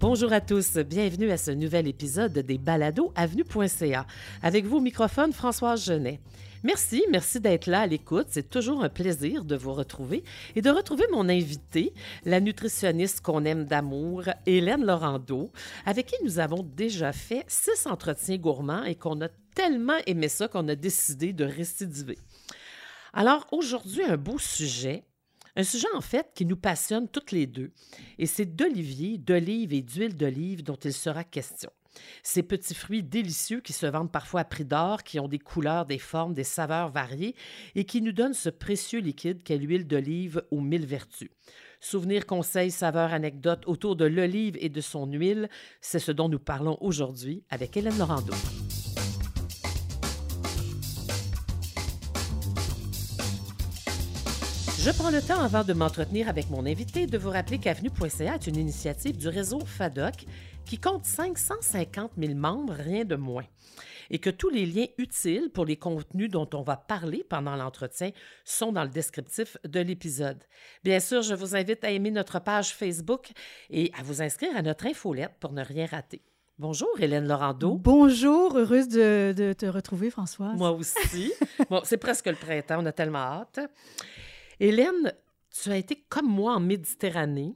Bonjour 0.00 0.32
à 0.32 0.40
tous, 0.40 0.76
bienvenue 0.78 1.30
à 1.30 1.36
ce 1.36 1.52
nouvel 1.52 1.86
épisode 1.86 2.32
des 2.32 2.58
Balados 2.58 3.12
Avenue.ca. 3.14 4.06
Avec 4.42 4.66
vous 4.66 4.78
au 4.78 4.80
microphone, 4.80 5.32
Françoise 5.32 5.84
Genet. 5.84 6.20
Merci, 6.64 7.04
merci 7.10 7.40
d'être 7.40 7.68
là 7.68 7.82
à 7.82 7.86
l'écoute. 7.86 8.26
C'est 8.30 8.50
toujours 8.50 8.82
un 8.82 8.88
plaisir 8.88 9.44
de 9.44 9.54
vous 9.54 9.72
retrouver 9.72 10.24
et 10.56 10.62
de 10.62 10.70
retrouver 10.70 11.04
mon 11.12 11.28
invité, 11.28 11.94
la 12.24 12.40
nutritionniste 12.40 13.20
qu'on 13.20 13.44
aime 13.44 13.66
d'amour, 13.66 14.24
Hélène 14.46 14.84
Laurando, 14.84 15.52
avec 15.86 16.06
qui 16.06 16.16
nous 16.24 16.40
avons 16.40 16.64
déjà 16.64 17.12
fait 17.12 17.44
six 17.46 17.86
entretiens 17.86 18.36
gourmands 18.36 18.84
et 18.84 18.96
qu'on 18.96 19.20
a 19.22 19.28
tellement 19.54 19.98
aimé 20.06 20.28
ça 20.28 20.48
qu'on 20.48 20.68
a 20.68 20.74
décidé 20.74 21.32
de 21.32 21.44
récidiver. 21.44 22.18
Alors 23.12 23.46
aujourd'hui, 23.52 24.02
un 24.02 24.16
beau 24.16 24.38
sujet, 24.38 25.04
un 25.56 25.64
sujet, 25.64 25.88
en 25.94 26.00
fait, 26.00 26.28
qui 26.34 26.44
nous 26.44 26.56
passionne 26.56 27.08
toutes 27.08 27.32
les 27.32 27.46
deux. 27.46 27.72
Et 28.18 28.26
c'est 28.26 28.56
d'olivier, 28.56 29.18
d'olive 29.18 29.72
et 29.72 29.82
d'huile 29.82 30.16
d'olive 30.16 30.62
dont 30.62 30.76
il 30.76 30.92
sera 30.92 31.24
question. 31.24 31.70
Ces 32.22 32.42
petits 32.42 32.74
fruits 32.74 33.02
délicieux 33.02 33.60
qui 33.60 33.72
se 33.72 33.86
vendent 33.86 34.10
parfois 34.10 34.40
à 34.40 34.44
prix 34.44 34.64
d'or, 34.64 35.02
qui 35.02 35.20
ont 35.20 35.28
des 35.28 35.38
couleurs, 35.38 35.86
des 35.86 35.98
formes, 35.98 36.34
des 36.34 36.44
saveurs 36.44 36.90
variées 36.90 37.34
et 37.74 37.84
qui 37.84 38.02
nous 38.02 38.12
donnent 38.12 38.34
ce 38.34 38.50
précieux 38.50 39.00
liquide 39.00 39.42
qu'est 39.42 39.58
l'huile 39.58 39.86
d'olive 39.86 40.42
aux 40.50 40.60
mille 40.60 40.86
vertus. 40.86 41.30
Souvenirs, 41.80 42.26
conseils, 42.26 42.70
saveurs, 42.70 43.12
anecdotes 43.12 43.64
autour 43.66 43.94
de 43.94 44.06
l'olive 44.06 44.56
et 44.58 44.70
de 44.70 44.80
son 44.80 45.06
huile, 45.06 45.48
c'est 45.80 45.98
ce 45.98 46.12
dont 46.12 46.28
nous 46.28 46.38
parlons 46.38 46.78
aujourd'hui 46.80 47.44
avec 47.50 47.76
Hélène 47.76 47.98
Laurando. 47.98 48.32
Je 54.84 54.90
prends 54.90 55.08
le 55.08 55.22
temps, 55.22 55.40
avant 55.40 55.64
de 55.64 55.72
m'entretenir 55.72 56.28
avec 56.28 56.50
mon 56.50 56.66
invité, 56.66 57.06
de 57.06 57.16
vous 57.16 57.30
rappeler 57.30 57.56
qu'Avenue.ca 57.56 58.34
est 58.34 58.46
une 58.46 58.56
initiative 58.56 59.16
du 59.16 59.28
réseau 59.28 59.60
FADOC 59.60 60.26
qui 60.66 60.76
compte 60.76 61.06
550 61.06 62.10
000 62.18 62.34
membres, 62.34 62.74
rien 62.74 63.06
de 63.06 63.16
moins, 63.16 63.46
et 64.10 64.18
que 64.18 64.28
tous 64.28 64.50
les 64.50 64.66
liens 64.66 64.84
utiles 64.98 65.48
pour 65.48 65.64
les 65.64 65.78
contenus 65.78 66.28
dont 66.28 66.50
on 66.52 66.60
va 66.60 66.76
parler 66.76 67.24
pendant 67.26 67.56
l'entretien 67.56 68.10
sont 68.44 68.72
dans 68.72 68.82
le 68.82 68.90
descriptif 68.90 69.56
de 69.64 69.80
l'épisode. 69.80 70.44
Bien 70.82 71.00
sûr, 71.00 71.22
je 71.22 71.34
vous 71.34 71.56
invite 71.56 71.82
à 71.82 71.90
aimer 71.90 72.10
notre 72.10 72.38
page 72.38 72.74
Facebook 72.74 73.32
et 73.70 73.90
à 73.98 74.02
vous 74.02 74.20
inscrire 74.20 74.54
à 74.54 74.60
notre 74.60 74.84
infolette 74.84 75.32
pour 75.40 75.52
ne 75.52 75.64
rien 75.64 75.86
rater. 75.86 76.20
Bonjour, 76.58 76.90
Hélène 77.00 77.26
Laurando. 77.26 77.78
Bonjour, 77.78 78.58
heureuse 78.58 78.88
de, 78.88 79.54
te 79.58 79.64
retrouver, 79.64 80.10
Françoise. 80.10 80.58
Moi 80.58 80.72
aussi. 80.72 81.32
bon, 81.70 81.80
c'est 81.84 81.96
presque 81.96 82.26
le 82.26 82.36
printemps, 82.36 82.80
on 82.80 82.86
a 82.86 82.92
tellement 82.92 83.18
hâte. 83.18 83.60
Hélène, 84.64 85.12
tu 85.50 85.70
as 85.70 85.76
été 85.76 86.06
comme 86.08 86.26
moi 86.26 86.54
en 86.54 86.60
Méditerranée. 86.60 87.54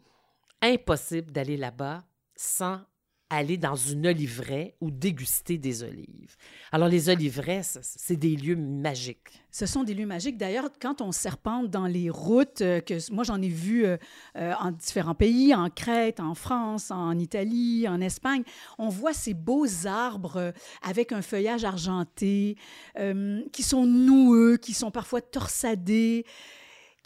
Impossible 0.60 1.32
d'aller 1.32 1.56
là-bas 1.56 2.04
sans 2.36 2.82
aller 3.30 3.56
dans 3.56 3.76
une 3.76 4.06
oliveraie 4.06 4.76
ou 4.82 4.90
déguster 4.90 5.56
des 5.56 5.82
olives. 5.82 6.36
Alors, 6.70 6.88
les 6.88 7.08
oliveraies, 7.08 7.62
c'est 7.62 8.16
des 8.16 8.36
lieux 8.36 8.56
magiques. 8.56 9.42
Ce 9.50 9.64
sont 9.64 9.84
des 9.84 9.94
lieux 9.94 10.04
magiques. 10.04 10.36
D'ailleurs, 10.36 10.68
quand 10.82 11.00
on 11.00 11.10
serpente 11.10 11.70
dans 11.70 11.86
les 11.86 12.10
routes, 12.10 12.60
euh, 12.60 12.80
que 12.80 13.10
moi 13.10 13.24
j'en 13.24 13.40
ai 13.40 13.48
vu 13.48 13.86
euh, 13.86 13.96
euh, 14.36 14.52
en 14.60 14.72
différents 14.72 15.14
pays, 15.14 15.54
en 15.54 15.70
Crète, 15.70 16.20
en 16.20 16.34
France, 16.34 16.90
en 16.90 17.18
Italie, 17.18 17.88
en 17.88 18.02
Espagne, 18.02 18.42
on 18.76 18.90
voit 18.90 19.14
ces 19.14 19.32
beaux 19.32 19.86
arbres 19.86 20.52
avec 20.82 21.12
un 21.12 21.22
feuillage 21.22 21.64
argenté, 21.64 22.56
qui 23.52 23.62
sont 23.62 23.86
noueux, 23.86 24.58
qui 24.58 24.74
sont 24.74 24.90
parfois 24.90 25.22
torsadés 25.22 26.26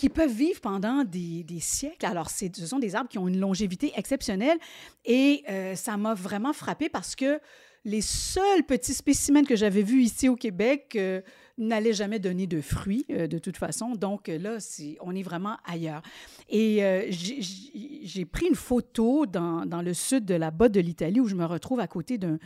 qui 0.03 0.09
peuvent 0.09 0.35
vivre 0.35 0.61
pendant 0.61 1.05
des, 1.05 1.45
siècles. 1.61 2.07
Alors, 2.07 2.29
ce 2.29 2.67
sont 2.67 2.81
des 2.81 2.97
arbres 2.97 3.09
qui 3.09 3.19
ont 3.19 3.29
une 3.29 3.39
longévité 3.39 3.93
exceptionnelle 3.95 4.59
et 5.05 5.45
euh, 5.49 5.77
ça 5.77 5.97
m'a 5.97 6.13
vraiment 6.13 6.53
frappé 6.53 6.89
parce 6.89 7.15
que 7.15 7.39
les 7.85 8.01
seuls 8.01 8.65
petits 8.67 8.95
spécimens 8.95 9.45
que 9.45 9.55
j'avais 9.55 9.83
vus 9.83 10.03
ici 10.03 10.29
au 10.29 10.35
Québec 10.35 10.95
euh, 10.97 11.21
n'allaient 11.57 11.93
jamais 11.93 12.19
donner 12.19 12.49
de 12.49 12.61
fruits 12.61 13.07
euh, 13.11 13.29
de 13.29 13.39
toute 13.39 13.57
façon. 13.57 13.93
Donc 13.93 14.27
là, 14.27 14.57
on 15.03 15.15
est 15.15 15.23
vraiment 15.23 15.57
ailleurs. 15.65 16.03
Et 16.49 16.81
j'ai 17.13 18.25
pris 18.25 18.47
une 18.49 18.57
photo 18.57 19.25
dans, 19.27 19.65
dans, 19.67 19.83
le 19.83 19.95
sud 19.95 20.25
de 20.25 20.35
la 20.35 20.51
botte 20.51 20.73
de 20.73 20.81
l'Italie 20.81 21.21
où 21.21 21.29
je 21.29 21.37
me 21.37 21.45
retrouve 21.45 21.79
à 21.79 21.87
côté 21.87 22.19
d'un 22.19 22.41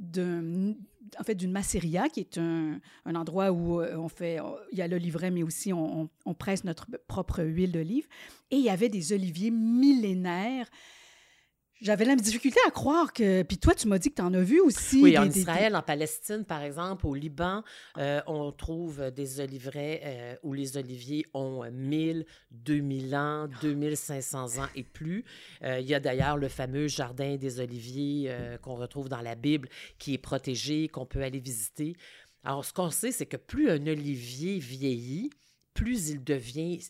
en 0.00 1.24
fait, 1.24 1.34
d'une 1.34 1.52
masseria, 1.52 2.08
qui 2.08 2.20
est 2.20 2.38
un, 2.38 2.80
un 3.04 3.14
endroit 3.14 3.52
où 3.52 3.80
euh, 3.80 3.96
on 3.96 4.08
fait, 4.08 4.38
il 4.72 4.78
y 4.78 4.82
a 4.82 4.88
l'oliveraie, 4.88 5.30
mais 5.30 5.42
aussi 5.42 5.72
on, 5.72 6.08
on, 6.24 6.34
presse 6.34 6.64
notre 6.64 6.86
propre 7.06 7.42
huile 7.42 7.72
d'olive. 7.72 8.06
Et 8.50 8.56
il 8.56 8.62
y 8.62 8.70
avait 8.70 8.88
des 8.88 9.12
oliviers 9.12 9.50
millénaires 9.50 10.68
j'avais 11.82 12.04
la 12.04 12.14
difficulté 12.16 12.58
à 12.66 12.70
croire 12.70 13.12
que. 13.12 13.42
Puis 13.42 13.58
toi, 13.58 13.74
tu 13.74 13.88
m'as 13.88 13.98
dit 13.98 14.10
que 14.10 14.14
tu 14.14 14.22
en 14.22 14.32
as 14.32 14.42
vu 14.42 14.60
aussi. 14.60 15.02
Oui, 15.02 15.18
en 15.18 15.28
Israël, 15.28 15.74
en 15.76 15.82
Palestine, 15.82 16.44
par 16.44 16.62
exemple, 16.62 17.06
au 17.06 17.14
Liban, 17.14 17.62
euh, 17.98 18.20
on 18.26 18.52
trouve 18.52 19.10
des 19.10 19.40
oliveraies 19.40 20.00
euh, 20.04 20.34
où 20.42 20.54
les 20.54 20.76
oliviers 20.76 21.26
ont 21.34 21.68
1000, 21.70 22.24
2000 22.52 23.16
ans, 23.16 23.48
2500 23.60 24.62
ans 24.62 24.68
et 24.76 24.84
plus. 24.84 25.24
Euh, 25.62 25.80
il 25.80 25.88
y 25.88 25.94
a 25.94 26.00
d'ailleurs 26.00 26.36
le 26.36 26.48
fameux 26.48 26.86
jardin 26.86 27.36
des 27.36 27.60
oliviers 27.60 28.34
qu'on 28.62 28.76
retrouve 28.76 29.08
dans 29.08 29.20
la 29.20 29.34
Bible 29.34 29.68
qui 29.98 30.14
est 30.14 30.18
protégé, 30.18 30.88
qu'on 30.88 31.06
peut 31.06 31.22
aller 31.22 31.40
visiter. 31.40 31.96
Alors, 32.44 32.64
ce 32.64 32.72
qu'on 32.72 32.90
sait, 32.90 33.12
c'est 33.12 33.26
que 33.26 33.36
plus 33.36 33.70
un 33.70 33.86
olivier 33.86 34.58
vieillit, 34.58 35.30
plus 35.74 36.10
il 36.10 36.22
devient 36.22 36.80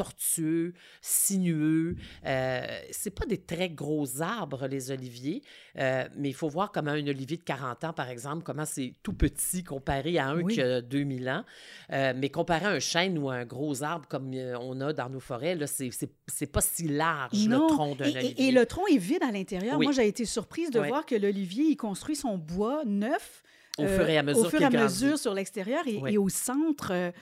tortueux, 0.00 0.72
sinueux. 1.02 1.94
Euh, 2.24 2.62
c'est 2.90 3.10
pas 3.10 3.26
des 3.26 3.36
très 3.36 3.68
gros 3.68 4.22
arbres, 4.22 4.66
les 4.66 4.90
oliviers, 4.90 5.42
euh, 5.78 6.04
mais 6.16 6.30
il 6.30 6.34
faut 6.34 6.48
voir 6.48 6.72
comment 6.72 6.92
un 6.92 7.06
olivier 7.06 7.36
de 7.36 7.42
40 7.42 7.84
ans, 7.84 7.92
par 7.92 8.08
exemple, 8.08 8.42
comment 8.42 8.64
c'est 8.64 8.94
tout 9.02 9.12
petit 9.12 9.62
comparé 9.62 10.18
à 10.18 10.28
un 10.28 10.42
qui 10.46 10.62
a 10.62 10.80
2000 10.80 11.28
ans. 11.28 11.44
Euh, 11.92 12.14
mais 12.16 12.30
comparé 12.30 12.64
à 12.64 12.70
un 12.70 12.78
chêne 12.78 13.18
ou 13.18 13.28
à 13.28 13.34
un 13.34 13.44
gros 13.44 13.82
arbre 13.82 14.06
comme 14.08 14.32
euh, 14.32 14.56
on 14.58 14.80
a 14.80 14.94
dans 14.94 15.10
nos 15.10 15.20
forêts, 15.20 15.54
là, 15.54 15.66
c'est, 15.66 15.90
c'est, 16.26 16.50
pas 16.50 16.62
si 16.62 16.88
large, 16.88 17.32
le 17.34 17.68
tronc 17.68 17.94
d'un 17.94 18.06
olivier. 18.06 18.48
Et, 18.48 18.52
le 18.52 18.64
tronc 18.64 18.86
est 18.86 18.96
vide 18.96 19.22
à 19.22 19.30
l'intérieur. 19.30 19.78
Moi, 19.78 19.92
j'ai 19.92 20.08
été 20.08 20.24
surprise 20.24 20.70
de 20.70 20.80
voir 20.80 21.04
que 21.04 21.14
l'olivier, 21.14 21.64
il 21.64 21.76
construit 21.76 22.16
son 22.16 22.38
bois 22.38 22.84
neuf. 22.86 23.42
Au 23.76 23.86
fur 23.86 24.08
et 24.08 24.16
à 24.16 24.22
mesure, 24.22 24.46
au 24.46 24.48
fur 24.48 24.62
et 24.62 24.64
à 24.64 24.70
mesure 24.70 25.18
sur 25.18 25.34
l'extérieur 25.34 25.82
et, 25.86 26.00
et, 26.14 26.18
au 26.18 26.28
centre, 26.30 27.12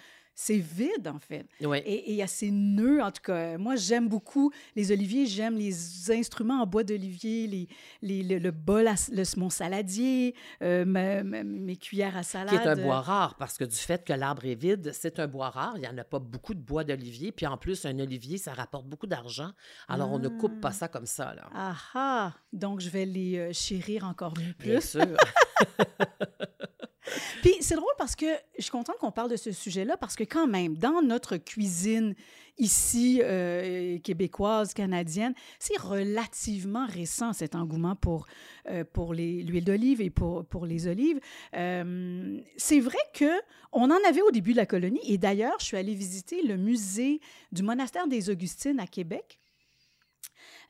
c'est 0.40 0.58
vide, 0.58 1.08
en 1.08 1.18
fait. 1.18 1.48
Et 1.84 2.12
il 2.12 2.14
y 2.14 2.22
a 2.22 2.28
ces 2.28 2.52
nœuds, 2.52 3.02
en 3.02 3.10
tout 3.10 3.22
cas. 3.22 3.58
Moi, 3.58 3.74
j'aime 3.74 4.08
beaucoup 4.08 4.52
les 4.76 4.92
oliviers, 4.92 5.26
j'aime 5.26 5.56
les 5.56 6.12
instruments 6.12 6.62
en 6.62 6.66
bois 6.66 6.84
d'olivier, 6.84 7.48
les, 7.48 8.22
les, 8.22 8.38
le, 8.38 8.50
bol, 8.52 8.88
le, 9.10 9.24
mon 9.36 9.50
saladier, 9.50 10.36
euh, 10.62 10.84
mes 10.84 11.76
cuillères 11.76 12.16
à 12.16 12.22
salade. 12.22 12.50
Qui 12.50 12.54
est 12.54 12.68
un 12.68 12.76
bois 12.76 13.00
rare, 13.00 13.34
parce 13.34 13.58
que 13.58 13.64
du 13.64 13.74
fait 13.74 14.04
que 14.04 14.12
l'arbre 14.12 14.44
est 14.44 14.54
vide, 14.54 14.92
c'est 14.94 15.18
un 15.18 15.26
bois 15.26 15.50
rare. 15.50 15.72
Il 15.74 15.80
n'y 15.80 15.88
en 15.88 15.98
a 15.98 16.04
pas 16.04 16.20
beaucoup 16.20 16.54
de 16.54 16.60
bois 16.60 16.84
d'olivier. 16.84 17.32
Puis 17.32 17.44
en 17.44 17.56
plus, 17.56 17.84
un 17.84 17.98
olivier, 17.98 18.38
ça 18.38 18.54
rapporte 18.54 18.86
beaucoup 18.86 19.08
d'argent. 19.08 19.50
Alors, 19.88 20.12
on 20.12 20.20
ne 20.20 20.28
coupe 20.28 20.60
pas 20.60 20.68
ah. 20.68 20.72
ça 20.72 20.86
comme 20.86 21.06
ça. 21.06 21.34
Là. 21.34 21.50
Ah 21.52 21.76
ah! 21.94 22.32
Donc, 22.52 22.78
je 22.78 22.90
vais 22.90 23.06
les 23.06 23.38
euh, 23.38 23.52
chérir 23.52 24.04
encore 24.04 24.38
mieux 24.38 24.54
plus. 24.56 24.68
Bien 24.68 24.80
sûr. 24.80 25.02
Puis 27.42 27.54
c'est 27.60 27.76
drôle 27.76 27.92
parce 27.98 28.16
que 28.16 28.26
je 28.56 28.62
suis 28.62 28.70
contente 28.70 28.96
qu'on 28.98 29.12
parle 29.12 29.30
de 29.30 29.36
ce 29.36 29.52
sujet-là 29.52 29.96
parce 29.96 30.16
que 30.16 30.24
quand 30.24 30.46
même, 30.46 30.76
dans 30.76 31.02
notre 31.02 31.36
cuisine 31.36 32.14
ici, 32.58 33.20
euh, 33.22 33.98
québécoise, 33.98 34.74
canadienne, 34.74 35.34
c'est 35.58 35.78
relativement 35.78 36.86
récent 36.86 37.32
cet 37.32 37.54
engouement 37.54 37.94
pour, 37.94 38.26
euh, 38.68 38.84
pour 38.84 39.14
l'huile 39.14 39.64
d'olive 39.64 40.00
et 40.00 40.10
pour, 40.10 40.44
pour 40.44 40.66
les 40.66 40.86
olives. 40.86 41.20
Euh, 41.54 42.40
c'est 42.56 42.80
vrai 42.80 42.98
que 43.14 43.30
on 43.72 43.90
en 43.90 44.08
avait 44.08 44.22
au 44.22 44.30
début 44.30 44.52
de 44.52 44.56
la 44.56 44.66
colonie 44.66 45.00
et 45.04 45.18
d'ailleurs, 45.18 45.56
je 45.60 45.66
suis 45.66 45.76
allée 45.76 45.94
visiter 45.94 46.42
le 46.42 46.56
musée 46.56 47.20
du 47.52 47.62
monastère 47.62 48.08
des 48.08 48.30
Augustines 48.30 48.80
à 48.80 48.86
Québec. 48.86 49.38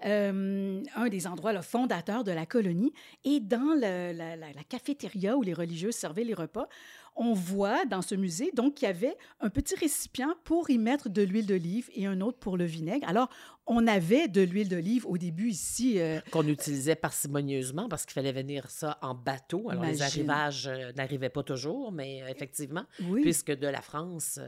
Euh, 0.07 0.83
un 0.95 1.09
des 1.09 1.27
endroits 1.27 1.53
le 1.53 1.61
fondateurs 1.61 2.23
de 2.23 2.31
la 2.31 2.47
colonie. 2.47 2.93
Et 3.25 3.41
dans 3.41 3.75
la, 3.77 4.13
la, 4.13 4.65
cafétéria 4.69 5.37
où 5.37 5.43
les 5.43 5.55
religieux 5.55 5.91
servaient 5.91 6.23
les 6.23 6.35
repas, 6.35 6.69
on 7.17 7.33
voit 7.33 7.85
dans 7.85 8.01
ce 8.01 8.15
musée 8.15 8.53
donc 8.55 8.75
qu'il 8.75 8.87
y 8.87 8.91
avait 8.91 9.17
un 9.41 9.51
petit 9.51 9.75
récipient 9.75 10.37
pour 10.45 10.71
y 10.71 10.79
mettre 10.79 11.09
de 11.09 11.23
l'huile 11.23 11.47
d'olive 11.47 11.91
et 11.95 12.07
un 12.07 12.21
autre 12.21 12.39
pour 12.39 12.57
le 12.57 12.65
vinaigre. 12.65 13.09
Alors, 13.09 13.29
on 13.67 13.89
avait 13.89 14.29
de 14.29 14.41
l'huile 14.41 14.69
d'olive 14.69 15.05
au 15.05 15.19
début 15.19 15.49
ici. 15.49 15.99
Euh, 15.99 16.21
Qu'on 16.31 16.47
utilisait 16.47 16.95
parcimonieusement 16.95 17.89
parce 17.89 18.07
qu'il 18.07 18.15
fallait 18.15 18.33
venir 18.33 18.71
ça 18.71 18.99
en 19.03 19.15
bateau. 19.15 19.69
Alors, 19.69 19.83
les 19.83 20.03
arrivages 20.03 20.69
euh, 20.69 20.93
n'arrivaient 20.93 21.29
pas 21.29 21.43
toujours, 21.43 21.91
mais 21.91 22.23
effectivement, 22.29 22.85
puisque 23.15 23.51
de 23.51 23.67
la 23.67 23.83
France... 23.83 24.39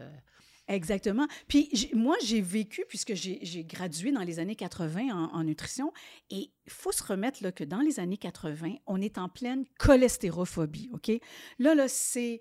Exactement. 0.71 1.27
Puis 1.49 1.91
moi, 1.95 2.15
j'ai 2.25 2.41
vécu, 2.41 2.85
puisque 2.89 3.15
j'ai 3.15 3.65
gradué 3.65 4.13
dans 4.13 4.23
les 4.23 4.39
années 4.39 4.55
80 4.55 5.31
en, 5.33 5.43
nutrition, 5.43 5.93
et 6.31 6.53
il 6.65 6.73
faut 6.73 6.93
se 6.93 7.03
remettre 7.03 7.43
là, 7.43 7.51
que 7.51 7.65
dans 7.65 7.81
les 7.81 7.99
années 7.99 8.17
80, 8.17 8.77
on 8.87 9.01
est 9.01 9.19
en 9.19 9.29
pleine 9.29 9.65
cholestérophobie, 9.81 10.89
OK? 10.93 11.11
Là, 11.59 11.75
là, 11.75 11.89
c'est 11.89 12.41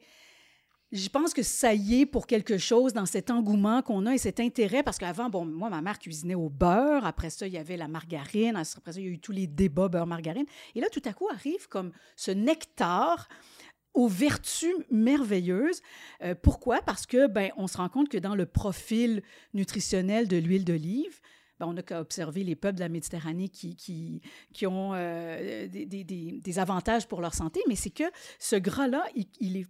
je 0.92 1.08
pense 1.08 1.36
que 1.36 1.44
ça 1.44 1.76
y 1.76 2.02
est 2.02 2.06
pour 2.08 2.26
quelque 2.26 2.58
chose 2.58 2.94
dans 2.94 3.06
cet 3.06 3.30
engouement 3.30 3.84
qu'on 3.84 4.08
a 4.08 4.16
et 4.16 4.18
cet 4.18 4.40
intérêt, 4.40 4.82
parce 4.82 4.98
qu'avant, 4.98 5.30
bon, 5.30 5.46
moi, 5.46 5.70
ma 5.70 5.82
mère 5.82 6.00
cuisinait 6.00 6.36
au 6.36 6.50
beurre, 6.50 7.06
après 7.06 7.30
ça, 7.30 7.46
il 7.46 7.54
y 7.54 7.58
avait 7.58 7.78
la 7.78 7.88
margarine, 7.88 8.56
après 8.56 8.94
ça, 8.94 9.00
il 9.00 9.06
y 9.06 9.08
a 9.08 9.12
eu 9.12 9.20
tous 9.20 9.32
les 9.32 9.46
débats 9.46 9.88
beurre-margarine. 9.88 10.46
Et 10.74 10.82
là, 10.82 10.88
tout 10.92 11.02
à 11.06 11.14
coup, 11.14 11.28
arrive 11.30 11.68
comme 11.68 11.92
ce 12.16 12.32
nectar 12.32 13.28
aux 13.94 14.08
vertus 14.08 14.74
merveilleuses. 14.92 15.82
Euh, 16.24 16.36
pourquoi? 16.36 16.82
Parce 16.82 17.06
que, 17.06 17.28
ben, 17.28 17.52
on 17.58 17.68
se 17.68 17.78
rend 17.78 17.90
compte 17.90 18.10
que 18.10 18.18
dans 18.18 18.36
le 18.36 18.46
profil 18.46 19.22
nutritionnel 19.54 20.28
de 20.28 20.38
l'huile 20.38 20.66
d'olive, 20.66 21.20
ben, 21.60 21.68
on 21.68 21.74
n'a 21.74 21.84
qu'à 21.84 22.00
observer 22.00 22.44
les 22.44 22.56
peuples 22.56 22.76
de 22.76 22.82
la 22.82 22.90
Méditerranée 22.90 23.50
qui, 23.50 23.76
qui, 23.76 24.22
qui 24.54 24.66
ont 24.66 24.94
euh, 24.94 25.68
des, 25.68 25.86
des, 25.86 26.04
des, 26.04 26.60
avantages 26.60 27.08
pour 27.08 27.20
leur 27.22 27.34
santé, 27.34 27.62
mais 27.68 27.76
c'est 27.76 27.90
que 27.90 28.10
ce 28.40 28.56
gras-là, 28.56 29.06
il, 29.16 29.28
il 29.40 29.58
est 29.58 29.68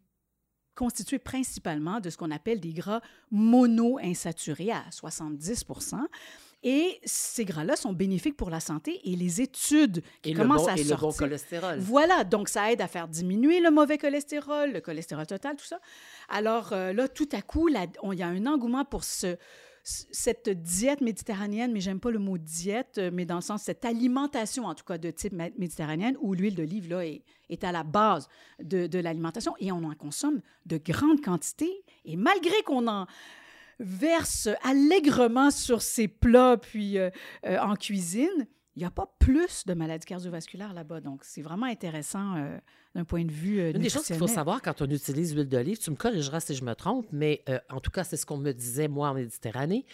constitué 0.76 1.20
principalement 1.20 2.00
de 2.00 2.10
ce 2.10 2.16
qu'on 2.16 2.32
appelle 2.32 2.60
des 2.62 2.72
gras 2.74 3.02
mono-insaturés 3.32 4.72
à 4.72 4.86
70 4.92 5.66
et 6.64 7.00
ces 7.06 7.46
gras-là 7.46 7.76
sont 7.76 7.94
bénéfiques 7.94 8.36
pour 8.36 8.50
la 8.50 8.60
santé 8.60 9.00
et 9.10 9.16
les 9.16 9.42
études 9.42 10.04
qui 10.22 10.34
commencent 10.34 10.68
à 10.68 10.74
et 10.74 10.84
sortir. 10.84 10.96
le 10.98 11.02
bon 11.02 11.12
cholestérol. 11.12 11.80
Voilà, 11.80 12.24
donc 12.24 12.50
ça 12.50 12.72
aide 12.72 12.82
à 12.82 12.88
faire 12.88 13.08
diminuer 13.08 13.62
le 13.62 13.72
mauvais 13.72 13.98
cholestérol, 13.98 14.74
le 14.74 14.82
cholestérol 14.82 15.26
total, 15.26 15.56
tout 15.56 15.66
ça. 15.66 15.80
Alors 16.28 16.74
euh, 16.74 16.92
là, 16.92 17.08
tout 17.08 17.30
à 17.32 17.42
coup, 17.42 17.70
il 17.70 17.76
y 18.18 18.24
a 18.24 18.28
un 18.28 18.46
engouement 18.46 18.84
pour 18.84 19.06
ce, 19.06 19.38
cette 19.84 20.50
diète 20.50 21.02
méditerranéenne, 21.02 21.72
mais 21.72 21.80
j'aime 21.80 22.00
pas 22.00 22.12
le 22.12 22.20
mot 22.20 22.38
diète, 22.38 22.98
euh, 22.98 23.10
mais 23.14 23.26
dans 23.26 23.36
le 23.36 23.42
sens 23.42 23.64
cette 23.64 23.86
alimentation, 23.86 24.66
en 24.66 24.76
tout 24.76 24.84
cas 24.84 24.98
de 24.98 25.12
type 25.12 25.34
méditerranéenne, 25.34 26.18
où 26.20 26.34
l'huile 26.34 26.56
d'olive 26.56 26.90
là 26.90 27.06
est, 27.06 27.24
est, 27.50 27.64
à 27.64 27.72
la 27.72 27.84
base 27.84 28.28
de, 28.62 28.88
de 28.88 29.00
l'alimentation 29.00 29.56
et 29.60 29.72
on 29.72 29.84
en 29.84 29.96
consomme 29.96 30.42
de 30.66 30.78
grandes 30.78 31.22
quantités. 31.22 31.84
Et 32.06 32.16
malgré 32.16 32.62
qu'on 32.66 32.88
en 32.88 33.08
verse 33.80 34.50
allègrement 34.64 35.52
sur 35.52 35.82
ses 35.82 36.08
plats 36.08 36.58
puis 36.58 36.98
euh, 36.98 37.10
euh, 37.46 37.58
en 37.60 37.76
cuisine, 37.76 38.48
il 38.76 38.80
n'y 38.80 38.86
a 38.86 38.92
pas 38.92 39.14
plus 39.20 39.66
de 39.66 39.74
maladies 39.74 40.06
cardiovasculaires 40.06 40.74
là-bas. 40.74 41.02
Donc, 41.02 41.24
c'est 41.24 41.42
vraiment 41.42 41.66
intéressant 41.66 42.36
d'un 42.96 43.04
point 43.04 43.26
de 43.26 43.32
vue 43.32 43.72
Une 43.72 43.82
des 43.82 43.90
choses 43.90 44.06
qu'il 44.06 44.16
faut 44.16 44.28
savoir 44.28 44.62
quand 44.62 44.82
on 44.82 44.90
utilise 44.90 45.36
l'huile 45.36 45.50
d'olive, 45.50 45.80
tu 45.80 45.92
me 45.92 45.96
corrigeras 45.96 46.40
si 46.40 46.56
je 46.56 46.64
me 46.64 46.74
trompe, 46.76 47.08
mais 47.12 47.44
euh, 47.50 47.60
en 47.70 47.80
tout 47.80 47.92
cas, 47.92 48.04
c'est 48.04 48.18
ce 48.18 48.26
qu'on 48.26 48.38
me 48.38 48.52
disait, 48.52 48.88
moi, 48.88 49.10
en 49.10 49.14
Méditerranée. 49.14 49.86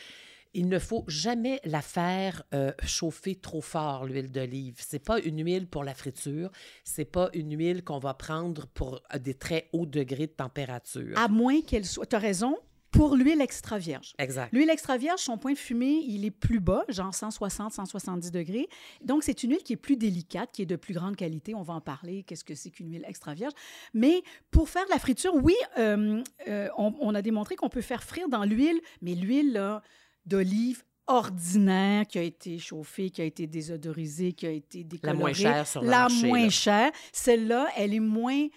Il 0.58 0.70
ne 0.70 0.80
faut 0.80 1.04
jamais 1.10 1.60
la 1.66 1.82
faire 1.82 2.44
euh, 2.54 2.72
chauffer 2.86 3.36
trop 3.36 3.60
fort, 3.60 4.06
l'huile 4.06 4.32
d'olive. 4.32 4.76
C'est 4.80 5.04
pas 5.04 5.20
une 5.20 5.44
huile 5.44 5.68
pour 5.68 5.84
la 5.84 5.94
friture. 5.94 6.50
C'est 6.86 7.04
pas 7.04 7.30
une 7.34 7.58
huile 7.58 7.84
qu'on 7.84 8.00
va 8.00 8.14
prendre 8.14 8.66
pour 8.68 9.02
euh, 9.14 9.20
des 9.20 9.34
très 9.34 9.68
hauts 9.74 9.86
degrés 9.86 10.28
de 10.28 10.32
température. 10.32 11.18
À 11.18 11.28
moins 11.28 11.60
qu'elle 11.62 11.86
soit. 11.86 12.06
Tu 12.06 12.16
as 12.16 12.20
raison, 12.20 12.58
pour 12.96 13.16
l'huile 13.16 13.42
extra 13.42 13.78
vierge. 13.78 14.14
Exact. 14.18 14.52
L'huile 14.54 14.70
extra 14.70 14.98
vierge, 14.98 15.20
son 15.20 15.38
point 15.38 15.54
de 15.54 15.58
fumée, 15.58 16.04
il 16.08 16.26
est 16.26 16.32
plus 16.32 16.60
bas, 16.60 16.84
genre 16.90 17.14
160, 17.14 17.74
170 17.74 18.32
degrés. 18.32 18.68
Donc, 19.04 19.24
c'est 19.24 19.44
une 19.44 19.52
huile 19.52 19.64
qui 19.64 19.74
est 19.74 19.78
plus 19.78 19.98
délicate, 19.98 20.52
qui 20.54 20.62
est 20.62 20.66
de 20.66 20.76
plus 20.76 20.94
grande 20.94 21.16
qualité. 21.16 21.56
On 21.56 21.62
va 21.62 21.74
en 21.74 21.82
parler, 21.82 22.24
qu'est-ce 22.24 22.44
que 22.44 22.56
c'est 22.56 22.70
qu'une 22.70 22.92
huile 22.92 23.06
extra 23.08 23.34
vierge. 23.34 23.54
Mais 23.94 24.24
pour 24.52 24.70
faire 24.70 24.86
de 24.86 24.92
la 24.92 25.00
friture, 25.00 25.36
oui, 25.36 25.56
euh, 25.78 26.24
euh, 26.48 26.70
on, 26.78 27.14
a 27.14 27.22
démontré 27.22 27.56
qu'on 27.56 27.70
peut 27.70 27.82
faire 27.82 28.04
frire 28.04 28.30
dans 28.30 28.44
l'huile, 28.44 28.80
mais 29.02 29.16
l'huile 29.16 29.82
d'olive 30.26 30.84
ordinaire 31.08 32.08
qui 32.08 32.18
a 32.18 32.24
été 32.24 32.58
chauffée, 32.58 33.10
qui 33.10 33.22
a 33.22 33.26
été 33.26 33.46
désodorisée, 33.46 34.34
qui 34.34 34.48
a 34.48 34.52
été 34.52 34.84
décolorée. 34.84 35.14
La 35.14 35.20
moins 35.20 35.34
chère 35.34 35.68
sur 35.68 35.82
le 35.82 35.90
La 35.90 36.00
marché, 36.00 36.28
moins 36.28 36.44
là. 36.44 36.50
chère. 36.50 36.92
Celle-là, 37.14 37.68
elle 37.78 37.94
est 37.94 38.00
moins 38.00 38.48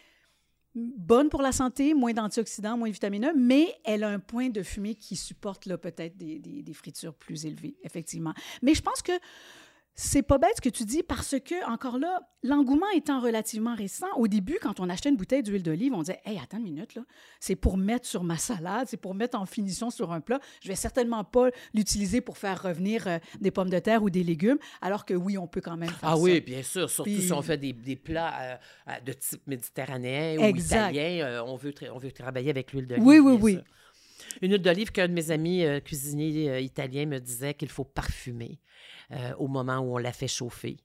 bonne 0.97 1.29
pour 1.29 1.43
la 1.43 1.53
santé, 1.53 1.95
moins 1.95 2.13
d'antioxydants, 2.13 2.77
moins 2.77 2.89
de 2.89 2.93
vitamine 2.93 3.27
E, 3.27 3.33
mais 3.37 3.75
elle 3.85 4.05
a 4.05 4.09
un 4.09 4.19
point 4.19 4.49
de 4.49 4.63
fumée 4.63 4.95
qui 4.95 5.17
supporte 5.17 5.69
peut-être 5.77 6.17
des, 6.17 6.39
des 6.39 6.75
fritures 6.75 7.15
plus 7.15 7.47
élevées, 7.47 7.77
effectivement. 7.83 8.35
Mais 8.63 8.75
je 8.75 8.83
pense 8.83 9.03
que 9.03 9.13
c'est 10.01 10.23
pas 10.23 10.39
bête 10.39 10.53
ce 10.55 10.61
que 10.61 10.69
tu 10.69 10.85
dis 10.85 11.03
parce 11.03 11.35
que, 11.45 11.69
encore 11.69 11.99
là, 11.99 12.21
l'engouement 12.45 12.87
étant 12.95 13.19
relativement 13.19 13.75
récent, 13.75 14.07
au 14.17 14.29
début, 14.29 14.57
quand 14.63 14.79
on 14.79 14.89
achetait 14.89 15.09
une 15.09 15.17
bouteille 15.17 15.43
d'huile 15.43 15.65
d'olive, 15.65 15.93
on 15.93 16.03
disait 16.03 16.21
Hey, 16.25 16.39
attends 16.41 16.59
une 16.59 16.63
minute, 16.63 16.95
là, 16.95 17.03
c'est 17.41 17.57
pour 17.57 17.77
mettre 17.77 18.07
sur 18.07 18.23
ma 18.23 18.37
salade, 18.37 18.87
c'est 18.89 18.97
pour 18.97 19.13
mettre 19.17 19.37
en 19.37 19.45
finition 19.45 19.91
sur 19.91 20.13
un 20.13 20.21
plat. 20.21 20.39
Je 20.63 20.69
vais 20.69 20.77
certainement 20.77 21.25
pas 21.25 21.49
l'utiliser 21.75 22.21
pour 22.21 22.39
faire 22.39 22.63
revenir 22.63 23.09
euh, 23.09 23.19
des 23.41 23.51
pommes 23.51 23.71
de 23.71 23.79
terre 23.81 24.05
ou 24.05 24.09
des 24.09 24.23
légumes, 24.23 24.59
alors 24.81 25.05
que 25.05 25.15
oui, 25.15 25.37
on 25.37 25.49
peut 25.49 25.61
quand 25.61 25.77
même 25.77 25.89
faire 25.91 25.99
Ah 26.13 26.15
ça. 26.15 26.23
oui, 26.23 26.41
bien 26.41 26.63
sûr. 26.63 26.89
Surtout 26.89 27.11
Puis- 27.11 27.23
si 27.23 27.33
on 27.33 27.43
fait 27.43 27.59
des, 27.59 27.73
des 27.73 27.97
plats 27.97 28.33
euh, 28.41 28.57
euh, 28.91 29.01
de 29.05 29.13
type 29.15 29.45
méditerranéen 29.49 30.39
ou 30.39 30.45
Exact. 30.45 30.93
italien, 30.93 31.27
euh, 31.27 31.43
on, 31.45 31.57
veut 31.57 31.75
on 31.93 31.99
veut 31.99 32.13
travailler 32.13 32.51
avec 32.51 32.73
l'huile 32.73 32.87
d'olive. 32.87 33.05
Oui, 33.05 33.19
oui, 33.19 33.37
oui. 33.43 33.53
sûr. 33.55 33.63
Une 34.43 34.53
huile 34.53 34.63
d'olive 34.63 34.91
qu'un 34.93 35.09
de 35.09 35.13
mes 35.13 35.31
amis 35.31 35.65
euh, 35.65 35.81
cuisiniers 35.81 36.51
euh, 36.51 36.61
italiens 36.61 37.07
me 37.07 37.19
disait 37.19 37.55
qu'il 37.55 37.69
faut 37.69 37.85
parfumer 37.85 38.61
euh, 39.13 39.33
au 39.39 39.49
moment 39.49 39.79
où 39.79 39.95
on 39.95 39.99
la 39.99 40.13
fait 40.13 40.29
chauffer 40.29 40.77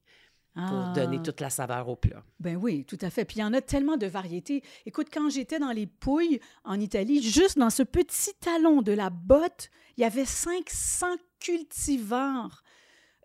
pour 0.55 0.63
Ah. 0.65 0.93
donner 0.95 1.19
toute 1.23 1.41
la 1.41 1.49
saveur 1.49 1.89
au 1.89 1.95
plat. 1.95 2.23
Ben 2.39 2.55
oui, 2.55 2.85
tout 2.85 2.99
à 3.01 3.09
fait. 3.09 3.25
Puis 3.25 3.37
il 3.37 3.39
y 3.39 3.43
en 3.43 3.53
a 3.53 3.61
tellement 3.61 3.97
de 3.97 4.05
variétés. 4.05 4.61
Écoute, 4.85 5.07
quand 5.11 5.29
j'étais 5.31 5.57
dans 5.57 5.71
les 5.71 5.87
Pouilles 5.87 6.39
en 6.63 6.79
Italie, 6.79 7.23
juste 7.23 7.57
dans 7.57 7.71
ce 7.71 7.81
petit 7.81 8.33
talon 8.39 8.83
de 8.83 8.91
la 8.91 9.09
botte, 9.09 9.71
il 9.97 10.01
y 10.01 10.03
avait 10.03 10.25
500 10.25 11.07
cultivars 11.39 12.63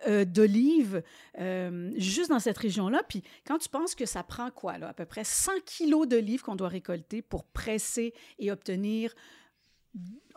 euh, 0.06 0.24
d'olives 0.24 1.02
euh, 1.40 1.90
juste 1.96 2.30
dans 2.30 2.38
cette 2.38 2.56
région-là. 2.58 3.02
Puis 3.08 3.22
quand 3.46 3.58
tu 3.58 3.68
penses 3.68 3.94
que 3.94 4.06
ça 4.06 4.22
prend 4.22 4.50
quoi, 4.50 4.78
là, 4.78 4.88
à 4.88 4.94
peu 4.94 5.04
près 5.04 5.24
100 5.24 5.52
kilos 5.66 6.06
d'olives 6.06 6.42
qu'on 6.42 6.56
doit 6.56 6.68
récolter 6.68 7.20
pour 7.20 7.44
presser 7.44 8.14
et 8.38 8.50
obtenir 8.52 9.12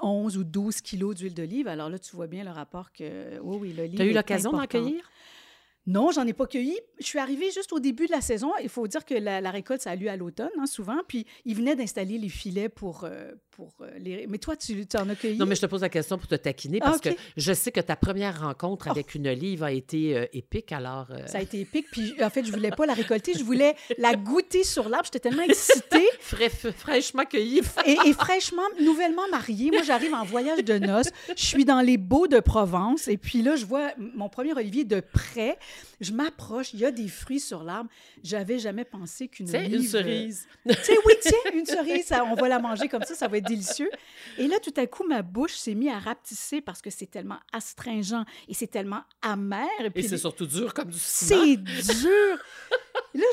11 0.02 0.38
ou 0.38 0.44
12 0.44 0.82
kilos 0.82 1.16
d'huile 1.16 1.34
d'olive, 1.34 1.68
alors 1.68 1.90
là, 1.90 2.00
tu 2.00 2.16
vois 2.16 2.28
bien 2.28 2.44
le 2.44 2.50
rapport 2.50 2.92
que, 2.92 3.40
oui, 3.42 3.58
oui, 3.62 3.74
l'olive 3.74 3.98
Tu 3.98 4.02
as 4.02 4.06
eu 4.06 4.14
l'occasion 4.14 4.52
d'en 4.52 4.66
cueillir? 4.66 5.11
Non, 5.88 6.12
j'en 6.12 6.28
ai 6.28 6.34
pas 6.34 6.46
cueilli. 6.46 6.78
Je 7.00 7.06
suis 7.06 7.18
arrivée 7.18 7.50
juste 7.52 7.74
au 7.74 7.80
début 7.80 8.06
de 8.06 8.12
la 8.12 8.22
saison. 8.22 8.52
Il 8.62 8.70
faut 8.70 8.88
dire 8.88 9.04
que 9.04 9.16
la, 9.16 9.42
la 9.42 9.50
récolte, 9.50 9.82
ça 9.82 9.92
a 9.92 9.96
lieu 9.96 10.10
à 10.10 10.16
l'automne, 10.16 10.52
hein, 10.60 10.68
souvent. 10.68 10.98
Puis, 11.08 11.26
ils 11.44 11.56
venaient 11.56 11.76
d'installer 11.76 12.20
les 12.20 12.30
filets 12.30 12.70
pour, 12.70 13.04
euh, 13.04 13.32
pour 13.50 13.74
euh, 13.82 13.90
les... 13.98 14.28
Mais 14.28 14.38
toi, 14.38 14.56
tu, 14.56 14.86
tu 14.86 14.98
en 14.98 15.10
as 15.10 15.16
cueilli? 15.16 15.38
Non, 15.40 15.48
mais 15.48 15.56
je 15.56 15.62
te 15.62 15.66
pose 15.66 15.82
la 15.82 15.90
question 15.90 16.20
pour 16.20 16.28
te 16.28 16.36
taquiner 16.36 16.78
Ah, 16.82 16.86
parce. 16.86 16.98
Oh. 17.04 17.10
que 17.10 17.16
je 17.36 17.54
sais 17.54 17.72
que 17.72 17.80
ta 17.80 17.96
première 17.96 18.42
rencontre 18.42 18.90
avec 18.90 19.16
une 19.16 19.28
olive 19.28 19.64
a 19.64 19.72
été 19.72 20.16
euh, 20.16 20.26
épique. 20.34 20.72
Alors, 20.72 21.08
Ça 21.26 21.40
a 21.40 21.42
été 21.42 21.62
épique. 21.62 21.88
Puis, 21.92 22.14
en 22.22 22.30
fait, 22.30 22.46
je 22.46 22.52
voulais 22.52 22.72
pas 22.72 22.86
la 22.86 22.94
récolter. 22.94 23.34
Je 23.34 23.44
voulais 23.44 23.76
la 23.98 24.16
goûter 24.16 24.64
sur 24.64 24.88
l'arbre. 24.88 25.06
J'étais 25.06 25.30
tellement 25.30 25.44
excitée. 25.44 26.08
fraîchement 26.78 27.26
cueillie. 27.26 27.62
Et, 27.88 27.98
et 28.06 28.14
fraîchement, 28.14 28.62
nouvellement 28.80 29.28
mariée, 29.32 29.72
moi, 29.72 29.82
j'arrive 29.82 30.14
en 30.14 30.24
voyage 30.26 30.64
de 30.64 30.78
noces. 30.78 31.10
Je 31.36 31.44
suis 31.44 31.66
dans 31.66 31.82
les 31.82 31.98
Beaux 31.98 32.28
de 32.28 32.40
Provence. 32.40 33.08
Et 33.08 33.18
puis 33.18 33.42
là, 33.42 33.56
je 33.56 33.66
vois 33.66 33.90
mon 33.98 34.30
premier 34.30 34.54
olivier 34.54 34.84
de 34.86 35.00
près. 35.00 35.58
Je 36.00 36.12
m'approche. 36.12 36.74
Il 36.74 36.80
y 36.80 36.86
a 36.86 36.92
des 36.92 37.08
fruits 37.08 37.40
sur 37.40 37.64
l'arbre. 37.64 37.90
J'avais 38.24 38.60
jamais 38.60 38.86
pensé 38.86 39.28
qu'une 39.28 39.50
olive... 39.56 39.74
une 39.76 39.84
cerise. 39.84 40.48
Tu 40.68 40.74
sais, 40.84 40.98
oui, 41.06 41.14
tiens, 41.22 41.52
une 41.54 41.66
cerise, 41.66 42.06
ça, 42.06 42.24
on 42.26 42.36
va 42.36 42.48
la 42.48 42.60
manger 42.60 42.88
comme 42.88 43.04
ça, 43.04 43.14
ça 43.16 43.28
va 43.28 43.38
être 43.38 43.48
délicieux. 43.48 43.90
Et 44.38 44.48
là, 44.48 44.60
tout 44.60 44.74
à 44.78 44.88
coup, 44.88 45.06
ma 45.08 45.22
bouche 45.22 45.54
s'est 45.54 45.76
mise 45.76 45.90
à 45.90 46.00
rapetisser 46.00 46.62
parce 46.62 46.82
que 46.82 46.90
c'est 46.90 47.06
tellement 47.10 47.40
astringent 47.54 48.26
et 48.48 48.54
c'est 48.54 48.68
tellement 48.68 49.02
amer. 49.22 49.68
Et, 49.96 50.02
c'est 50.02 50.12
les- 50.12 50.18
surtout 50.18 50.46
dur 50.48 50.74
comme 50.74 50.90
du 50.90 51.00
ciment. 51.00 51.42
c'est 51.44 51.58
dur. 51.58 52.38
Là, 53.14 53.24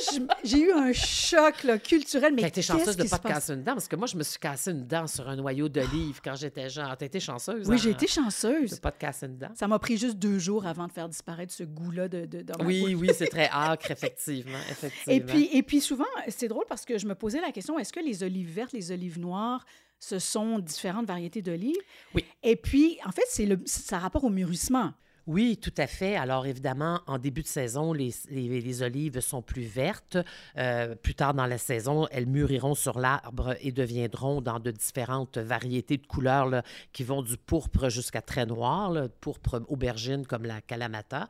j'ai 0.42 0.60
eu 0.60 0.72
un 0.72 0.92
choc 0.92 1.62
là, 1.62 1.78
culturel. 1.78 2.34
Mais 2.34 2.42
été 2.42 2.50
qu'est-ce 2.50 2.72
chanceuse 2.72 2.96
de 2.96 3.04
ne 3.04 3.08
pas 3.08 3.18
te 3.18 3.28
casser 3.28 3.52
une 3.52 3.62
dent, 3.62 3.74
parce 3.74 3.86
que 3.86 3.96
moi, 3.96 4.06
je 4.06 4.16
me 4.16 4.22
suis 4.22 4.38
cassé 4.38 4.72
une 4.72 4.86
dent 4.86 5.06
sur 5.06 5.28
un 5.28 5.36
noyau 5.36 5.68
d'olive 5.68 6.20
quand 6.22 6.34
j'étais 6.34 6.68
jeune. 6.68 6.88
T'as 6.98 7.06
été 7.06 7.20
chanceuse? 7.20 7.68
Oui, 7.68 7.76
hein, 7.76 7.80
j'ai 7.82 7.90
été 7.90 8.06
De 8.06 8.10
chanceuse. 8.10 8.72
ne 8.72 8.76
pas 8.78 8.90
te 8.90 8.98
casser 8.98 9.26
une 9.26 9.38
dent. 9.38 9.50
Ça 9.54 9.68
m'a 9.68 9.78
pris 9.78 9.96
juste 9.96 10.16
deux 10.16 10.38
jours 10.38 10.66
avant 10.66 10.86
de 10.86 10.92
faire 10.92 11.08
disparaître 11.08 11.52
ce 11.52 11.62
goût-là 11.62 12.08
de, 12.08 12.26
de, 12.26 12.42
dans 12.42 12.58
ma 12.58 12.64
bouche. 12.64 12.72
Oui, 12.72 12.94
oui, 12.94 13.10
c'est 13.16 13.28
très 13.28 13.48
acre, 13.52 13.90
effectivement. 13.90 14.58
effectivement. 14.70 15.14
Et 15.14 15.20
puis, 15.20 15.48
et 15.52 15.62
puis 15.62 15.80
souvent, 15.80 16.04
c'est 16.28 16.48
drôle 16.48 16.64
parce 16.68 16.84
que 16.84 16.98
je 16.98 17.06
me 17.06 17.14
posais 17.14 17.40
la 17.40 17.52
question, 17.52 17.78
est-ce 17.78 17.92
que 17.92 18.00
les 18.00 18.22
olives 18.22 18.50
vertes, 18.52 18.72
les 18.72 18.90
olives 18.90 19.20
noires, 19.20 19.64
ce 20.00 20.18
sont 20.18 20.58
différentes 20.58 21.06
variétés 21.06 21.42
d'olives? 21.42 21.76
Oui. 22.14 22.24
Et 22.42 22.56
puis, 22.56 22.98
en 23.04 23.12
fait, 23.12 23.24
c'est 23.28 23.46
le, 23.46 23.58
ça 23.64 23.96
a 23.96 23.98
rapport 24.00 24.24
au 24.24 24.30
mûrissement. 24.30 24.92
Oui, 25.28 25.58
tout 25.58 25.74
à 25.76 25.86
fait. 25.86 26.16
Alors, 26.16 26.46
évidemment, 26.46 27.02
en 27.06 27.18
début 27.18 27.42
de 27.42 27.48
saison, 27.48 27.92
les, 27.92 28.82
olives 28.82 29.20
sont 29.20 29.42
plus 29.42 29.64
vertes. 29.64 30.16
Euh, 30.56 30.94
plus 30.94 31.14
tard 31.14 31.34
dans 31.34 31.44
la 31.44 31.58
saison, 31.58 32.08
elles 32.10 32.24
mûriront 32.24 32.74
sur 32.74 32.98
l'arbre 32.98 33.54
et 33.60 33.70
deviendront 33.70 34.40
dans 34.40 34.58
de 34.58 34.70
différentes 34.70 35.36
variétés 35.36 35.98
de 35.98 36.06
couleurs 36.06 36.62
qui 36.94 37.04
vont 37.04 37.20
du 37.20 37.36
pourpre 37.36 37.90
jusqu'à 37.90 38.22
très 38.22 38.46
noir, 38.46 39.10
pourpre 39.20 39.60
aubergine 39.68 40.26
comme 40.26 40.46
la 40.46 40.62
Kalamata. 40.62 41.28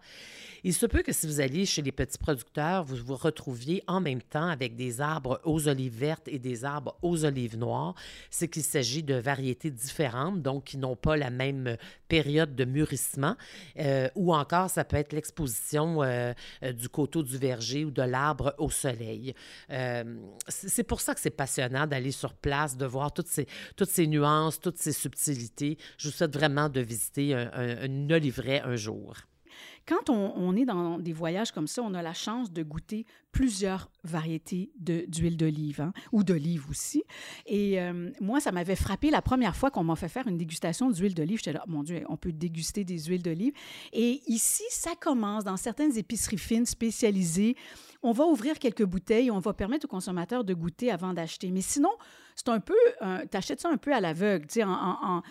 Il 0.62 0.75
se 0.75 0.87
peut 0.87 1.02
que 1.02 1.12
si 1.12 1.26
vous 1.26 1.40
alliez 1.40 1.67
chez 1.67 1.83
les 1.83 1.90
petits 1.90 2.19
producteurs, 2.19 2.85
vous 2.85 2.97
vous 3.05 3.17
retrouviez 3.17 3.83
en 3.88 4.00
même 4.00 4.23
temps 4.23 4.49
avec 4.49 4.76
des 4.76 5.00
arbres 5.00 5.40
aux 5.43 5.67
olives 5.67 5.99
vertes 5.99 6.28
et 6.28 6.38
des 6.38 6.64
arbres 6.64 6.97
aux 7.02 7.25
olives 7.25 7.59
noires. 7.59 7.97
C'est 8.31 8.47
qu'il 8.47 8.62
s'agit 8.62 9.02
de 9.02 9.14
variétés 9.14 9.73
différentes, 9.73 10.40
donc 10.40 10.64
qui 10.64 10.78
n'ont 10.78 10.95
pas 10.95 11.17
la 11.17 11.31
même 11.31 11.76
période 12.09 12.55
de 12.55 12.65
mûrissement. 12.65 13.37
Euh, 13.79 14.09
ou 14.15 14.35
encore, 14.35 14.71
ça 14.71 14.85
peut 14.85 14.97
être 14.97 15.12
l'exposition 15.12 16.03
euh, 16.03 16.33
euh, 16.62 16.73
du 16.73 16.88
coteau 16.88 17.23
du 17.23 17.37
verger 17.37 17.85
ou 17.85 17.91
de 17.91 18.03
l'arbre 18.03 18.55
au 18.59 18.71
soleil. 18.71 19.35
c'est 20.49 20.85
pour 20.85 21.00
ça 21.00 21.15
que 21.15 21.21
c'est 21.21 21.31
passionnant 21.31 21.87
d'aller 21.87 22.12
sur 22.12 22.35
place, 22.35 22.77
de 22.77 22.87
voir 22.87 23.12
toutes 23.12 23.29
ces, 23.29 23.47
toutes 23.77 23.91
ces 23.91 24.07
nuances, 24.07 24.61
toutes 24.61 24.79
ces 24.79 24.93
subtilités. 24.93 25.79
Je 25.99 26.09
vous 26.09 26.15
souhaite 26.15 26.35
vraiment 26.35 26.69
de 26.69 26.81
visiter 26.81 27.35
un, 27.35 27.50
un, 27.53 27.91
un 27.91 28.11
olivret 28.11 28.61
un 28.65 28.77
jour. 28.77 29.15
Quand 29.88 30.11
on, 30.11 30.54
est 30.54 30.66
dans 30.66 30.99
des 30.99 31.14
voyages 31.14 31.50
comme 31.50 31.66
ça, 31.66 31.80
on 31.83 31.95
a 31.95 32.02
la 32.02 32.12
chance 32.12 32.52
de 32.52 32.62
goûter 32.62 33.07
plusieurs 33.33 33.90
variétés 34.04 34.71
d'huile 34.76 35.38
d'olive 35.38 35.80
hein, 35.80 35.95
ou 36.12 36.25
d'olive 36.25 36.68
aussi. 36.68 37.04
Et 37.47 37.80
euh, 37.80 38.11
moi, 38.21 38.38
ça 38.38 38.52
m'avait 38.52 38.76
frappé 38.76 39.11
la 39.11 39.23
première 39.23 39.57
fois 39.57 39.71
qu'on 39.71 39.85
m'a 39.85 39.97
fait 39.97 40.11
faire 40.11 40.26
une 40.26 40.37
dégustation 40.37 40.90
d'huile 40.90 41.14
d'olive. 41.14 41.38
J'étais 41.38 41.54
là, 41.54 41.64
mon 41.68 41.83
Dieu, 41.83 42.04
on 42.11 42.18
peut 42.18 42.33
déguster 42.33 42.85
des 42.85 42.99
huiles 42.99 43.23
d'olive. 43.23 43.54
Et 43.95 44.21
ici, 44.26 44.64
ça 44.68 44.90
commence 44.95 45.45
dans 45.45 45.57
certaines 45.57 45.97
épiceries 45.97 46.37
fines 46.37 46.66
spécialisées. 46.66 47.57
On 48.02 48.12
va 48.12 48.26
ouvrir 48.26 48.59
quelques 48.59 48.85
bouteilles, 48.85 49.30
on 49.30 49.38
va 49.38 49.54
permettre 49.54 49.87
aux 49.87 49.88
consommateurs 49.88 50.45
de 50.45 50.52
goûter 50.52 50.90
avant 50.90 51.14
d'acheter. 51.14 51.50
Mais 51.50 51.62
sinon, 51.62 51.92
c'est 52.37 52.50
un 52.50 52.61
peu, 52.61 52.76
tu 53.00 53.37
achètes 53.37 53.62
ça 53.62 53.71
un 53.71 53.78
peu 53.78 53.95
à 53.95 54.00
l'aveugle, 54.00 54.47
tu 54.49 54.61
sais, 54.61 54.64
en 54.64 55.23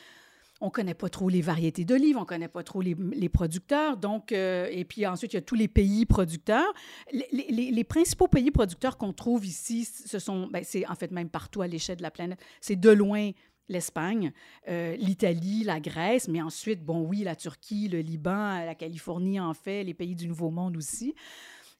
on 0.61 0.69
connaît 0.69 0.93
pas 0.93 1.09
trop 1.09 1.29
les 1.29 1.41
variétés 1.41 1.85
d'olives, 1.85 2.17
on 2.17 2.25
connaît 2.25 2.47
pas 2.47 2.63
trop 2.63 2.81
les, 2.81 3.29
producteurs. 3.29 3.97
Donc, 3.97 4.31
euh, 4.31 4.67
et 4.71 4.85
puis 4.85 5.05
ensuite, 5.05 5.33
il 5.33 5.35
y 5.35 5.39
a 5.39 5.41
tous 5.41 5.55
les 5.55 5.67
pays 5.67 6.05
producteurs. 6.05 6.73
Les, 7.11 7.83
principaux 7.83 8.27
pays 8.27 8.51
producteurs 8.51 8.97
qu'on 8.97 9.13
trouve 9.13 9.45
ici, 9.45 9.85
ce 9.85 10.19
sont, 10.19 10.47
ben, 10.47 10.63
c'est 10.63 10.87
en 10.87 10.95
fait 10.95 11.11
même 11.11 11.29
partout 11.29 11.61
à 11.61 11.67
l'échelle 11.67 11.97
de 11.97 12.03
la 12.03 12.11
planète, 12.11 12.39
c'est 12.61 12.75
de 12.75 12.89
loin 12.89 13.31
l'Espagne, 13.69 14.31
euh, 14.69 14.95
l'Italie, 14.95 15.63
la 15.63 15.79
Grèce, 15.79 16.27
mais 16.27 16.41
ensuite, 16.41 16.83
bon, 16.83 17.01
oui, 17.01 17.23
la 17.23 17.35
Turquie, 17.35 17.89
le 17.89 17.99
Liban, 17.99 18.65
la 18.65 18.75
Californie 18.75 19.39
en 19.39 19.53
fait, 19.53 19.83
les 19.83 19.93
pays 19.93 20.15
du 20.15 20.27
Nouveau 20.27 20.49
Monde 20.49 20.77
aussi. 20.77 21.13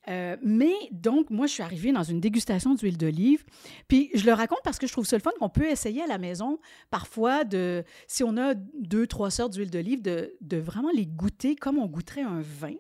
Euh, 0.10 0.38
mais 0.42 0.74
donc, 0.92 1.30
moi, 1.30 1.48
je 1.48 1.54
suis 1.54 1.64
arrivée 1.64 1.92
dans 1.92 2.04
une 2.04 2.20
dégustation 2.20 2.76
d'huile 2.76 2.98
d'olive. 2.98 3.44
Puis, 3.88 4.10
je 4.14 4.26
le 4.26 4.34
raconte 4.34 4.62
parce 4.64 4.78
que 4.78 4.88
je 4.88 4.92
trouve 4.92 5.06
ça 5.06 5.18
le 5.18 5.22
fun 5.22 5.32
qu'on 5.40 5.50
peut 5.50 5.70
essayer 5.70 6.04
à 6.04 6.08
la 6.08 6.18
maison, 6.18 6.60
parfois, 6.90 7.44
de, 7.44 7.84
si 8.08 8.24
on 8.24 8.38
a 8.38 8.54
deux, 8.54 9.08
trois 9.08 9.32
sortes 9.32 9.54
d'huile 9.54 9.72
d'olive, 9.72 10.02
de, 10.02 10.58
vraiment 10.58 10.92
les 10.94 11.06
goûter 11.06 11.56
comme 11.56 11.78
on 11.78 11.86
goûterait 11.86 12.22
un 12.22 12.42
vin. 12.42 12.74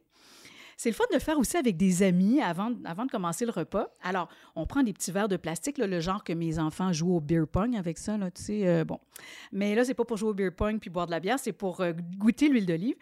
C'est 0.79 0.89
le 0.89 0.96
fun 0.96 1.05
de 1.10 1.15
le 1.15 1.19
faire 1.19 1.39
aussi 1.39 1.57
avec 1.57 1.75
des 1.75 2.03
amis 2.03 2.39
avant, 2.39 2.72
avant 2.86 3.05
de 3.05 3.12
commencer 3.12 3.46
le 3.46 3.51
repas. 3.51 3.88
Alors, 4.03 4.29
on 4.55 4.67
prend 4.67 4.84
des 4.84 4.93
petits 4.93 5.12
verres 5.12 5.27
de 5.27 5.38
plastique, 5.38 5.79
le 5.79 6.00
genre 6.00 6.24
que 6.24 6.34
mes 6.34 6.60
enfants 6.60 6.93
jouent 6.93 7.15
au 7.15 7.19
beer 7.19 7.48
pong 7.51 7.75
avec 7.75 7.98
ça, 7.98 8.15
tu 8.36 8.43
sais, 8.43 8.67
euh, 8.67 8.86
bon. 8.86 9.00
Mais 9.51 9.74
là, 9.74 9.84
c'est 9.84 9.96
pas 9.96 10.05
pour 10.05 10.17
jouer 10.17 10.29
au 10.29 10.34
beer 10.36 10.51
pong 10.55 10.79
puis 10.79 10.91
boire 10.91 11.07
de 11.07 11.12
la 11.12 11.19
bière, 11.19 11.39
c'est 11.39 11.51
pour 11.51 11.81
euh, 11.81 11.93
goûter 12.17 12.48
l'huile 12.48 12.67
d'olive. 12.67 12.96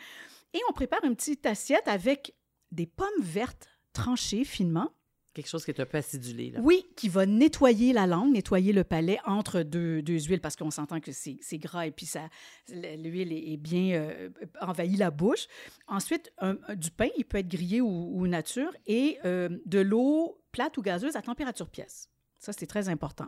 Et 0.53 0.59
on 0.69 0.73
prépare 0.73 1.03
une 1.03 1.17
petite 1.17 1.45
assiette 1.45 1.87
avec 1.89 2.33
des 2.71 2.85
pommes 2.85 3.09
vertes 3.19 3.74
tranché 3.95 4.43
finement. 4.43 4.91
Quelque 5.33 5.49
chose 5.49 5.65
qui 5.65 5.71
est 5.71 5.81
un 5.81 5.85
peu 5.85 5.97
acidulé. 5.97 6.51
Là. 6.51 6.59
Oui, 6.61 6.85
qui 6.95 7.09
va 7.09 7.25
nettoyer 7.25 7.91
la 7.91 8.07
langue, 8.07 8.31
nettoyer 8.31 8.71
le 8.71 8.85
palais 8.85 9.19
entre 9.25 9.63
deux, 9.63 10.01
deux 10.01 10.19
huiles, 10.19 10.39
parce 10.39 10.55
qu'on 10.55 10.71
s'entend 10.71 11.01
que 11.01 11.11
c'est 11.11 11.57
gras 11.57 11.85
et 11.87 11.91
puis 11.91 12.05
ça 12.05 12.29
l'huile 12.69 13.33
est, 13.33 13.57
bien 13.57 13.95
euh, 13.95 14.29
envahie 14.61 14.95
la 14.95 15.11
bouche. 15.11 15.47
Ensuite, 15.87 16.31
du 16.75 16.89
pain, 16.89 17.09
il 17.17 17.25
peut 17.25 17.39
être 17.39 17.49
grillé 17.49 17.81
ou, 17.81 18.25
nature, 18.27 18.71
et 18.87 19.17
euh, 19.25 19.49
de 19.65 19.79
l'eau 19.79 20.41
plate 20.53 20.77
ou 20.77 20.81
gazeuse 20.81 21.17
à 21.17 21.21
température 21.21 21.69
pièce. 21.69 22.09
Ça, 22.39 22.53
c'est 22.53 22.67
très 22.67 22.87
important. 22.87 23.27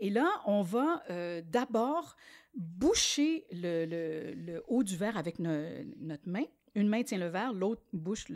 Et 0.00 0.10
là, 0.10 0.28
on 0.44 0.60
va 0.60 1.02
euh, 1.08 1.40
d'abord 1.46 2.16
boucher 2.54 3.46
le, 3.52 3.86
le, 3.86 4.62
haut 4.66 4.82
du 4.82 4.96
verre 4.96 5.16
avec 5.16 5.38
notre 5.38 6.28
main 6.28 6.44
une 6.78 6.88
main 6.88 7.02
tient 7.02 7.18
le 7.18 7.28
verre, 7.28 7.52
l'autre 7.52 7.82
bouche 7.92 8.28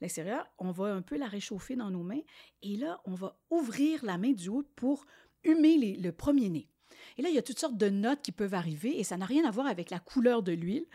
l'extérieur. 0.00 0.46
On 0.58 0.70
va 0.70 0.86
un 0.86 1.02
peu 1.02 1.16
la 1.16 1.26
réchauffer 1.26 1.76
dans 1.76 1.90
nos 1.90 2.02
mains. 2.02 2.20
Et 2.62 2.76
là, 2.76 3.00
on 3.04 3.14
va 3.14 3.38
ouvrir 3.50 4.04
la 4.04 4.18
main 4.18 4.32
du 4.32 4.48
haut 4.48 4.64
pour 4.76 5.06
humer 5.44 5.96
le 5.96 6.12
premier 6.12 6.48
nez. 6.50 6.68
Et 7.18 7.22
là, 7.22 7.28
il 7.28 7.34
y 7.34 7.38
a 7.38 7.42
toutes 7.42 7.58
sortes 7.58 7.76
de 7.76 7.88
notes 7.88 8.22
qui 8.22 8.32
peuvent 8.32 8.54
arriver 8.54 8.98
et 8.98 9.04
ça 9.04 9.16
n'a 9.16 9.26
rien 9.26 9.46
à 9.46 9.50
voir 9.50 9.66
avec 9.66 9.90
la 9.90 9.98
couleur 9.98 10.42
de 10.42 10.52
l'huile. 10.52 10.86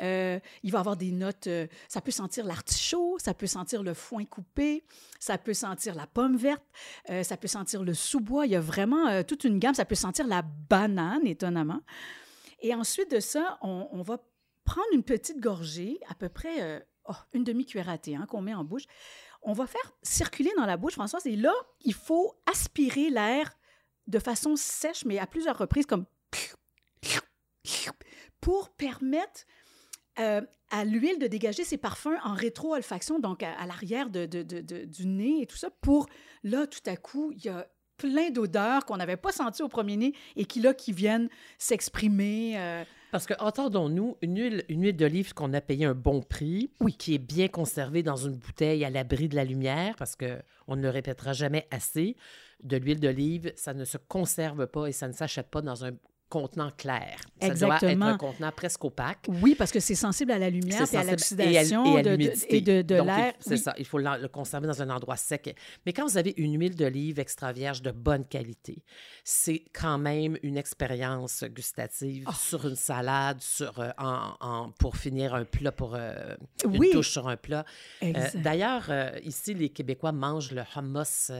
Euh, 0.00 0.38
il 0.62 0.72
va 0.72 0.80
avoir 0.80 0.96
des 0.96 1.12
notes, 1.12 1.46
euh, 1.46 1.66
ça 1.88 2.00
peut 2.00 2.10
sentir 2.10 2.46
l'artichaut, 2.46 3.18
ça 3.18 3.34
peut 3.34 3.46
sentir 3.46 3.82
le 3.82 3.92
foin 3.92 4.24
coupé, 4.24 4.84
ça 5.18 5.36
peut 5.36 5.52
sentir 5.52 5.94
la 5.94 6.06
pomme 6.06 6.36
verte, 6.36 6.64
euh, 7.10 7.22
ça 7.22 7.36
peut 7.36 7.48
sentir 7.48 7.82
le 7.82 7.92
sous-bois. 7.92 8.46
Il 8.46 8.52
y 8.52 8.56
a 8.56 8.60
vraiment 8.60 9.22
toute 9.24 9.44
une 9.44 9.58
gamme. 9.58 9.74
Ça 9.74 9.84
peut 9.84 9.94
sentir 9.94 10.26
la 10.26 10.42
banane, 10.42 11.26
étonnamment. 11.26 11.80
Et 12.60 12.74
ensuite 12.74 13.10
de 13.10 13.20
ça, 13.20 13.58
on, 13.62 13.88
on 13.92 14.02
va 14.02 14.18
prendre 14.64 14.88
une 14.92 15.02
petite 15.02 15.40
gorgée, 15.40 15.98
à 16.08 16.14
peu 16.14 16.28
près 16.28 16.62
euh, 16.62 16.80
oh, 17.08 17.14
une 17.32 17.44
demi-cuillère 17.44 17.88
à 17.88 17.98
thé 17.98 18.16
hein, 18.16 18.26
qu'on 18.28 18.42
met 18.42 18.54
en 18.54 18.64
bouche. 18.64 18.84
On 19.42 19.52
va 19.52 19.66
faire 19.66 19.92
circuler 20.02 20.50
dans 20.56 20.66
la 20.66 20.76
bouche, 20.76 20.94
Françoise, 20.94 21.26
et 21.26 21.36
là, 21.36 21.54
il 21.80 21.94
faut 21.94 22.34
aspirer 22.50 23.10
l'air 23.10 23.50
de 24.06 24.18
façon 24.18 24.56
sèche, 24.56 25.04
mais 25.04 25.18
à 25.18 25.26
plusieurs 25.26 25.56
reprises, 25.56 25.86
comme 25.86 26.04
pour 28.40 28.70
permettre 28.70 29.44
euh, 30.18 30.40
à 30.70 30.84
l'huile 30.84 31.18
de 31.18 31.26
dégager 31.26 31.64
ses 31.64 31.76
parfums 31.76 32.18
en 32.24 32.34
rétro-olfaction, 32.34 33.18
donc 33.18 33.42
à, 33.42 33.66
l'arrière 33.66 34.10
du 34.10 35.06
nez 35.06 35.42
et 35.42 35.46
tout 35.46 35.56
ça, 35.56 35.70
pour 35.70 36.06
là, 36.42 36.66
tout 36.66 36.80
à 36.86 36.96
coup, 36.96 37.32
il 37.32 37.44
y 37.44 37.48
a 37.48 37.68
plein 38.00 38.30
d'odeurs 38.30 38.86
qu'on 38.86 38.96
n'avait 38.96 39.18
pas 39.18 39.30
senties 39.30 39.62
au 39.62 39.68
premier 39.68 39.96
nez 39.96 40.14
et 40.36 40.46
qui, 40.46 40.60
là, 40.60 40.72
qui 40.72 40.92
viennent 40.92 41.28
s'exprimer. 41.58 42.54
Euh, 42.58 42.84
parce 43.12 43.26
que, 43.26 43.34
entendons-nous, 43.38 44.16
une 44.22 44.40
huile, 44.40 44.64
une 44.68 44.84
huile 44.84 44.96
d'olive 44.96 45.34
qu'on 45.34 45.52
a 45.52 45.60
payé 45.60 45.84
un 45.84 45.94
bon 45.94 46.22
prix, 46.22 46.70
oui. 46.80 46.94
qui 46.94 47.14
est 47.14 47.18
bien 47.18 47.48
conservée 47.48 48.02
dans 48.02 48.16
une 48.16 48.36
bouteille 48.36 48.84
à 48.84 48.90
l'abri 48.90 49.28
de 49.28 49.36
la 49.36 49.44
lumière, 49.44 49.96
parce 49.96 50.16
qu'on 50.16 50.76
ne 50.76 50.82
le 50.82 50.88
répétera 50.88 51.32
jamais 51.32 51.66
assez, 51.70 52.16
de 52.62 52.76
l'huile 52.76 53.00
d'olive, 53.00 53.52
ça 53.56 53.74
ne 53.74 53.84
se 53.84 53.98
conserve 53.98 54.66
pas 54.66 54.86
et 54.86 54.92
ça 54.92 55.08
ne 55.08 55.12
s'achète 55.12 55.48
pas 55.48 55.60
dans 55.60 55.84
un 55.84 55.92
contenant 56.30 56.70
clair. 56.70 57.18
Ça 57.40 57.48
Exactement. 57.48 57.78
doit 57.78 57.90
être 57.90 58.02
un 58.02 58.16
contenant 58.16 58.52
presque 58.52 58.84
opaque. 58.84 59.26
Oui, 59.42 59.54
parce 59.54 59.72
que 59.72 59.80
c'est 59.80 59.96
sensible 59.96 60.30
à 60.30 60.38
la 60.38 60.48
lumière 60.48 60.86
et 60.90 60.96
à 60.96 61.04
l'oxydation 61.04 61.98
et, 61.98 62.02
de, 62.02 62.82
de, 62.82 62.94
l'air. 62.94 63.34
C'est 63.40 63.56
ça, 63.56 63.74
il 63.76 63.84
faut 63.84 63.98
le, 63.98 64.28
conserver 64.28 64.68
dans 64.68 64.80
un 64.80 64.90
endroit 64.90 65.16
sec. 65.16 65.54
Mais 65.84 65.92
quand 65.92 66.06
vous 66.06 66.16
avez 66.16 66.32
une 66.36 66.58
huile 66.58 66.76
d'olive 66.76 67.18
extra 67.18 67.52
vierge 67.52 67.82
de 67.82 67.90
bonne 67.90 68.24
qualité, 68.24 68.84
c'est 69.24 69.64
quand 69.72 69.98
même 69.98 70.38
une 70.42 70.56
expérience 70.56 71.44
gustative 71.44 72.24
ah. 72.26 72.32
sur 72.32 72.66
une 72.66 72.76
salade, 72.76 73.40
sur, 73.40 73.80
euh, 73.80 73.90
en, 73.98 74.70
pour 74.78 74.96
finir 74.96 75.34
un 75.34 75.44
plat, 75.44 75.72
pour 75.72 75.96
euh, 75.96 76.36
une 76.64 76.90
touche 76.90 77.10
sur 77.10 77.28
un 77.28 77.36
plat. 77.36 77.64
Euh, 78.04 78.12
d'ailleurs, 78.36 78.88
ici, 79.24 79.52
les 79.54 79.70
Québécois 79.70 80.12
mangent 80.12 80.52
le 80.52 80.62
hummus, 80.76 81.32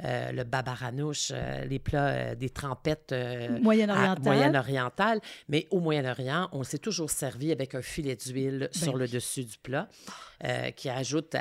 le 0.00 0.42
babaranouche, 0.44 1.32
les 1.68 1.78
plats 1.78 2.34
des 2.34 2.48
trempettes 2.48 3.14
moyen-orientales 3.60 4.21
Moyen-Oriental. 4.22 5.20
Mais 5.48 5.66
au 5.70 5.80
Moyen-Orient, 5.80 6.48
on 6.52 6.62
s'est 6.62 6.78
toujours 6.78 7.10
servi 7.10 7.52
avec 7.52 7.74
un 7.74 7.82
filet 7.82 8.16
d'huile 8.16 8.70
ben 8.72 8.80
sur 8.80 8.96
le 8.96 9.08
dessus 9.08 9.44
du 9.44 9.58
plat. 9.58 9.88
Euh, 10.44 10.72
qui 10.72 10.88
ajoute 10.88 11.36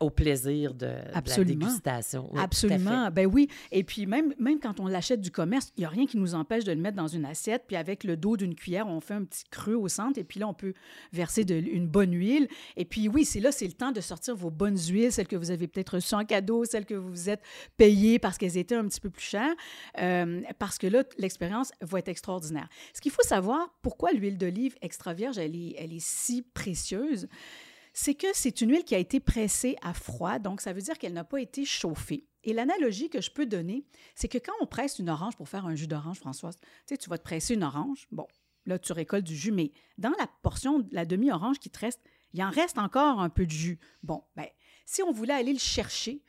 au 0.00 0.08
plaisir 0.08 0.72
de, 0.72 0.86
la 0.86 1.44
dégustation. 1.44 2.30
Absolument. 2.34 3.10
Ben 3.10 3.26
oui. 3.26 3.48
Et 3.70 3.84
puis 3.84 4.06
même, 4.06 4.32
même 4.38 4.60
quand 4.60 4.80
on 4.80 4.86
l'achète 4.86 5.20
du 5.20 5.30
commerce, 5.30 5.74
il 5.76 5.80
n'y 5.80 5.84
a 5.84 5.90
rien 5.90 6.06
qui 6.06 6.16
nous 6.16 6.34
empêche 6.34 6.64
de 6.64 6.72
le 6.72 6.80
mettre 6.80 6.96
dans 6.96 7.06
une 7.06 7.26
assiette, 7.26 7.64
puis 7.66 7.76
avec 7.76 8.02
le 8.02 8.16
dos 8.16 8.38
d'une 8.38 8.54
cuillère, 8.54 8.86
on 8.86 9.00
fait 9.00 9.12
un 9.12 9.24
petit 9.24 9.44
creux 9.50 9.74
au 9.74 9.88
centre, 9.88 10.18
et 10.18 10.24
puis 10.24 10.40
là, 10.40 10.48
on 10.48 10.54
peut 10.54 10.72
verser 11.12 11.44
de, 11.44 11.54
une 11.54 11.86
bonne 11.86 12.14
huile. 12.14 12.48
Et 12.78 12.86
puis 12.86 13.08
oui, 13.08 13.26
c'est 13.26 13.40
là, 13.40 13.52
c'est 13.52 13.66
le 13.66 13.74
temps 13.74 13.92
de 13.92 14.00
sortir 14.00 14.34
vos 14.34 14.50
bonnes 14.50 14.78
huiles, 14.78 15.12
celles 15.12 15.28
que 15.28 15.36
vous 15.36 15.50
avez 15.50 15.68
peut-être 15.68 15.96
reçues 15.96 16.14
en 16.14 16.24
cadeau, 16.24 16.64
celles 16.64 16.86
que 16.86 16.94
vous 16.94 17.10
vous 17.10 17.28
êtes 17.28 17.42
payées 17.76 18.18
parce 18.18 18.38
qu'elles 18.38 18.56
étaient 18.56 18.74
un 18.74 18.88
petit 18.88 19.00
peu 19.00 19.10
plus 19.10 19.22
chères, 19.22 19.54
euh, 19.98 20.40
parce 20.58 20.78
que 20.78 20.86
là, 20.86 21.02
l'expérience 21.18 21.72
va 21.82 21.93
être 21.96 22.08
extraordinaire. 22.08 22.68
Ce 22.94 23.00
qu'il 23.00 23.12
faut 23.12 23.22
savoir, 23.22 23.74
pourquoi 23.82 24.12
l'huile 24.12 24.38
d'olive 24.38 24.76
extra 24.80 25.14
vierge, 25.14 25.38
elle 25.38 25.56
est, 25.56 25.74
elle 25.78 25.92
est 25.92 26.04
si 26.04 26.42
précieuse, 26.42 27.28
c'est 27.92 28.14
que 28.14 28.26
c'est 28.34 28.60
une 28.60 28.70
huile 28.70 28.84
qui 28.84 28.94
a 28.94 28.98
été 28.98 29.20
pressée 29.20 29.76
à 29.80 29.94
froid, 29.94 30.38
donc 30.38 30.60
ça 30.60 30.72
veut 30.72 30.82
dire 30.82 30.98
qu'elle 30.98 31.12
n'a 31.12 31.24
pas 31.24 31.40
été 31.40 31.64
chauffée. 31.64 32.26
Et 32.42 32.52
l'analogie 32.52 33.08
que 33.08 33.20
je 33.20 33.30
peux 33.30 33.46
donner, 33.46 33.86
c'est 34.14 34.28
que 34.28 34.38
quand 34.38 34.52
on 34.60 34.66
presse 34.66 34.98
une 34.98 35.08
orange 35.08 35.36
pour 35.36 35.48
faire 35.48 35.64
un 35.64 35.74
jus 35.74 35.86
d'orange, 35.86 36.18
Françoise, 36.18 36.58
tu 36.60 36.66
sais, 36.86 36.98
tu 36.98 37.08
vas 37.08 37.18
te 37.18 37.22
presser 37.22 37.54
une 37.54 37.62
orange, 37.62 38.06
bon, 38.10 38.26
là, 38.66 38.78
tu 38.78 38.92
récoltes 38.92 39.24
du 39.24 39.36
jus, 39.36 39.52
mais 39.52 39.72
dans 39.96 40.12
la 40.18 40.26
portion 40.42 40.80
de 40.80 40.94
la 40.94 41.04
demi-orange 41.04 41.58
qui 41.58 41.70
te 41.70 41.78
reste, 41.78 42.00
il 42.32 42.42
en 42.42 42.50
reste 42.50 42.78
encore 42.78 43.20
un 43.20 43.30
peu 43.30 43.46
de 43.46 43.52
jus. 43.52 43.78
Bon, 44.02 44.24
ben, 44.36 44.48
si 44.84 45.02
on 45.02 45.12
voulait 45.12 45.34
aller 45.34 45.52
le 45.52 45.58
chercher, 45.58 46.22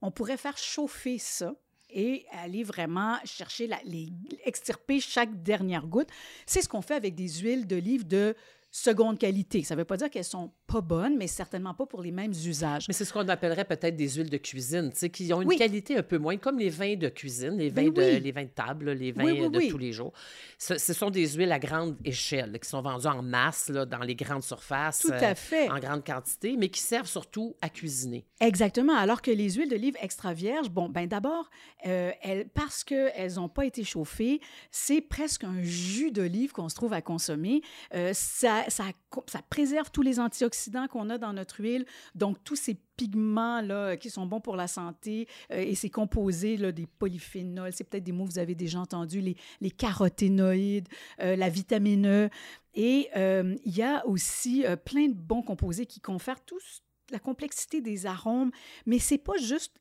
on 0.00 0.12
pourrait 0.12 0.36
faire 0.36 0.56
chauffer 0.56 1.18
ça 1.18 1.54
et 1.90 2.26
aller 2.32 2.62
vraiment 2.62 3.16
chercher, 3.24 3.68
les, 3.84 4.12
extirper 4.44 5.00
chaque 5.00 5.42
dernière 5.42 5.86
goutte. 5.86 6.08
C'est 6.46 6.62
ce 6.62 6.68
qu'on 6.68 6.82
fait 6.82 6.94
avec 6.94 7.14
des 7.14 7.28
huiles 7.28 7.66
d'olive 7.66 8.06
de 8.06 8.34
seconde 8.70 9.18
qualité. 9.18 9.62
Ça 9.62 9.74
ne 9.74 9.80
veut 9.80 9.84
pas 9.84 9.96
dire 9.96 10.10
qu'elles 10.10 10.24
sont 10.24 10.52
pas 10.68 10.82
bonnes, 10.82 11.16
mais 11.16 11.26
certainement 11.26 11.72
pas 11.72 11.86
pour 11.86 12.02
les 12.02 12.10
mêmes 12.12 12.30
usages. 12.32 12.84
Mais 12.88 12.94
c'est 12.94 13.06
ce 13.06 13.12
qu'on 13.14 13.26
appellerait 13.26 13.64
peut-être 13.64 13.96
des 13.96 14.08
huiles 14.10 14.28
de 14.28 14.36
cuisine, 14.36 14.90
tu 14.92 14.98
sais, 14.98 15.08
qui 15.08 15.32
ont 15.32 15.40
une 15.40 15.48
Oui. 15.48 15.56
qualité 15.56 15.96
un 15.96 16.02
peu 16.02 16.18
moins, 16.18 16.36
comme 16.36 16.58
les 16.58 16.68
vins 16.68 16.94
de 16.94 17.08
cuisine, 17.08 17.56
les 17.56 17.70
vins, 17.70 17.84
Ben 17.84 17.92
de, 17.94 18.02
oui. 18.02 18.20
les 18.20 18.32
vins 18.32 18.44
de 18.44 18.48
table, 18.50 18.90
les 18.90 19.10
vins 19.12 19.24
Oui, 19.24 19.48
de 19.48 19.70
tous 19.70 19.78
les 19.78 19.92
jours. 19.92 20.12
Ce, 20.58 20.76
ce 20.76 20.92
sont 20.92 21.08
des 21.08 21.26
huiles 21.26 21.52
à 21.52 21.58
grande 21.58 21.96
échelle, 22.04 22.58
qui 22.62 22.68
sont 22.68 22.82
vendues 22.82 23.06
en 23.06 23.22
masse 23.22 23.70
là, 23.70 23.86
dans 23.86 24.00
les 24.00 24.14
grandes 24.14 24.42
surfaces, 24.42 24.98
Tout 25.00 25.12
à 25.12 25.34
fait. 25.34 25.70
en 25.70 25.78
grande 25.78 26.04
quantité, 26.04 26.54
mais 26.58 26.68
qui 26.68 26.80
servent 26.82 27.08
surtout 27.08 27.56
à 27.62 27.70
cuisiner. 27.70 28.26
Exactement. 28.40 28.94
Alors 28.94 29.22
que 29.22 29.30
les 29.30 29.52
huiles 29.52 29.70
d'olive 29.70 29.96
extra 30.02 30.34
vierges, 30.34 30.68
bon, 30.68 30.90
ben 30.90 31.06
d'abord, 31.08 31.48
euh, 31.86 32.10
elles- 32.20 32.46
parce 32.52 32.84
qu'elles 32.84 33.36
n'ont 33.36 33.48
pas 33.48 33.64
été 33.64 33.84
chauffées, 33.84 34.42
c'est 34.70 35.00
presque 35.00 35.44
un 35.44 35.62
jus 35.62 36.10
d'olive 36.10 36.52
qu'on 36.52 36.68
se 36.68 36.74
trouve 36.74 36.92
à 36.92 37.00
consommer. 37.00 37.62
Euh, 37.94 38.10
ça, 38.12 38.64
ça, 38.68 38.84
ça 39.26 39.40
préserve 39.48 39.90
tous 39.90 40.02
les 40.02 40.20
antioxydants 40.20 40.57
qu'on 40.90 41.10
a 41.10 41.18
dans 41.18 41.32
notre 41.32 41.60
huile, 41.60 41.86
donc 42.14 42.42
tous 42.44 42.56
ces 42.56 42.74
pigments-là 42.96 43.96
qui 43.96 44.10
sont 44.10 44.26
bons 44.26 44.40
pour 44.40 44.56
la 44.56 44.66
santé 44.66 45.28
euh, 45.52 45.58
et 45.58 45.74
c'est 45.74 45.90
composé 45.90 46.56
là, 46.56 46.72
des 46.72 46.86
polyphénols, 46.86 47.72
c'est 47.72 47.84
peut-être 47.84 48.04
des 48.04 48.12
mots 48.12 48.24
que 48.24 48.32
vous 48.32 48.38
avez 48.38 48.54
déjà 48.54 48.80
entendus, 48.80 49.20
les, 49.20 49.36
les 49.60 49.70
caroténoïdes, 49.70 50.88
euh, 51.20 51.36
la 51.36 51.48
vitamine 51.48 52.06
E. 52.06 52.30
Et 52.74 53.08
euh, 53.16 53.56
il 53.64 53.76
y 53.76 53.82
a 53.82 54.06
aussi 54.06 54.64
plein 54.84 55.08
de 55.08 55.14
bons 55.14 55.42
composés 55.42 55.86
qui 55.86 56.00
confèrent 56.00 56.44
tous 56.44 56.82
la 57.10 57.18
complexité 57.18 57.80
des 57.80 58.06
arômes, 58.06 58.50
mais 58.86 58.98
c'est 58.98 59.18
pas 59.18 59.36
juste 59.38 59.74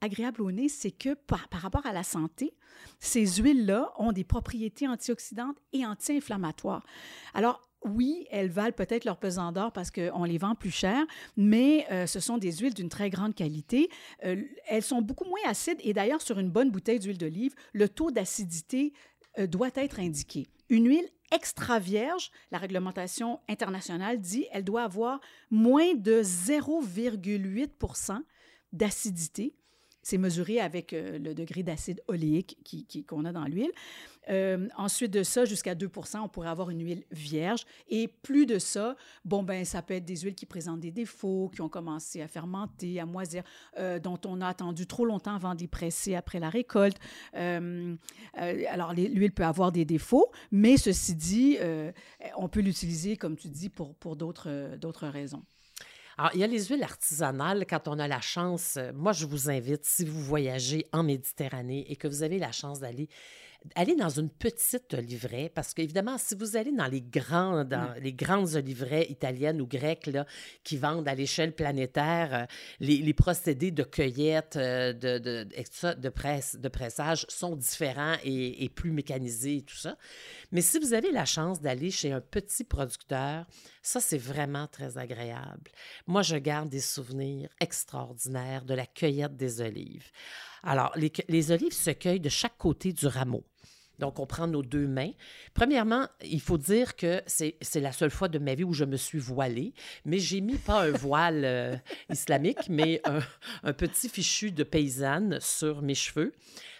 agréable 0.00 0.42
au 0.42 0.52
nez, 0.52 0.68
c'est 0.68 0.90
que 0.90 1.14
par, 1.14 1.48
par 1.48 1.60
rapport 1.60 1.86
à 1.86 1.92
la 1.92 2.02
santé, 2.02 2.54
ces 2.98 3.26
huiles-là 3.26 3.92
ont 3.96 4.12
des 4.12 4.24
propriétés 4.24 4.86
antioxydantes 4.86 5.56
et 5.72 5.86
anti-inflammatoires. 5.86 6.84
Alors, 7.34 7.62
oui, 7.84 8.26
elles 8.30 8.50
valent 8.50 8.72
peut-être 8.72 9.04
leur 9.04 9.18
pesant 9.18 9.52
d'or 9.52 9.72
parce 9.72 9.90
qu'on 9.90 10.24
les 10.24 10.38
vend 10.38 10.54
plus 10.54 10.70
cher, 10.70 11.04
mais 11.36 11.86
euh, 11.90 12.06
ce 12.06 12.20
sont 12.20 12.38
des 12.38 12.52
huiles 12.52 12.74
d'une 12.74 12.88
très 12.88 13.10
grande 13.10 13.34
qualité. 13.34 13.90
Euh, 14.24 14.42
elles 14.66 14.82
sont 14.82 15.02
beaucoup 15.02 15.24
moins 15.24 15.38
acides 15.46 15.78
et 15.80 15.92
d'ailleurs, 15.92 16.22
sur 16.22 16.38
une 16.38 16.50
bonne 16.50 16.70
bouteille 16.70 16.98
d'huile 16.98 17.18
d'olive, 17.18 17.54
le 17.72 17.88
taux 17.88 18.10
d'acidité 18.10 18.92
euh, 19.38 19.46
doit 19.46 19.70
être 19.74 20.00
indiqué. 20.00 20.48
Une 20.68 20.88
huile 20.88 21.08
extra 21.32 21.78
vierge, 21.78 22.30
la 22.50 22.58
réglementation 22.58 23.40
internationale 23.48 24.20
dit, 24.20 24.46
elle 24.52 24.64
doit 24.64 24.82
avoir 24.82 25.20
moins 25.50 25.94
de 25.94 26.22
0,8% 26.22 28.18
d'acidité. 28.72 29.54
C'est 30.06 30.18
mesuré 30.18 30.60
avec 30.60 30.92
euh, 30.92 31.18
le 31.18 31.34
degré 31.34 31.64
d'acide 31.64 32.00
oléique 32.06 32.56
qu'on 33.08 33.24
a 33.24 33.32
dans 33.32 33.44
l'huile. 33.44 33.72
Euh, 34.28 34.68
ensuite 34.76 35.12
de 35.12 35.24
ça, 35.24 35.44
jusqu'à 35.44 35.74
2% 35.74 36.18
on 36.18 36.28
pourrait 36.28 36.48
avoir 36.48 36.70
une 36.70 36.80
huile 36.80 37.02
vierge. 37.10 37.66
Et 37.88 38.06
plus 38.06 38.46
de 38.46 38.60
ça, 38.60 38.94
bon, 39.24 39.42
ben, 39.42 39.64
ça 39.64 39.82
peut 39.82 39.94
être 39.94 40.04
des 40.04 40.18
huiles 40.18 40.36
qui 40.36 40.46
présentent 40.46 40.78
des 40.78 40.92
défauts, 40.92 41.50
qui 41.52 41.60
ont 41.60 41.68
commencé 41.68 42.22
à 42.22 42.28
fermenter, 42.28 43.00
à 43.00 43.04
moisir, 43.04 43.42
euh, 43.78 43.98
dont 43.98 44.20
on 44.24 44.40
a 44.42 44.46
attendu 44.46 44.86
trop 44.86 45.06
longtemps 45.06 45.34
avant 45.34 45.56
de 45.56 45.60
les 45.62 45.66
presser 45.66 46.14
après 46.14 46.38
la 46.38 46.50
récolte. 46.50 46.98
Alors, 47.34 48.94
l'huile 48.94 49.32
peut 49.32 49.44
avoir 49.44 49.72
des 49.72 49.84
défauts, 49.84 50.30
mais 50.52 50.76
ceci 50.76 51.16
dit, 51.16 51.58
on 52.36 52.48
peut 52.48 52.60
l'utiliser, 52.60 53.16
comme 53.16 53.34
tu 53.34 53.48
dis, 53.48 53.70
pour, 53.70 54.14
d'autres 54.14 55.08
raisons. 55.08 55.42
Alors, 56.18 56.30
il 56.34 56.40
y 56.40 56.44
a 56.44 56.46
les 56.46 56.64
huiles 56.64 56.82
artisanales 56.82 57.66
quand 57.68 57.88
on 57.88 57.98
a 57.98 58.08
la 58.08 58.20
chance. 58.20 58.76
euh, 58.78 58.90
Moi, 58.94 59.12
je 59.12 59.26
vous 59.26 59.50
invite, 59.50 59.84
si 59.84 60.04
vous 60.04 60.22
voyagez 60.22 60.86
en 60.92 61.02
Méditerranée 61.02 61.84
et 61.90 61.96
que 61.96 62.08
vous 62.08 62.22
avez 62.22 62.38
la 62.38 62.52
chance 62.52 62.80
d'aller 62.80 63.08
aller 63.74 63.96
dans 63.96 64.08
une 64.08 64.30
petite 64.30 64.94
oliveraie, 64.94 65.50
parce 65.54 65.74
qu'évidemment, 65.74 66.18
si 66.18 66.34
vous 66.34 66.56
allez 66.56 66.72
dans 66.72 66.86
les 66.86 67.02
grands, 67.02 67.64
dans 67.64 67.94
les 68.00 68.12
grandes 68.12 68.50
italiennes 69.08 69.60
ou 69.60 69.66
grecques 69.66 70.06
là, 70.06 70.26
qui 70.64 70.76
vendent 70.76 71.08
à 71.08 71.14
l'échelle 71.14 71.54
planétaire 71.54 72.34
euh, 72.34 72.44
les, 72.80 72.98
les 72.98 73.14
procédés 73.14 73.70
de 73.70 73.82
cueillette, 73.82 74.56
euh, 74.56 74.92
de, 74.92 75.18
de, 75.18 75.44
de, 75.44 76.08
presse, 76.08 76.56
de 76.56 76.68
pressage 76.68 77.26
sont 77.28 77.56
différents 77.56 78.16
et, 78.24 78.64
et 78.64 78.68
plus 78.68 78.90
mécanisés 78.90 79.56
et 79.56 79.62
tout 79.62 79.76
ça. 79.76 79.96
Mais 80.52 80.60
si 80.60 80.78
vous 80.78 80.92
avez 80.92 81.10
la 81.12 81.24
chance 81.24 81.60
d'aller 81.60 81.90
chez 81.90 82.12
un 82.12 82.20
petit 82.20 82.64
producteur, 82.64 83.46
ça, 83.82 84.00
c'est 84.00 84.18
vraiment 84.18 84.66
très 84.66 84.98
agréable. 84.98 85.70
Moi, 86.06 86.22
je 86.22 86.36
garde 86.36 86.68
des 86.68 86.80
souvenirs 86.80 87.48
extraordinaires 87.60 88.64
de 88.64 88.74
la 88.74 88.86
cueillette 88.86 89.36
des 89.36 89.60
olives. 89.60 90.10
Alors, 90.62 90.92
les, 90.96 91.12
les 91.28 91.52
olives 91.52 91.72
se 91.72 91.90
cueillent 91.90 92.20
de 92.20 92.28
chaque 92.28 92.58
côté 92.58 92.92
du 92.92 93.06
rameau. 93.06 93.44
Donc, 93.98 94.18
on 94.18 94.26
prend 94.26 94.46
nos 94.46 94.62
deux 94.62 94.86
mains. 94.86 95.10
Premièrement, 95.54 96.06
il 96.24 96.40
faut 96.40 96.58
dire 96.58 96.96
que 96.96 97.22
c'est 97.26 97.56
la 97.76 97.92
seule 97.92 98.10
fois 98.10 98.28
de 98.28 98.38
ma 98.38 98.54
vie 98.54 98.64
où 98.64 98.72
je 98.72 98.84
me 98.84 98.96
suis 98.96 99.18
voilée, 99.18 99.72
mais 100.04 100.18
j'ai 100.18 100.40
mis 100.40 100.56
pas 100.56 100.82
un 100.84 100.90
voile 100.90 101.42
euh, 101.44 101.76
islamique, 102.12 102.68
mais 102.68 103.00
un, 103.04 103.20
un 103.62 103.72
petit 103.72 104.08
fichu 104.08 104.50
de 104.52 104.64
paysanne 104.64 105.38
sur 105.40 105.82
mes 105.82 105.94
cheveux 105.94 106.32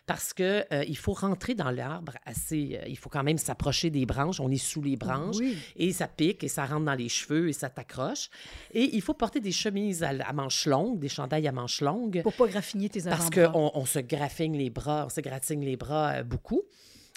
parce 0.07 0.33
que 0.33 0.64
euh, 0.72 0.85
il 0.87 0.96
faut 0.96 1.14
rentrer 1.14 1.55
dans 1.55 1.72
l'arbre 1.72 2.12
assez. 2.24 2.79
euh, 2.81 2.87
il 2.87 2.96
faut 2.96 3.09
quand 3.09 3.24
même 3.24 3.38
s'approcher 3.38 3.90
des 3.90 4.07
branches. 4.07 4.38
On 4.38 4.48
est 4.52 4.57
sous 4.57 4.81
les 4.81 4.94
branches 4.96 5.35
Oui. 5.38 5.57
et 5.74 5.92
ça 5.92 6.07
pique 6.07 6.44
et 6.44 6.48
ça 6.48 6.64
rentre 6.64 6.85
dans 6.85 6.94
les 6.94 7.09
cheveux 7.09 7.48
et 7.48 7.52
ça 7.52 7.68
t'accroche. 7.70 8.31
Et 8.72 8.94
il 8.94 9.02
faut 9.02 9.14
porter 9.14 9.40
des 9.40 9.50
chemises 9.50 10.05
à, 10.05 10.11
à 10.11 10.33
manches 10.33 10.66
longues, 10.66 11.00
des 11.00 11.09
chandails 11.09 11.48
à 11.48 11.52
manches 11.52 11.81
longues. 11.81 12.22
Pour 12.22 12.35
pas 12.35 12.46
graffiner 12.46 12.88
tes 12.88 13.02
Parce 13.02 13.26
avant-bras. 13.26 13.48
qu'on 13.48 13.70
on 13.74 13.85
se 13.85 13.98
graffigne 13.98 14.57
les 14.57 14.70
bras, 14.70 15.07
on 15.07 15.09
se 15.09 15.20
gratigne 15.20 15.64
les 15.64 15.76
bras 15.76 16.22
beaucoup. 16.22 16.62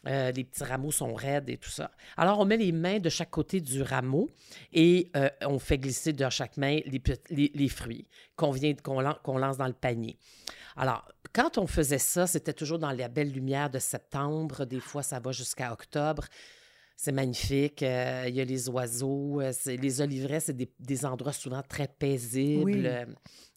Euh, 0.08 0.32
les 0.32 0.46
petits 0.46 0.64
rameaux 0.64 0.92
sont 0.94 1.14
raides 1.14 1.50
et 1.50 1.58
tout 1.58 1.70
ça. 1.70 1.92
Alors, 2.16 2.40
on 2.40 2.46
met 2.46 2.56
les 2.56 2.72
mains 2.72 3.00
de 3.00 3.10
chaque 3.10 3.32
côté 3.32 3.60
du 3.60 3.82
rameau 3.82 4.30
et 4.72 5.12
euh, 5.18 5.30
on 5.42 5.60
fait 5.60 5.78
glisser 5.78 6.14
de 6.14 6.26
chaque 6.30 6.56
main 6.56 6.80
les, 6.86 7.00
pet- 7.00 7.22
les, 7.30 7.52
les 7.54 7.68
fruits 7.68 8.08
qu'on 8.38 8.52
vient 8.52 8.74
qu'on 8.76 9.02
lan- 9.02 9.18
qu'on 9.24 9.38
lance 9.38 9.58
dans 9.58 9.68
le 9.68 9.74
panier. 9.74 10.18
Alors, 10.78 11.06
quand 11.34 11.58
on 11.58 11.68
faisait 11.68 11.98
ça, 11.98 12.28
c'était 12.28 12.54
toujours 12.54 12.80
dans 12.80 12.92
la 12.94 13.10
belle 13.10 13.32
lumière 13.34 13.70
de 13.70 13.80
septembre. 13.80 14.64
Des 14.66 14.80
fois, 14.80 15.04
ça 15.04 15.20
va 15.20 15.34
jusqu'à 15.34 15.74
octobre. 15.74 16.24
C'est 16.96 17.12
magnifique. 17.12 17.84
euh, 17.84 18.24
il 18.30 18.36
y 18.36 18.42
a 18.42 18.46
les 18.46 18.70
oiseaux. 18.70 19.42
euh, 19.42 19.52
les 19.66 20.00
oliveraies, 20.00 20.40
c'est 20.40 20.56
des, 20.56 20.72
des 20.80 21.06
endroits 21.06 21.34
souvent 21.34 21.62
très 21.62 21.90
paisibles. 21.90 22.64
Oui. 22.64 22.86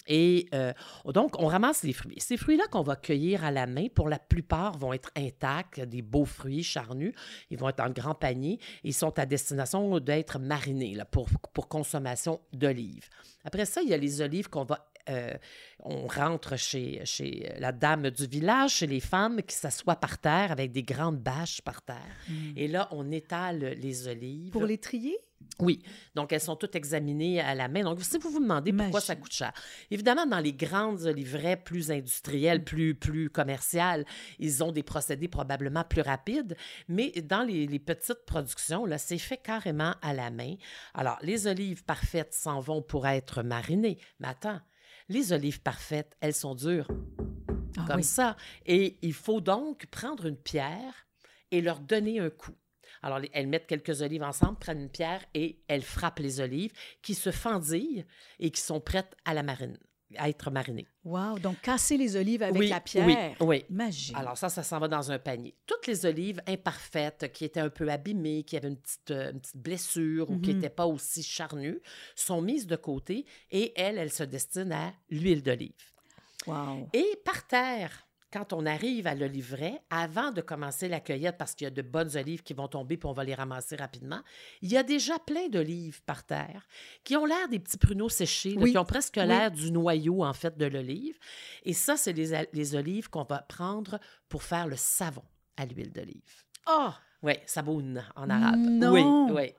Et 0.07 0.49
euh, 0.55 0.73
donc, 1.07 1.41
on 1.41 1.47
ramasse 1.47 1.83
les 1.83 1.93
fruits. 1.93 2.17
Ces 2.19 2.37
fruits-là 2.37 2.65
qu'on 2.71 2.83
va 2.83 2.97
cueillir 2.97 3.45
à 3.45 3.51
la 3.51 3.67
main, 3.67 3.89
pour 3.95 4.09
la 4.09 4.19
plupart, 4.19 4.77
vont 4.79 4.93
être 4.93 5.11
intacts, 5.17 5.81
des 5.81 6.03
beaux 6.03 6.25
fruits 6.25 6.63
charnus. 6.63 7.15
Ils 7.51 7.59
vont 7.59 7.69
être 7.69 7.85
le 7.85 7.93
grand 7.93 8.15
panier. 8.15 8.59
Ils 8.85 8.95
sont 8.95 9.19
à 9.19 9.27
destination 9.27 9.99
d'être 10.01 10.39
marinés 10.39 10.95
là, 10.95 11.05
pour, 11.05 11.29
pour 11.53 11.69
consommation 11.69 12.41
d'olives. 12.53 13.09
Après 13.45 13.65
ça, 13.65 13.83
il 13.83 13.89
y 13.89 13.95
a 13.95 13.97
les 13.97 14.21
olives 14.21 14.49
qu'on 14.49 14.65
va... 14.65 14.89
euh, 15.09 15.35
on 15.81 16.07
rentre 16.07 16.57
chez, 16.57 17.05
chez 17.05 17.53
la 17.59 17.73
dame 17.73 18.11
du 18.11 18.27
village, 18.27 18.77
chez 18.77 18.87
les 18.87 19.01
femmes 19.01 19.43
qui 19.43 19.57
s'assoient 19.57 19.97
par 19.97 20.19
terre 20.19 20.53
avec 20.53 20.71
des 20.73 20.83
grandes 20.83 21.19
bâches 21.19 21.61
par 21.61 21.83
terre. 21.83 22.17
Et 22.57 22.69
là, 22.69 22.89
on 22.93 23.11
étale 23.11 23.77
les 23.81 24.07
olives. 24.07 24.53
Pour 24.53 24.65
les 24.65 24.79
trier? 24.79 25.17
Oui, 25.61 25.83
donc 26.15 26.33
elles 26.33 26.41
sont 26.41 26.57
toutes 26.57 26.75
examinées 26.77 27.41
à 27.41 27.55
la 27.55 27.69
main. 27.69 27.83
Donc, 27.83 28.03
si 28.03 28.19
vous 28.19 28.31
vous 28.31 28.41
demandez 28.41 28.73
pourquoi 28.73 29.01
ça 29.01 29.17
coûte 29.17 29.33
cher, 29.33 29.53
évidemment, 29.91 30.27
dans 30.27 30.39
les 30.41 30.53
grandes 30.53 31.03
oliveraies 31.03 31.57
plus 31.57 31.91
industrielles, 31.91 32.65
plus, 32.65 32.95
plus 32.95 33.31
commerciales, 33.31 34.05
ils 34.39 34.65
ont 34.65 34.73
des 34.73 34.83
procédés 34.83 35.29
probablement 35.29 35.85
plus 35.85 36.01
rapides, 36.01 36.57
mais 36.89 37.11
dans 37.23 37.43
les, 37.43 37.67
les 37.67 37.79
petites 37.79 38.25
productions, 38.27 38.87
là, 38.87 38.99
c'est 38.99 39.19
fait 39.19 39.37
carrément 39.37 39.95
à 40.03 40.15
la 40.15 40.31
main. 40.31 40.55
Alors, 40.95 41.19
les 41.23 41.47
olives 41.47 41.85
parfaites 41.85 42.35
s'en 42.35 42.61
vont 42.61 42.83
pour 42.83 43.07
être 43.07 43.43
marinées, 43.43 43.99
mais 44.19 44.29
attends, 44.29 44.61
les 45.09 45.33
olives 45.33 45.61
parfaites, 45.61 46.17
elles 46.21 46.35
sont 46.35 46.55
dures 46.55 46.89
Ah 47.77 47.85
comme 47.87 47.97
oui. 47.97 48.05
ça. 48.05 48.37
Et 48.67 48.99
il 49.03 49.13
faut 49.13 49.41
donc 49.41 49.87
prendre 49.87 50.27
une 50.27 50.37
pierre 50.37 51.07
et 51.51 51.61
leur 51.61 51.81
donner 51.81 52.19
un 52.21 52.31
coup. 52.31 52.55
Alors, 53.03 53.19
les- 53.19 53.31
elles 53.33 53.47
mettent 53.49 53.67
quelques 53.67 54.01
olives 54.03 54.23
ensemble, 54.23 54.59
prennent 54.59 54.81
une 54.83 54.89
pierre 54.91 55.25
et 55.35 55.59
elles 55.69 55.83
frappent 55.83 56.21
les 56.21 56.41
olives 56.41 56.73
qui 57.03 57.15
se 57.15 57.31
fendillent 57.31 58.05
et 58.39 58.51
qui 58.51 58.61
sont 58.61 58.81
prêtes 58.81 59.15
à 59.25 59.35
la 59.35 59.43
marine, 59.43 59.77
à 60.17 60.29
être 60.29 60.51
marinées. 60.51 60.87
Wow! 61.05 61.39
Donc, 61.41 61.61
casser 61.63 61.97
les 61.97 62.15
olives 62.17 62.43
avec 62.45 62.57
Oui, 62.61 62.69
la 62.69 62.81
pierre. 62.81 63.07
oui, 63.07 63.17
oui. 63.47 63.65
Imagine. 63.71 64.15
Alors 64.15 64.39
ça, 64.39 64.49
ça 64.49 64.63
s'en 64.63 64.79
va 64.79 64.87
dans 64.87 65.11
un 65.11 65.19
panier. 65.19 65.57
Toutes 65.67 65.87
les 65.89 66.07
olives 66.07 66.41
imparfaites, 66.47 67.33
qui 67.33 67.45
étaient 67.45 67.59
un 67.61 67.71
peu 67.71 67.89
abîmées, 67.91 68.45
qui 68.45 68.57
avaient 68.57 68.69
une 68.69 68.77
petite, 68.77 69.11
euh, 69.11 69.33
une 69.33 69.41
petite 69.41 69.57
blessure 69.57 70.31
ou 70.31 70.39
qui 70.39 70.51
Mhm. 70.51 70.57
n'étaient 70.57 70.71
pas 70.75 70.87
aussi 70.87 71.23
charnues, 71.25 71.81
sont 72.15 72.41
mises 72.41 72.67
de 72.69 72.77
côté 72.77 73.27
et 73.51 73.73
elles, 73.81 73.99
elles 73.99 74.13
se 74.13 74.23
destinent 74.23 74.71
à 74.77 74.93
l'huile 75.11 75.43
d'olive. 75.43 75.73
wow! 76.47 76.89
Et 76.93 77.19
par 77.25 77.47
terre, 77.47 78.07
quand 78.33 78.53
on 78.53 78.65
arrive 78.67 79.07
à 79.07 79.15
l'oliveraie, 79.15 79.83
avant 79.91 80.31
de 80.31 80.41
commencer 80.41 80.89
la 80.89 81.01
cueillette, 81.01 81.37
parce 81.39 81.55
qu'il 81.55 81.67
y 81.67 81.69
a 81.69 81.71
de 81.71 81.83
bonnes 81.83 82.17
olives 82.17 82.43
qui 82.43 82.55
vont 82.55 82.69
tomber 82.69 82.97
puis 82.97 83.07
on 83.09 83.13
va 83.13 83.25
les 83.25 83.35
ramasser 83.35 83.77
rapidement, 83.77 84.21
il 84.63 84.71
y 84.73 84.77
a 84.77 84.83
déjà 84.83 85.19
plein 85.19 85.49
d'olives 85.49 86.03
par 86.05 86.25
terre 86.25 86.67
qui 87.05 87.17
ont 87.17 87.27
l'air 87.27 87.49
des 87.49 87.59
petits 87.59 87.79
pruneaux 87.79 88.09
séchés, 88.09 88.55
là, 88.55 88.63
Oui. 88.63 88.71
qui 88.73 88.79
ont 88.79 88.85
presque 88.85 89.17
Oui. 89.19 89.27
l'air 89.27 89.51
du 89.51 89.71
noyau, 89.71 90.25
en 90.25 90.33
fait, 90.33 90.57
de 90.57 90.67
l'olive. 90.67 91.19
Et 91.65 91.73
ça, 91.75 91.97
c'est 91.97 92.13
les, 92.13 92.47
les 92.53 92.75
olives 92.75 93.11
qu'on 93.11 93.25
va 93.25 93.39
prendre 93.43 93.99
pour 94.29 94.43
faire 94.43 94.67
le 94.67 94.77
savon 94.77 95.25
à 95.57 95.67
l'huile 95.67 95.93
d'olive. 95.93 96.45
Oh! 96.69 96.91
Oui, 97.23 97.35
saboun 97.47 98.03
en 98.17 98.31
arabe. 98.31 98.59
Non! 98.59 99.27
Oui, 99.31 99.33
oui. 99.43 99.55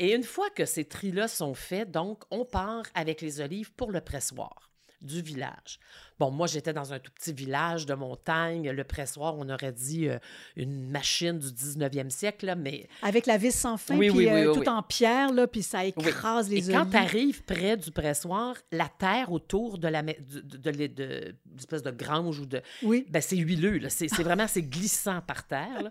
Et 0.00 0.14
une 0.14 0.24
fois 0.24 0.50
que 0.50 0.64
ces 0.64 0.84
tris-là 0.86 1.28
sont 1.28 1.54
faits, 1.54 1.90
donc, 1.90 2.24
on 2.32 2.44
part 2.44 2.82
avec 2.94 3.20
les 3.20 3.40
olives 3.40 3.72
pour 3.74 3.92
le 3.92 4.00
pressoir 4.00 4.70
du 5.00 5.20
village. 5.22 5.78
Bon, 6.18 6.30
moi, 6.30 6.46
j'étais 6.46 6.72
dans 6.72 6.92
un 6.92 6.98
tout 7.00 7.10
petit 7.12 7.32
village 7.32 7.86
de 7.86 7.94
montagne. 7.94 8.70
Le 8.70 8.84
pressoir, 8.84 9.34
on 9.36 9.48
aurait 9.50 9.72
dit 9.72 10.08
euh, 10.08 10.18
une 10.56 10.88
machine 10.88 11.38
du 11.38 11.48
19e 11.48 12.08
siècle, 12.08 12.46
là, 12.46 12.54
mais... 12.54 12.88
Avec 13.02 13.26
la 13.26 13.36
vis 13.36 13.50
sans 13.54 13.76
fin, 13.76 13.96
Oui, 13.96 14.08
puis 14.10 14.18
oui, 14.18 14.24
oui, 14.26 14.40
euh, 14.46 14.54
tout 14.54 14.68
en 14.68 14.82
pierre, 14.82 15.32
là, 15.32 15.46
puis 15.48 15.62
ça 15.62 15.84
écrase 15.84 16.52
Et 16.52 16.60
les 16.60 16.72
quand 16.72 16.82
olives. 16.82 16.90
tu 16.92 16.96
arrives 16.96 17.42
près 17.42 17.76
du 17.76 17.90
pressoir, 17.90 18.54
la 18.70 18.88
terre 18.88 19.32
autour 19.32 19.78
de 19.78 19.88
la 19.88 20.02
de, 20.02 20.12
de, 20.40 20.70
de, 20.70 20.86
de- 20.86 21.80
de- 21.80 21.90
grange 21.90 22.38
ou 22.38 22.46
de... 22.46 22.62
Oui. 22.84 23.04
Ben, 23.10 23.20
c'est 23.20 23.36
huileux, 23.36 23.78
là. 23.78 23.90
C'est, 23.90 24.08
c'est 24.08 24.22
vraiment, 24.22 24.46
c'est 24.46 24.62
glissant 24.62 25.20
par 25.20 25.46
terre, 25.46 25.82
là. 25.82 25.90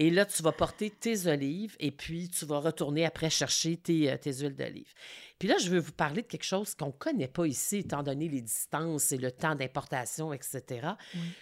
Et 0.00 0.10
là, 0.10 0.24
tu 0.24 0.44
vas 0.44 0.52
porter 0.52 0.90
tes 0.90 1.26
olives 1.26 1.74
et 1.80 1.90
puis 1.90 2.28
tu 2.28 2.46
vas 2.46 2.60
retourner 2.60 3.04
après 3.04 3.30
chercher 3.30 3.76
tes, 3.76 4.12
euh, 4.12 4.16
tes 4.16 4.32
huiles 4.32 4.54
d'olive. 4.54 4.92
Puis 5.40 5.48
là, 5.48 5.56
je 5.60 5.68
veux 5.70 5.80
vous 5.80 5.90
parler 5.92 6.22
de 6.22 6.28
quelque 6.28 6.44
chose 6.44 6.76
qu'on 6.76 6.86
ne 6.86 6.92
connaît 6.92 7.26
pas 7.26 7.46
ici, 7.46 7.78
étant 7.78 8.04
donné 8.04 8.28
les 8.28 8.40
distances 8.40 9.10
et 9.10 9.18
le 9.18 9.32
temps 9.32 9.56
d'importation, 9.56 10.32
etc. 10.32 10.90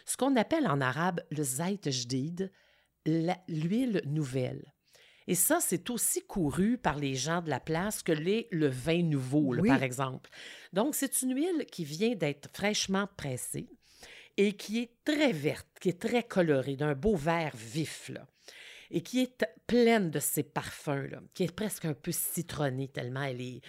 Ce 0.06 0.16
qu'on 0.16 0.36
appelle 0.36 0.66
en 0.66 0.80
arabe 0.80 1.20
le 1.30 1.42
zayt 1.42 1.90
jdid, 1.90 2.50
l'huile 3.04 4.00
nouvelle. 4.06 4.72
Et 5.26 5.34
ça, 5.34 5.58
c'est 5.60 5.90
aussi 5.90 6.24
couru 6.24 6.78
par 6.78 6.96
les 6.98 7.14
gens 7.14 7.42
de 7.42 7.50
la 7.50 7.60
place 7.60 8.02
que 8.02 8.12
l'est 8.12 8.48
le 8.52 8.68
vin 8.68 9.02
nouveau, 9.02 9.52
là, 9.52 9.60
Oui. 9.60 9.68
par 9.68 9.82
exemple. 9.82 10.30
Donc, 10.72 10.94
c'est 10.94 11.20
une 11.20 11.34
huile 11.34 11.66
qui 11.70 11.84
vient 11.84 12.14
d'être 12.14 12.48
fraîchement 12.54 13.06
pressée 13.18 13.68
et 14.38 14.54
qui 14.54 14.78
est 14.78 14.92
très 15.04 15.32
verte, 15.32 15.68
qui 15.78 15.90
est 15.90 16.00
très 16.00 16.22
colorée, 16.22 16.76
d'un 16.76 16.94
beau 16.94 17.16
vert 17.16 17.52
vif, 17.54 18.08
là, 18.08 18.26
et 18.90 19.02
qui 19.02 19.20
est 19.20 19.44
pleine 19.66 20.10
de 20.10 20.18
ces 20.18 20.42
parfums, 20.42 21.08
là, 21.10 21.20
qui 21.34 21.44
est 21.44 21.54
presque 21.54 21.84
un 21.84 21.94
peu 21.94 22.12
citronnée 22.12 22.88
tellement 22.88 23.22
elle 23.22 23.40
est, 23.40 23.60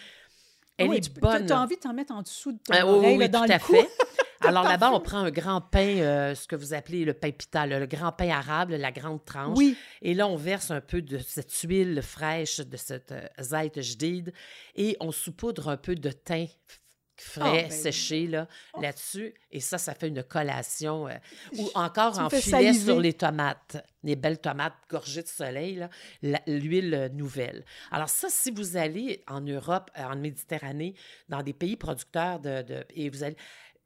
elle 0.77 0.89
oui, 0.89 0.97
est 0.97 1.13
tu 1.13 1.19
bonne. 1.19 1.45
Tu 1.45 1.53
as 1.53 1.61
envie 1.61 1.75
de 1.75 1.81
t'en 1.81 1.93
mettre 1.93 2.13
en 2.13 2.21
dessous 2.21 2.51
de 2.51 2.59
ton 2.59 2.73
oui, 2.73 2.81
oreille, 2.81 3.17
oui, 3.17 3.19
là, 3.23 3.27
dans 3.27 3.41
tout 3.41 3.47
le 3.49 3.53
à 3.53 3.59
cou. 3.59 3.73
fait. 3.73 3.89
Alors 4.41 4.63
là-bas, 4.63 4.91
on 4.93 4.99
prend 4.99 5.17
un 5.19 5.31
grand 5.31 5.61
pain, 5.61 5.97
euh, 5.97 6.35
ce 6.35 6.47
que 6.47 6.55
vous 6.55 6.73
appelez 6.73 7.05
le 7.05 7.13
pain 7.13 7.31
pita, 7.31 7.65
le 7.65 7.85
grand 7.87 8.11
pain 8.11 8.29
arabe, 8.29 8.69
la 8.69 8.91
grande 8.91 9.25
tranche. 9.25 9.57
Oui. 9.57 9.75
Et 10.03 10.13
là, 10.13 10.27
on 10.27 10.35
verse 10.35 10.69
un 10.69 10.79
peu 10.79 11.01
de 11.01 11.17
cette 11.17 11.51
huile 11.61 12.01
fraîche, 12.03 12.59
de 12.59 12.77
cette 12.77 13.11
euh, 13.11 13.81
jdid, 13.81 14.31
et 14.75 14.95
on 14.99 15.11
saupoudre 15.11 15.69
un 15.69 15.77
peu 15.77 15.95
de 15.95 16.11
thym 16.11 16.47
frais, 17.21 17.63
Ah, 17.65 17.67
ben, 17.69 17.71
séché 17.71 18.27
là, 18.27 18.47
là-dessus. 18.79 19.33
Et 19.51 19.59
ça, 19.59 19.77
ça 19.77 19.93
fait 19.95 20.07
une 20.07 20.23
collation. 20.23 21.07
euh, 21.07 21.13
ou 21.57 21.69
encore 21.75 22.13
Tu 22.13 22.19
en 22.19 22.29
filet 22.29 22.41
saliver. 22.73 22.85
sur 22.85 22.99
les 22.99 23.13
tomates, 23.13 23.77
les 24.03 24.15
belles 24.15 24.39
tomates 24.39 24.73
gorgées 24.89 25.23
de 25.23 25.27
soleil, 25.27 25.87
l'huile 26.45 26.93
euh, 26.93 27.09
nouvelle. 27.09 27.63
Alors 27.91 28.09
ça, 28.09 28.27
si 28.29 28.51
vous 28.51 28.77
allez 28.77 29.23
en 29.27 29.41
Europe, 29.41 29.89
euh, 29.97 30.03
en 30.03 30.15
Méditerranée, 30.15 30.95
dans 31.29 31.41
des 31.43 31.53
pays 31.53 31.75
producteurs 31.77 32.39
de... 32.39 32.61
de- 32.61 32.85
et 32.95 33.09
vous 33.09 33.23
allez... 33.23 33.37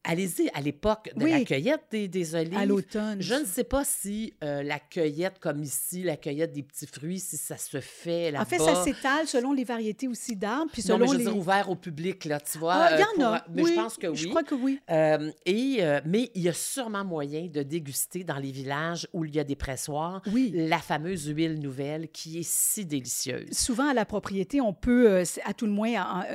Allez-y 0.04 0.50
à 0.56 0.62
l'époque 0.62 1.12
de 1.16 1.26
la 1.28 1.44
cueillette 1.44 1.84
des, 1.92 2.08
des 2.08 2.34
olives. 2.34 2.58
À 2.58 2.66
l'automne. 2.66 3.22
Je 3.22 3.36
ne 3.36 3.46
sais 3.46 3.64
pas 3.64 3.84
si 3.86 4.34
euh, 4.44 4.64
la 4.64 4.80
cueillette, 4.80 5.38
comme 5.40 5.62
ici, 5.62 6.02
la 6.02 6.18
cueillette 6.18 6.54
des 6.54 6.64
petits 6.64 6.88
fruits, 6.88 7.20
si 7.20 7.38
ça 7.38 7.56
se 7.56 7.80
fait 7.80 8.32
là-bas. 8.32 8.42
En 8.44 8.46
fait, 8.46 8.58
ça 8.58 8.84
s'étale 8.84 9.28
selon 9.28 9.54
les 9.54 9.64
variétés 9.64 10.08
aussi 10.08 10.36
d'arbres, 10.36 10.72
puis 10.74 10.82
Non, 10.88 10.98
mais 10.98 11.06
selon 11.06 11.08
je 11.08 11.12
veux 11.12 11.18
les... 11.20 11.24
dire 11.26 11.38
ouvert 11.38 11.70
au 11.70 11.76
public, 11.76 12.26
là, 12.26 12.40
tu 12.40 12.58
vois. 12.58 12.74
Ah, 12.76 12.90
il 12.96 13.00
y 13.00 13.02
euh, 13.02 13.06
en 13.06 13.14
pour- 13.16 13.26
a. 13.26 13.46
Mais 13.54 13.62
oui, 13.64 13.70
je 13.76 13.76
pense 13.80 13.98
que 13.98 14.08
oui. 14.08 14.18
Je 14.18 14.28
crois 14.28 14.44
que 14.44 14.56
oui. 14.56 14.80
Euh, 14.90 15.32
et, 15.46 15.78
euh, 15.82 16.02
mais 16.06 16.32
il 16.34 16.42
y 16.42 16.50
a 16.50 16.54
sûrement 16.54 17.06
moyen 17.06 17.46
de 17.46 17.62
déguster 17.62 18.24
dans 18.24 18.38
les 18.38 18.52
villages 18.52 19.08
où 19.14 19.24
il 19.26 19.36
y 19.36 19.40
a 19.40 19.44
des 19.44 19.56
pressoirs 19.56 20.22
Oui. 20.34 20.52
la 20.56 20.80
fameuse 20.80 21.28
huile 21.28 21.60
nouvelle 21.60 22.10
qui 22.10 22.40
est 22.40 22.48
si 22.50 22.86
délicieuse. 22.86 23.50
Souvent, 23.52 23.90
à 23.90 23.94
la 23.94 24.06
propriété, 24.06 24.62
on 24.62 24.74
peut, 24.74 25.12
euh, 25.12 25.24
à 25.46 25.54
tout 25.54 25.68
le 25.68 25.72
moins, 25.72 25.92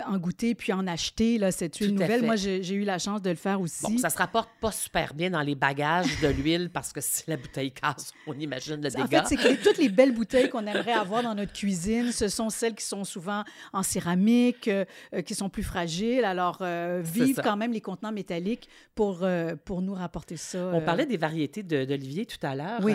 en, 0.06 0.14
en 0.14 0.18
goûter 0.18 0.54
puis 0.54 0.72
en 0.72 0.86
acheter, 0.86 1.38
là, 1.38 1.50
cette 1.50 1.76
huile 1.78 1.94
nouvelle. 1.94 2.22
Moi, 2.22 2.36
j'ai 2.36 2.74
eu 2.74 2.84
la 2.84 2.98
chance 2.98 3.20
de 3.22 3.30
le 3.30 3.36
faire 3.36 3.55
aussi. 3.60 3.82
Bon, 3.82 3.98
ça 3.98 4.10
se 4.10 4.18
rapporte 4.18 4.50
pas 4.60 4.72
super 4.72 5.14
bien 5.14 5.30
dans 5.30 5.40
les 5.42 5.54
bagages 5.54 6.20
de 6.20 6.28
l'huile 6.28 6.70
parce 6.72 6.92
que 6.92 7.00
si 7.00 7.24
la 7.26 7.36
bouteille 7.36 7.72
casse, 7.72 8.12
on 8.26 8.34
imagine 8.38 8.80
le 8.80 8.88
En 8.96 9.04
dégât. 9.04 9.24
fait, 9.24 9.28
c'est 9.28 9.36
que 9.36 9.48
les- 9.48 9.56
toutes 9.58 9.78
les 9.78 9.88
belles 9.88 10.12
bouteilles 10.14 10.48
qu'on 10.48 10.66
aimerait 10.66 10.92
avoir 10.92 11.22
dans 11.22 11.34
notre 11.34 11.52
cuisine, 11.52 12.12
ce 12.12 12.28
sont 12.28 12.50
celles 12.50 12.74
qui 12.74 12.84
sont 12.84 13.04
souvent 13.04 13.44
en 13.72 13.82
céramique, 13.82 14.68
euh, 14.68 14.84
euh, 15.14 15.22
qui 15.22 15.34
sont 15.34 15.48
plus 15.48 15.62
fragiles. 15.62 16.24
Alors, 16.24 16.58
euh, 16.60 17.00
vive 17.04 17.40
quand 17.42 17.56
même 17.56 17.72
les 17.72 17.80
contenants 17.80 18.12
métalliques 18.12 18.68
pour, 18.94 19.22
euh, 19.22 19.54
pour 19.64 19.82
nous 19.82 19.94
rapporter 19.94 20.36
ça. 20.36 20.70
On 20.72 20.80
parlait 20.80 21.06
des 21.06 21.16
variétés 21.16 21.62
de- 21.62 21.84
d'olivier 21.84 22.26
tout 22.26 22.44
à 22.44 22.54
l'heure. 22.54 22.80
Oui. 22.82 22.92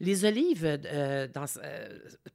Les 0.00 0.24
olives 0.24 0.78
dans- 1.34 1.44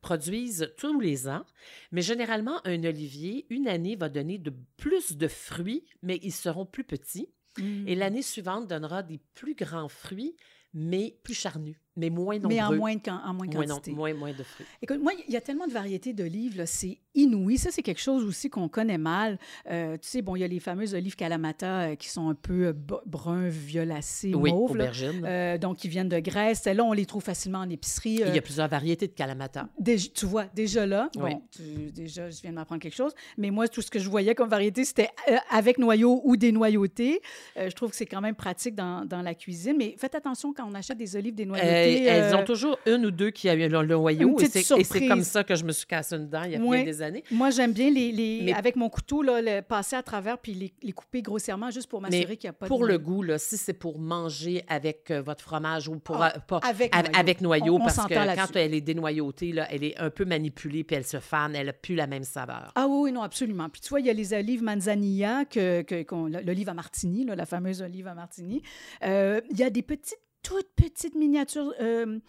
produisent 0.02 0.72
tous 0.78 1.00
les 1.00 1.28
ans, 1.28 1.44
mais 1.92 2.02
généralement, 2.02 2.60
un 2.65 2.84
olivier, 2.84 3.46
une 3.50 3.68
année, 3.68 3.96
va 3.96 4.10
donner 4.10 4.38
de 4.38 4.54
plus 4.78 5.18
de 5.18 5.28
fruits, 5.28 5.84
mais 6.02 6.20
ils 6.24 6.32
seront 6.32 6.65
plus 6.65 6.84
petits. 6.84 7.30
Mm. 7.62 7.88
Et 7.88 7.95
l'année 7.95 8.22
suivante 8.22 8.67
donnera 8.67 9.04
des 9.04 9.19
plus 9.34 9.56
grands 9.56 9.89
fruits, 9.89 10.36
mais 10.74 11.17
plus 11.24 11.34
charnus, 11.34 11.78
mais 11.95 12.10
moins 12.10 12.36
nombreux. 12.36 12.49
mais 12.56 12.62
en 12.62 12.73
moins, 12.75 12.95
de, 12.95 13.10
en 13.10 13.34
moins 13.34 13.47
de 13.47 13.56
quantité. 13.56 13.91
moins, 13.91 14.13
moins 14.13 14.32
de 14.34 14.43
fruits. 14.43 14.65
Écoute, 14.82 14.99
moi, 15.02 15.12
il 15.28 15.34
y 15.34 15.38
a 15.38 15.41
tellement 15.41 15.67
de 15.67 15.71
variétés 15.73 16.13
d'olives, 16.13 16.58
là, 16.58 16.65
c'est 16.65 16.97
inouï. 17.15 17.58
Ça, 17.58 17.71
c'est 17.71 17.82
quelque 17.82 17.99
chose 18.02 18.23
aussi 18.23 18.49
qu'on 18.49 18.69
connaît 18.69 18.97
mal. 18.97 19.38
Euh, 19.69 19.97
tu 19.97 20.08
sais, 20.08 20.21
bon, 20.21 20.36
il 20.36 20.39
y 20.39 20.43
a 20.43 20.47
les 20.47 20.60
fameuses 20.60 20.93
olives 20.93 21.15
Kalamata 21.15 21.82
euh, 21.82 21.95
qui 21.95 22.08
sont 22.10 22.30
un 22.30 22.36
peu 22.36 22.67
euh, 22.67 22.73
brun, 23.06 23.49
violacé, 23.49 24.34
Oui, 24.34 24.52
mauve. 24.52 24.71
aubergine. 24.71 25.23
Euh, 25.25 25.58
donc, 25.58 25.78
qui 25.78 25.88
viennent 25.89 26.10
de 26.10 26.19
Grèce. 26.19 26.62
Celles-là, 26.62 26.84
on 26.84 26.93
les 26.93 27.06
trouve 27.06 27.23
facilement 27.23 27.60
en 27.60 27.69
épicerie. 27.69 28.21
Il 28.28 28.36
y 28.36 28.38
a 28.38 28.41
plusieurs 28.41 28.67
variétés 28.67 29.08
de 29.08 29.13
calamata. 29.13 29.67
Déjà- 29.80 30.08
tu 30.13 30.25
vois, 30.25 30.45
déjà 30.56 30.86
là, 30.86 31.10
Oui. 31.17 31.32
bon, 31.34 31.41
tu- 31.52 31.91
déjà, 31.91 32.30
je 32.30 32.41
viens 32.41 32.52
de 32.52 32.56
m'apprendre 32.56 32.82
quelque 32.82 32.95
chose, 32.95 33.13
mais 33.38 33.49
moi, 33.52 33.67
tout 33.67 33.82
ce 33.82 33.89
que 33.91 33.99
je 33.99 34.10
voyais 34.10 34.36
comme 34.36 34.49
variété, 34.49 34.86
c'était 34.86 35.10
avec 35.49 35.78
noyau 35.80 36.21
ou 36.23 36.38
dénoyauté. 36.38 37.21
Euh, 37.58 37.69
je 37.69 37.75
trouve 37.75 37.89
que 37.89 37.95
c'est 37.95 38.06
quand 38.06 38.21
même 38.21 38.36
pratique 38.36 38.75
dans, 38.75 39.06
dans 39.06 39.21
la 39.21 39.34
cuisine, 39.36 39.75
mais 39.78 39.95
faites 39.97 40.15
attention 40.15 40.54
quand 40.54 40.65
on 40.69 40.73
achète 40.75 40.97
des 40.97 41.15
olives 41.15 41.36
Euh, 41.39 41.79
elles 41.80 42.34
euh, 42.34 42.38
ont 42.38 42.44
toujours 42.46 42.78
une 42.86 43.06
ou 43.06 43.12
deux 43.12 43.30
qui 43.32 43.50
a 43.50 43.54
eu 43.56 43.68
le, 43.68 43.86
noyau. 43.86 44.38
Et 44.39 44.46
c'est, 44.46 45.08
comme 45.08 45.24
ça 45.24 45.44
que 45.44 45.56
je 45.56 45.63
me 45.63 45.72
suis 45.72 45.86
cassé 45.88 46.15
une 46.15 46.28
dent 46.30 46.44
il 46.44 46.52
y 46.52 46.56
a 46.56 46.60
bien 46.60 46.84
des 46.84 47.02
années. 47.02 47.24
Moi, 47.32 47.50
j'aime 47.50 47.74
bien 47.74 47.89
les, 47.89 48.12
les- 48.12 48.42
Mais- 48.46 48.54
avec 48.54 48.76
mon 48.76 48.89
couteau, 48.89 49.22
là, 49.22 49.42
le- 49.42 49.62
passer 49.62 49.96
à 49.96 50.04
travers 50.04 50.38
puis 50.38 50.54
les, 50.54 50.74
les 50.82 50.92
couper 50.92 51.22
grossièrement 51.22 51.70
juste 51.72 51.89
pour 51.89 52.02
m'assurer 52.02 52.38
qu'il 52.38 52.48
n'y 52.50 52.52
a 52.52 52.54
pas 52.54 52.68
pour 52.68 52.82
de... 52.82 52.88
le 52.88 52.98
goût, 52.98 53.24
là, 53.24 53.38
si 53.38 53.58
c'est 53.58 53.74
pour 53.74 54.00
manger 54.00 54.63
avec 54.68 55.12
euh, 55.12 55.22
votre 55.22 55.44
fromage 55.44 55.88
ou 55.88 56.00
pour 56.00 56.22
Ah, 56.22 56.34
euh, 56.36 56.39
pas- 56.39 56.60
avec 56.63 56.96
av- 56.96 57.04
noyau. 57.06 57.20
avec 57.20 57.42
noyau, 57.42 57.74
On- 57.74 57.76
on 57.78 57.80
parce 57.80 57.98
que 57.98 58.36
quand 58.36 58.56
elle 58.56 58.74
est 58.74 58.82
dénoyautée, 58.82 59.52
là, 59.52 59.68
elle 59.72 59.84
est 59.84 59.98
un 60.00 60.10
peu 60.10 60.26
manipulée 60.26 60.84
puis 60.84 60.96
elle 60.96 61.06
se 61.06 61.20
fane, 61.20 61.56
elle 61.56 61.68
n'a 61.68 61.74
plus 61.74 61.96
la 61.96 62.08
même 62.08 62.24
saveur. 62.24 62.72
Ah 62.76 62.88
oui, 62.88 63.12
non, 63.12 63.22
absolument. 63.22 63.70
Puis 63.70 63.82
tu 63.82 63.89
vois, 63.89 64.00
il 64.00 64.06
y 64.06 64.10
a 64.10 64.13
les 64.13 64.34
olives 64.34 64.63
manzanilla, 64.63 65.46
que, 65.46 65.82
que, 65.82 66.06
l'olive 66.46 66.70
à 66.70 66.74
martini, 66.74 67.26
là, 67.26 67.36
la 67.36 67.46
fameuse 67.46 67.82
olive 67.82 68.08
à 68.08 68.13
martini. 68.13 68.62
Euh, 69.04 69.42
il 69.52 69.58
y 69.58 69.63
a 69.63 69.70
des 69.70 69.82
petites 69.82 70.18
toutes 70.41 70.69
petites 70.75 71.15
miniatures 71.15 71.73
euh, 71.82 72.19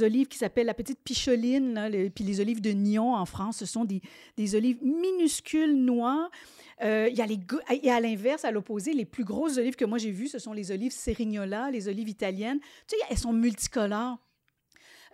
olives 0.00 0.28
qui 0.28 0.38
s'appellent 0.38 0.66
la 0.66 0.74
petite 0.74 1.00
picholine, 1.02 2.10
puis 2.14 2.24
les 2.24 2.40
olives 2.40 2.60
de 2.60 2.70
Nyon 2.70 3.14
en 3.14 3.24
France, 3.26 3.58
ce 3.58 3.66
sont 3.66 3.84
des, 3.84 4.00
des 4.36 4.54
olives 4.54 4.78
minuscules 4.82 5.74
noires. 5.74 6.30
Euh, 6.82 7.08
y 7.12 7.20
a 7.20 7.26
les 7.26 7.38
et 7.82 7.90
à 7.90 8.00
l'inverse, 8.00 8.44
à 8.44 8.50
l'opposé, 8.50 8.92
les 8.92 9.04
plus 9.04 9.24
grosses 9.24 9.58
olives 9.58 9.76
que 9.76 9.84
moi 9.84 9.98
j'ai 9.98 10.10
vues, 10.10 10.28
ce 10.28 10.38
sont 10.38 10.52
les 10.52 10.72
olives 10.72 10.92
Serignola, 10.92 11.70
les 11.70 11.88
olives 11.88 12.08
italiennes. 12.08 12.58
Tu 12.88 12.96
sais, 12.96 13.04
elles 13.10 13.18
sont 13.18 13.32
multicolores. 13.32 14.18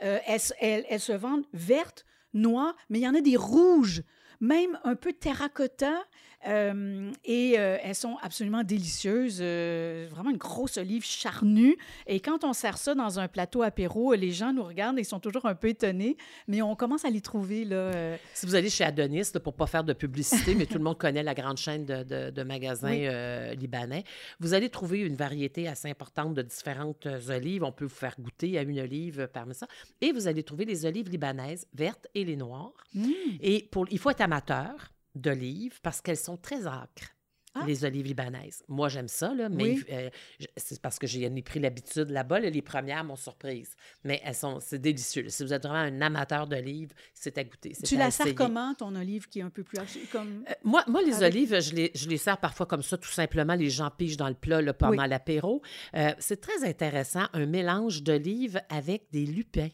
Euh, 0.03 0.19
elles, 0.27 0.41
elles- 0.61 0.87
elles 0.89 1.01
se 1.01 1.13
vendent 1.13 1.45
vertes, 1.53 2.07
noires, 2.33 2.75
mais 2.89 2.99
il 2.99 3.03
y 3.03 3.09
en 3.09 3.15
a 3.15 3.21
des 3.21 3.37
rouges, 3.37 4.03
même 4.41 4.79
un 4.85 4.95
peu 4.97 5.13
terracotta. 5.13 6.03
Euh, 6.47 7.11
et 7.25 7.55
euh, 7.59 7.77
elles 7.83 7.95
sont 7.95 8.17
absolument 8.23 8.63
délicieuses. 8.63 9.39
euh, 9.41 10.07
vraiment 10.11 10.31
une 10.31 10.37
grosse 10.39 10.77
olive 10.79 11.05
charnue. 11.05 11.77
Et 12.07 12.21
quand 12.21 12.45
on 12.45 12.53
sert 12.53 12.79
ça 12.79 12.95
dans 12.95 13.19
un 13.19 13.29
plateau 13.29 13.63
apéro, 13.63 14.15
les 14.15 14.31
gens 14.33 14.53
nous 14.53 14.63
regardent 14.65 14.99
et 14.99 15.03
ils 15.03 15.05
sont 15.05 15.21
toujours 15.21 15.47
un 15.47 15.55
peu 15.55 15.69
étonnés, 15.69 16.17
mais 16.49 16.63
on 16.63 16.75
commence 16.77 17.05
à 17.05 17.11
les 17.11 17.21
trouver. 17.21 17.65
Là, 17.65 18.17
Si 18.35 18.47
vous 18.47 18.55
allez 18.55 18.71
chez 18.71 18.85
Adonis, 18.85 19.31
là, 19.35 19.41
pour 19.41 19.55
pas 19.55 19.67
faire 19.67 19.85
de 19.85 19.93
publicité, 19.93 20.55
mais 20.55 20.67
tout 20.67 20.79
le 20.79 20.85
monde 20.85 20.99
connaît 20.99 21.23
la 21.23 21.35
grande 21.35 21.59
chaîne 21.59 21.85
de, 21.85 22.03
de- 22.03 22.31
de 22.31 22.43
magasins 22.43 22.91
Oui. 22.91 23.57
libanais, 23.57 24.05
vous 24.41 24.55
allez 24.55 24.71
trouver 24.71 25.01
une 25.01 25.17
variété 25.17 25.69
assez 25.69 25.89
importante 25.91 26.35
de 26.35 26.43
différentes 26.43 27.07
olives. 27.29 27.65
On 27.65 27.73
peut 27.73 27.85
vous 27.85 27.91
faire 27.95 28.15
goûter 28.19 28.59
à 28.59 28.63
une 28.63 28.81
olive 28.81 29.29
parmi 29.33 29.55
ça. 29.55 29.67
Et 30.01 30.13
vous 30.13 30.27
allez 30.29 30.43
trouver 30.43 30.65
les 30.65 30.87
olives 30.87 31.09
libanaises, 31.11 31.67
vertes 31.75 32.07
et 32.15 32.25
les 32.25 32.37
noires. 32.37 32.73
mm. 32.95 33.11
Et 33.41 33.69
pour, 33.71 33.87
il 33.91 33.99
faut 33.99 34.11
être 34.11 34.21
amateur 34.23 34.93
d'olives 35.21 35.81
parce 35.83 36.01
qu'elles 36.01 36.17
sont 36.17 36.37
très 36.37 36.67
acres. 36.67 37.15
Ah. 37.53 37.65
Les 37.67 37.85
olives 37.85 38.07
libanaises. 38.07 38.63
Moi, 38.69 38.89
j'aime 38.89 39.09
ça, 39.09 39.35
là, 39.35 39.49
mais 39.49 39.65
Oui. 39.65 39.85
euh, 39.91 40.09
c'est 40.57 40.81
parce 40.81 41.01
que 41.01 41.09
j'ai 41.09 41.23
ai 41.25 41.43
pris 41.43 41.59
l'habitude 41.59 42.09
là-bas. 42.09 42.39
là, 42.39 42.49
les 42.49 42.63
premières 42.63 43.03
m'ont 43.03 43.17
surprise. 43.17 43.75
Mais 44.05 44.21
elles 44.25 44.37
sont, 44.37 44.61
c'est 44.61 44.79
délicieux. 44.79 45.29
Si 45.29 45.43
vous 45.43 45.53
êtes 45.53 45.65
vraiment 45.67 45.81
un 45.81 46.01
amateur 46.01 46.47
d'olives, 46.47 46.93
c'est 47.13 47.37
à 47.39 47.43
goûter. 47.43 47.73
Tu 47.85 47.97
à 47.97 47.99
la 47.99 48.11
sers 48.13 48.37
comment, 48.37 48.73
ton 48.75 48.95
olive 48.95 49.29
qui 49.29 49.41
est 49.41 49.43
un 49.43 49.51
peu 49.51 49.65
plus? 49.65 49.81
Comme... 50.13 50.45
Euh, 50.49 50.53
Moi, 50.63 50.85
moi, 50.87 51.03
les 51.03 51.25
Avec- 51.25 51.35
olives, 51.35 51.61
je 51.61 51.75
les, 51.75 51.91
je 51.93 52.09
les 52.09 52.19
sers 52.19 52.39
parfois 52.39 52.67
comme 52.67 52.85
ça, 52.85 52.97
tout 52.97 53.11
simplement. 53.11 53.57
Les 53.57 53.69
gens 53.69 53.91
pigent 53.91 54.17
dans 54.17 54.29
le 54.29 54.35
plat 54.37 54.63
là, 54.63 54.73
pendant 54.73 55.03
Oui. 55.03 55.09
l'apéro. 55.09 55.61
Euh, 55.97 56.13
c'est 56.21 56.41
très 56.41 56.63
intéressant, 56.63 57.25
un 57.33 57.47
mélange 57.47 58.05
d'olives 58.05 58.61
avec 58.69 59.11
des 59.11 59.27
lupins. 59.27 59.71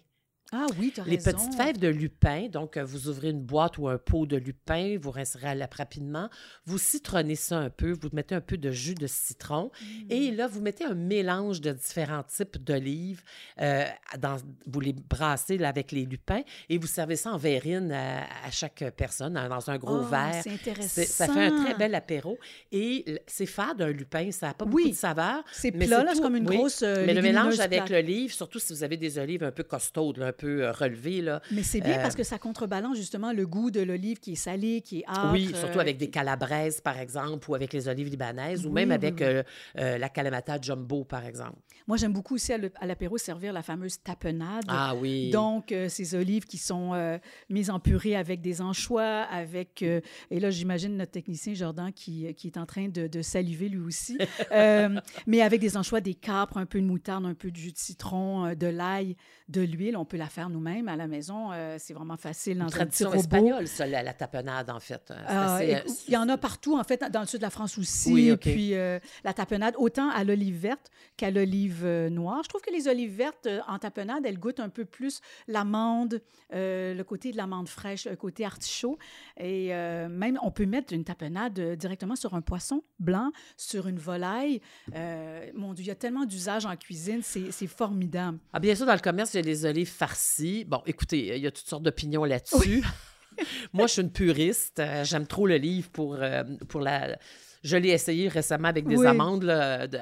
Ah 0.53 0.67
oui, 0.79 0.93
tu 0.95 1.01
as 1.01 1.05
Les 1.05 1.17
raison. 1.17 1.33
petites 1.33 1.55
fèves 1.55 1.79
de 1.79 1.89
lupin, 1.89 2.49
donc 2.49 2.77
euh, 2.77 2.85
vous 2.85 3.09
ouvrez 3.09 3.31
une 3.31 3.41
boîte 3.43 3.79
ou 3.79 3.89
un 3.89 3.99
pot 3.99 4.27
de 4.27 4.37
lupin, 4.37 4.97
vous 5.01 5.11
rincez 5.11 5.39
à 5.45 5.55
la 5.57 5.67
rapidement, 5.77 6.29
vous 6.67 6.79
citronnez 6.79 7.35
ça 7.35 7.59
un 7.59 7.71
peu, 7.71 7.91
vous 7.93 8.09
mettez 8.13 8.35
un 8.37 8.41
peu 8.41 8.57
de 8.57 8.71
jus 8.71 8.95
de 8.95 9.07
citron 9.09 9.71
Mm. 9.83 10.11
et 10.13 10.31
là, 10.31 10.47
vous 10.47 10.61
mettez 10.61 10.85
un 10.85 10.95
mélange 10.95 11.61
de 11.61 11.73
différents 11.73 12.23
types 12.23 12.59
d'olives, 12.63 13.23
euh, 13.61 13.85
dans- 14.19 14.37
vous 14.67 14.81
les 14.81 14.93
brassez 14.93 15.59
là, 15.59 15.69
avec 15.69 15.91
les 15.91 16.05
lupins 16.05 16.43
et 16.69 16.79
vous 16.79 16.87
servez 16.87 17.17
ça 17.17 17.33
en 17.33 17.37
verrine 17.39 17.91
à, 17.91 18.21
à 18.45 18.51
chaque 18.53 18.85
personne 18.97 19.37
hein, 19.37 19.49
dans 19.49 19.69
un 19.69 19.79
gros 19.79 20.03
Ah, 20.13 20.31
verre. 20.31 20.43
C'est 20.45 20.53
intéressant. 20.53 21.03
Ça 21.05 21.27
fait 21.27 21.47
un 21.47 21.65
très 21.65 21.75
bel 21.75 21.95
apéro 21.95 22.39
et 22.71 23.21
c'est 23.27 23.47
fade 23.47 23.83
un 23.83 23.91
lupin, 23.91 24.31
ça 24.31 24.47
n'a 24.49 24.55
pas 24.55 24.65
beaucoup 24.65 24.77
Oui. 24.85 24.91
de 24.93 24.97
saveur. 24.97 25.43
C'est 25.53 25.73
plat, 25.73 26.05
c'est 26.15 26.21
comme 26.23 26.37
une 26.37 26.49
oui, 26.49 26.57
grosse. 26.57 26.83
euh, 26.83 27.05
mais 27.05 27.15
le 27.15 27.23
mélange 27.23 27.59
avec 27.59 27.89
l'olive, 27.91 28.33
surtout 28.33 28.61
si 28.61 28.73
vous 28.73 28.85
avez 28.85 28.97
des 28.97 29.19
olives 29.19 29.43
un 29.43 29.51
peu 29.53 29.65
costaudes, 29.65 30.19
là, 30.19 30.27
un 30.29 30.33
peu 30.37 30.63
euh, 30.65 30.73
relevées, 30.73 31.23
là, 31.23 31.41
Mais 31.51 31.63
c'est 31.63 31.81
bien 31.81 31.99
Euh, 31.99 32.03
parce 32.03 32.15
que 32.15 32.23
ça 32.23 32.39
contrebalance 32.39 32.97
justement 32.97 33.33
le 33.33 33.47
goût 33.47 33.71
de 33.71 33.81
l'olive 33.81 34.19
qui 34.19 34.33
est 34.33 34.37
salé, 34.37 34.81
qui 34.81 35.01
est 35.01 35.05
âpre. 35.09 35.33
Oui, 35.33 35.53
surtout 35.55 35.79
euh, 35.79 35.83
avec 35.83 35.97
des 35.97 36.11
calabraises, 36.11 36.81
par 36.81 36.99
exemple, 36.99 37.51
ou 37.51 37.55
avec 37.55 37.73
les 37.73 37.89
olives 37.89 38.09
libanaises, 38.09 38.67
ou 38.67 38.71
même 38.71 38.91
avec 38.91 39.15
oui, 39.21 39.27
oui. 39.27 39.27
euh, 39.27 39.43
euh, 39.79 39.99
la 39.99 40.09
calamata 40.09 40.61
jumbo, 40.61 41.05
par 41.05 41.25
exemple. 41.25 41.59
Moi, 41.87 41.97
j'aime 41.97 42.13
beaucoup 42.13 42.35
aussi 42.35 42.53
à 42.53 42.87
l'apéro 42.87 43.17
servir 43.17 43.53
la 43.53 43.63
fameuse 43.63 44.03
tapenade. 44.03 44.65
Ah 44.67 44.95
oui. 44.97 45.31
Donc, 45.31 45.71
euh, 45.71 45.89
ces 45.89 46.15
olives 46.17 46.45
qui 46.45 46.59
sont 46.59 46.95
euh, 46.95 47.19
mises 47.49 47.71
en 47.71 47.79
purée 47.79 48.17
avec 48.17 48.41
des 48.41 48.61
anchois, 48.61 49.23
avec... 49.23 49.83
euh, 49.83 50.01
et 50.31 50.41
là, 50.41 50.51
j'imagine 50.51 50.97
notre 50.97 51.13
technicien 51.13 51.55
Jordan 51.55 51.93
qui, 51.93 52.35
qui 52.35 52.49
est 52.49 52.57
en 52.59 52.67
train 52.67 52.89
de, 52.89 53.07
de 53.07 53.23
saliver 53.23 53.69
lui 53.69 53.81
aussi. 53.81 54.19
Mais 55.27 55.41
avec 55.43 55.61
des 55.61 55.77
anchois, 55.77 56.01
des 56.01 56.15
capres, 56.15 56.59
un 56.59 56.67
peu 56.67 56.81
de 56.81 56.87
moutarde, 56.87 57.25
un 57.25 57.35
peu 57.35 57.51
de 57.51 57.57
jus 57.57 57.73
de 57.73 57.79
citron, 57.79 58.55
de 58.55 58.67
l'ail, 58.67 59.17
de 59.49 59.61
l'huile. 59.61 59.97
On 59.97 60.05
peut 60.05 60.17
la 60.17 60.29
faire 60.29 60.49
nous-mêmes 60.51 60.89
à 60.89 60.97
la 60.97 61.07
maison. 61.07 61.51
C'est 61.79 61.95
vraiment 61.95 62.17
facile 62.17 62.59
dans 62.59 62.69
Une 62.69 62.81
un 62.83 62.87
petit 62.87 63.05
tradition 63.05 63.09
robot. 63.11 63.21
espagnole, 63.21 63.69
ça, 63.69 63.87
la, 63.87 64.03
la 64.03 64.13
tapenade, 64.13 64.71
en 64.71 64.81
fait. 64.81 65.13
Ah, 65.27 65.57
assez, 65.57 65.83
il 66.09 66.15
y 66.15 66.17
en 66.17 66.29
a 66.29 66.37
partout, 66.37 66.77
en 66.77 66.85
fait, 66.85 67.05
dans 67.13 67.21
le 67.21 67.27
sud 67.27 67.41
de 67.41 67.45
la 67.45 67.51
France 67.51 67.79
aussi. 67.79 68.13
Oui, 68.13 68.33
OK. 68.33 68.41
Puis 68.41 68.71
la 68.71 69.33
tapenade, 69.35 69.75
autant 69.79 70.11
à 70.11 70.25
l'olive 70.25 70.57
verte 70.59 70.91
qu'à 71.17 71.31
l'olive 71.31 71.76
euh, 71.85 72.09
noire. 72.11 72.43
Je 72.43 72.49
trouve 72.49 72.61
que 72.61 72.71
les 72.71 72.89
olives 72.89 73.15
vertes 73.15 73.47
euh, 73.47 73.61
en 73.69 73.79
tapenade, 73.79 74.25
elles 74.27 74.39
goûtent 74.39 74.61
un 74.61 74.69
peu 74.69 74.85
plus 74.85 75.21
l'amande, 75.49 76.21
euh, 76.55 76.95
le 76.95 77.05
côté 77.05 77.33
de 77.33 77.37
l'amande 77.37 77.69
fraîche, 77.69 78.07
le 78.07 78.17
côté 78.17 78.45
artichaut. 78.45 78.99
Et 79.39 79.75
euh, 79.75 80.09
même, 80.09 80.39
on 80.43 80.51
peut 80.51 80.67
mettre 80.67 80.93
une 80.93 81.05
tapenade 81.05 81.59
directement 81.77 82.17
sur 82.17 82.35
un 82.35 82.41
poisson 82.41 82.83
blanc, 82.99 83.33
sur 83.57 83.89
une 83.89 83.99
volaille. 83.99 84.61
Euh, 84.95 85.51
mon 85.55 85.75
Dieu, 85.75 85.85
il 85.85 85.89
y 85.89 85.93
a 85.93 85.97
tellement 85.97 86.25
d'usages 86.25 86.67
en 86.67 86.77
cuisine, 86.77 87.21
c'est 87.23 87.67
formidable. 87.67 88.39
Ah, 88.53 88.61
bien 88.61 88.75
sûr, 88.75 88.87
dans 88.87 88.95
le 88.95 89.01
commerce, 89.01 89.35
il 89.35 89.39
y 89.39 89.41
a 89.41 89.43
les 89.43 89.65
olives 89.65 89.91
farcies. 89.91 90.65
Bon, 90.65 90.83
écoutez, 90.87 91.37
il 91.37 91.43
y 91.43 91.47
a 91.47 91.51
toutes 91.51 91.67
sortes 91.67 91.83
d'opinions 91.83 92.25
là-dessus. 92.25 92.83
Moi, 93.73 93.87
je 93.87 93.93
suis 93.93 94.03
une 94.03 94.13
puriste. 94.13 94.83
J'aime 95.05 95.27
trop 95.27 95.47
l'olive 95.47 95.91
pour, 95.91 96.15
euh, 96.15 96.45
pour 96.69 96.81
la... 96.81 97.19
Je 97.67 97.77
l'ai 97.77 97.89
essayé 97.91 98.29
récemment 98.29 98.69
avec 98.69 98.87
des 98.87 98.97
Oui. 98.97 99.07
amandes 99.07 99.43
là, 99.43 99.87
de- 99.87 99.99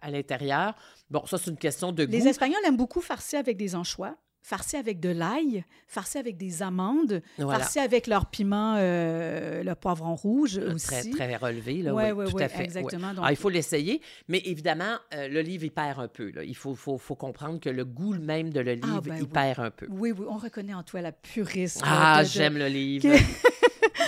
à 0.00 0.10
l'intérieur. 0.10 0.74
Bon, 1.10 1.24
ça, 1.26 1.36
c'est 1.38 1.50
une 1.50 1.56
question 1.56 1.90
de 1.92 2.04
Les 2.04 2.20
goût. 2.20 2.26
Espagnols 2.28 2.58
aiment 2.66 2.76
beaucoup 2.76 3.00
farci 3.00 3.34
avec 3.36 3.56
des 3.56 3.74
anchois, 3.74 4.14
farci 4.42 4.76
avec 4.76 5.00
de 5.00 5.08
l'ail, 5.08 5.64
farci 5.88 6.16
avec 6.18 6.36
des 6.36 6.62
amandes, 6.62 7.20
Voilà. 7.38 7.58
farci 7.58 7.78
avec 7.80 8.06
leur 8.06 8.26
piment, 8.26 8.76
euh, 8.78 9.62
le 9.62 9.74
poivron 9.74 10.14
rouge 10.14 10.58
Euh, 10.58 10.74
aussi. 10.74 11.10
Très, 11.10 11.26
très 11.26 11.36
relevé, 11.36 11.82
là, 11.82 11.92
Ouais, 11.94 12.12
oui, 12.12 12.24
ouais, 12.24 12.30
tout 12.30 12.36
ouais, 12.36 12.44
à 12.44 12.48
fait. 12.48 12.58
ouais. 12.58 12.64
exactement. 12.64 13.12
Donc, 13.14 13.24
Ah, 13.26 13.32
il 13.32 13.36
faut 13.36 13.48
l'essayer, 13.48 14.00
mais 14.28 14.40
évidemment, 14.44 14.96
euh, 15.14 15.28
l'olive, 15.28 15.64
il 15.64 15.70
perd 15.72 15.98
un 16.00 16.08
peu. 16.08 16.30
là. 16.30 16.44
Il 16.44 16.54
faut, 16.56 16.74
faut, 16.74 16.98
faut 16.98 17.16
comprendre 17.16 17.58
que 17.58 17.68
le 17.70 17.84
goût 17.84 18.14
même 18.14 18.50
de 18.52 18.60
l'olive, 18.60 18.84
Ah, 18.96 19.00
ben 19.02 19.16
il 19.16 19.22
oui. 19.22 19.28
perd 19.28 19.60
un 19.60 19.70
peu. 19.70 19.86
oui, 19.90 20.12
oui, 20.12 20.26
on 20.28 20.36
reconnaît 20.36 20.74
en 20.74 20.82
toi 20.84 21.00
la 21.00 21.12
puriste. 21.12 21.80
Ah, 21.84 22.22
j'aime 22.24 22.56
l'olive. 22.58 23.02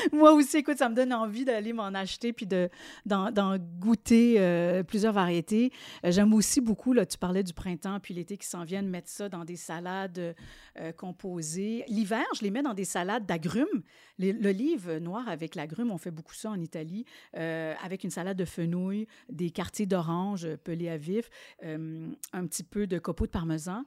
Moi 0.12 0.32
aussi, 0.32 0.58
écoute, 0.58 0.78
ça 0.78 0.88
me 0.88 0.94
donne 0.94 1.12
envie 1.12 1.44
d'aller 1.44 1.72
m'en 1.72 1.86
acheter 1.86 2.32
puis 2.32 2.46
de, 2.46 2.68
d'en, 3.06 3.30
goûter 3.78 4.36
euh, 4.38 4.82
plusieurs 4.82 5.12
variétés. 5.12 5.72
Euh, 6.04 6.10
j'aime 6.10 6.32
aussi 6.34 6.60
beaucoup, 6.60 6.92
là, 6.92 7.06
tu 7.06 7.18
parlais 7.18 7.42
du 7.42 7.52
printemps 7.52 7.98
puis 8.00 8.14
l'été 8.14 8.36
qui 8.36 8.46
s'en 8.46 8.64
viennent, 8.64 8.88
mettre 8.88 9.08
ça 9.08 9.28
dans 9.28 9.44
des 9.44 9.56
salades 9.56 10.34
euh, 10.78 10.92
composées. 10.92 11.84
L'hiver, 11.88 12.24
je 12.36 12.42
les 12.42 12.50
mets 12.50 12.62
dans 12.62 12.74
des 12.74 12.84
salades 12.84 13.26
d'agrumes. 13.26 13.82
L'olive 14.18 14.98
noire 14.98 15.28
avec 15.28 15.54
l'agrume, 15.54 15.90
on 15.90 15.98
fait 15.98 16.10
beaucoup 16.10 16.34
ça 16.34 16.50
en 16.50 16.60
Italie, 16.60 17.06
avec 17.32 18.04
une 18.04 18.10
salade 18.10 18.36
de 18.36 18.44
fenouil, 18.44 19.06
des 19.30 19.50
quartiers 19.50 19.86
d'orange 19.86 20.46
pelés 20.56 20.90
à 20.90 20.98
vif, 20.98 21.30
un 21.62 22.46
petit 22.46 22.62
peu 22.62 22.86
de 22.86 22.98
copeaux 22.98 23.24
de 23.24 23.30
parmesan 23.30 23.82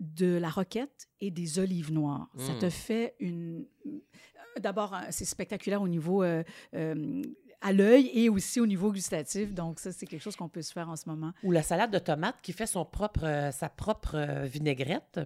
de 0.00 0.38
la 0.38 0.48
roquette 0.48 1.08
et 1.20 1.30
des 1.30 1.58
olives 1.58 1.92
noires. 1.92 2.28
Ça 2.36 2.54
te 2.54 2.70
fait 2.70 3.14
une... 3.20 3.66
D'abord, 4.58 4.94
euh, 4.94 4.98
c'est 5.10 5.24
spectaculaire 5.24 5.82
au 5.82 5.88
niveau... 5.88 6.22
euh, 6.22 6.42
euh, 6.74 7.22
à 7.62 7.72
l'œil 7.74 8.10
et 8.14 8.30
aussi 8.30 8.58
au 8.58 8.66
niveau 8.66 8.90
gustatif. 8.90 9.52
Donc, 9.52 9.80
ça, 9.80 9.92
c'est 9.92 10.06
quelque 10.06 10.22
chose 10.22 10.34
qu'on 10.34 10.48
peut 10.48 10.62
se 10.62 10.72
faire 10.72 10.88
en 10.88 10.96
ce 10.96 11.06
moment. 11.10 11.32
Ou 11.42 11.52
la 11.52 11.62
salade 11.62 11.90
de 11.90 11.98
tomate 11.98 12.36
qui 12.40 12.54
fait 12.54 12.64
son 12.66 12.86
propre, 12.86 13.24
euh, 13.24 13.50
sa 13.52 13.68
propre 13.68 14.44
vinaigrette. 14.46 15.20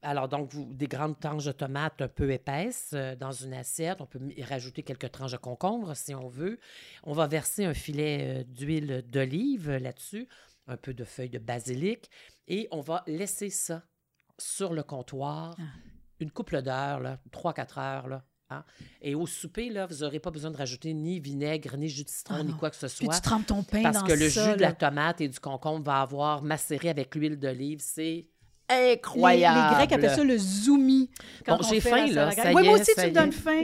Alors, 0.00 0.28
donc, 0.30 0.50
vous, 0.54 0.72
des 0.72 0.86
grandes 0.86 1.20
tranches 1.20 1.44
de 1.44 1.52
tomates 1.52 2.00
un 2.00 2.08
peu 2.08 2.30
épaisses 2.30 2.92
euh, 2.94 3.16
dans 3.16 3.32
une 3.32 3.52
assiette. 3.52 4.00
On 4.00 4.06
peut 4.06 4.18
y 4.34 4.42
rajouter 4.42 4.82
quelques 4.82 5.10
tranches 5.12 5.32
de 5.32 5.36
concombre 5.36 5.94
si 5.94 6.14
on 6.14 6.26
veut. 6.28 6.58
On 7.02 7.12
va 7.12 7.26
verser 7.26 7.66
un 7.66 7.74
filet 7.74 8.40
euh, 8.40 8.44
d'huile 8.44 9.04
d'olive 9.06 9.70
là-dessus, 9.70 10.26
un 10.66 10.78
peu 10.78 10.94
de 10.94 11.04
feuilles 11.04 11.28
de 11.28 11.38
basilic, 11.38 12.08
et 12.48 12.66
on 12.70 12.80
va 12.80 13.02
laisser 13.06 13.50
ça 13.50 13.82
sur 14.38 14.72
le 14.72 14.82
comptoir 14.82 15.54
Ah. 15.58 15.62
une 16.20 16.30
couple 16.30 16.62
d'heures, 16.62 17.00
là, 17.00 17.18
3-4 17.30 17.78
heures. 17.78 18.08
Là, 18.08 18.24
hein. 18.58 18.64
Et 19.02 19.14
au 19.14 19.26
souper, 19.26 19.68
là, 19.70 19.86
vous 19.86 19.96
n'aurez 19.98 20.18
pas 20.20 20.30
besoin 20.30 20.50
de 20.50 20.56
rajouter 20.56 20.92
ni 20.94 21.20
vinaigre, 21.20 21.76
ni 21.76 21.88
jus 21.88 22.04
de 22.04 22.08
citron, 22.08 22.36
Ah 22.38 22.42
ni 22.42 22.52
quoi 22.54 22.70
que 22.70 22.76
ce 22.76 22.86
Puis 22.86 23.06
soit. 23.06 23.14
tu 23.14 23.20
trempes 23.20 23.46
ton 23.46 23.62
pain 23.62 23.82
Parce 23.82 23.98
dans 23.98 24.04
que 24.06 24.12
le 24.12 24.28
ça, 24.30 24.50
jus 24.50 24.56
de 24.56 24.62
la 24.62 24.72
tomate 24.72 25.20
et 25.20 25.28
du 25.28 25.38
concombre 25.40 25.84
va 25.84 26.00
avoir 26.00 26.42
macéré 26.42 26.88
avec 26.88 27.14
l'huile 27.14 27.38
d'olive. 27.38 27.80
C'est 27.82 28.26
incroyable. 28.68 29.60
les 29.70 29.76
Grecs 29.76 29.92
appellent 29.92 30.16
ça 30.16 30.24
le 30.24 30.38
zoumi. 30.38 31.10
Bon, 31.46 31.58
on 31.60 31.62
j'ai 31.62 31.80
faim, 31.80 32.06
là, 32.06 32.30
ça 32.30 32.50
y 32.50 32.54
Oui, 32.54 32.64
moi 32.64 32.78
aussi, 32.80 32.92
ça 32.94 33.02
tu 33.04 33.08
me 33.10 33.14
donnes 33.14 33.32
faim. 33.32 33.62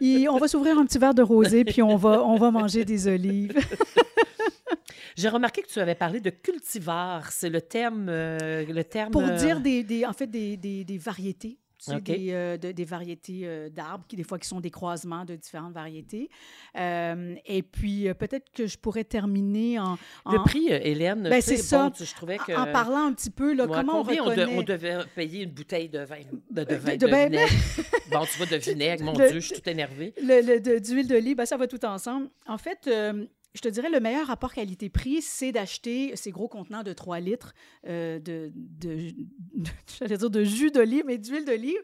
Et 0.00 0.28
on 0.28 0.38
va 0.38 0.48
s'ouvrir 0.48 0.76
un 0.78 0.84
petit 0.86 0.98
verre 0.98 1.14
de 1.14 1.22
rosé, 1.22 1.64
puis 1.64 1.82
on 1.82 1.96
va, 1.96 2.22
on 2.24 2.36
va 2.36 2.50
manger 2.50 2.84
des 2.84 3.06
olives. 3.06 3.54
J'ai 5.16 5.28
remarqué 5.28 5.62
que 5.62 5.68
tu 5.68 5.78
avais 5.78 5.94
parlé 5.94 6.20
de 6.20 6.30
cultivar. 6.30 7.30
C'est 7.30 7.48
le 7.48 7.60
terme. 7.60 8.06
euh, 8.08 8.64
le 8.66 8.82
terme 8.82 9.12
Pour 9.12 9.22
euh, 9.22 9.36
dire 9.36 9.60
des, 9.60 9.84
des- 9.84 10.04
en 10.04 10.12
fait 10.12 10.26
des, 10.26 10.56
des, 10.56 10.84
des 10.84 10.98
variétés. 10.98 11.56
OK. 11.92 12.02
des, 12.02 12.28
euh, 12.32 12.56
de- 12.56 12.72
des 12.72 12.84
variétés 12.84 13.42
euh, 13.44 13.68
d'arbres 13.68 14.04
qui, 14.08 14.16
des 14.16 14.22
fois, 14.24 14.38
qui 14.38 14.48
sont 14.48 14.60
des 14.60 14.70
croisements 14.70 15.24
de 15.24 15.36
différentes 15.36 15.72
variétés. 15.72 16.28
Euh, 16.78 17.34
et 17.46 17.62
puis, 17.62 18.08
peut-être 18.18 18.50
que 18.52 18.66
je 18.66 18.78
pourrais 18.78 19.04
terminer 19.04 19.78
en, 19.78 19.96
Le 20.30 20.42
prix, 20.44 20.68
Hélène. 20.68 21.22
Ben, 21.28 21.40
c'est 21.40 21.56
ça. 21.56 21.84
bon, 21.84 21.90
tu- 21.90 22.04
je 22.04 22.14
trouvais 22.14 22.38
que. 22.38 22.52
en 22.52 22.70
parlant 22.72 23.06
un 23.06 23.12
petit 23.12 23.30
peu, 23.30 23.54
là, 23.54 23.66
comment 23.66 24.00
on 24.00 24.04
combien 24.04 24.22
on, 24.22 24.26
de- 24.26 24.30
reconnaît... 24.30 24.58
on 24.58 24.62
devait 24.62 24.98
payer 25.14 25.42
une 25.44 25.50
bouteille 25.50 25.88
de 25.88 26.00
vin, 26.00 26.20
de, 26.50 26.64
de, 26.64 26.74
vin, 26.74 26.96
ben- 26.96 27.30
vinaigre? 27.30 27.52
bon, 28.10 28.24
tu 28.24 28.36
vois, 28.38 28.46
de 28.46 28.56
vinaigre, 28.70 29.04
mon 29.04 29.12
Le- 29.16 29.30
Dieu, 29.30 29.40
je 29.40 29.46
suis 29.52 29.60
tout 29.60 29.68
énervée. 29.68 30.14
Le, 30.22 30.40
le- 30.40 30.80
d'huile 30.80 31.06
d'olive, 31.08 31.36
ben, 31.36 31.46
ça 31.46 31.56
va 31.56 31.66
tout 31.66 31.84
ensemble. 31.84 32.28
En 32.46 32.58
fait, 32.58 32.88
je 33.54 33.60
te 33.60 33.68
dirais, 33.68 33.88
le 33.88 34.00
meilleur 34.00 34.26
rapport 34.26 34.52
qualité-prix, 34.52 35.22
c'est 35.22 35.52
d'acheter 35.52 36.16
ces 36.16 36.32
gros 36.32 36.48
contenants 36.48 36.82
de 36.82 36.92
3 36.92 37.20
litres 37.20 37.54
euh, 37.86 38.18
de, 38.18 38.50
de, 38.54 39.12
de- 39.54 40.06
dire 40.16 40.30
de 40.30 40.42
jus 40.44 40.70
d'olive, 40.72 41.04
mais 41.06 41.18
d'huile 41.18 41.44
d'olive 41.44 41.78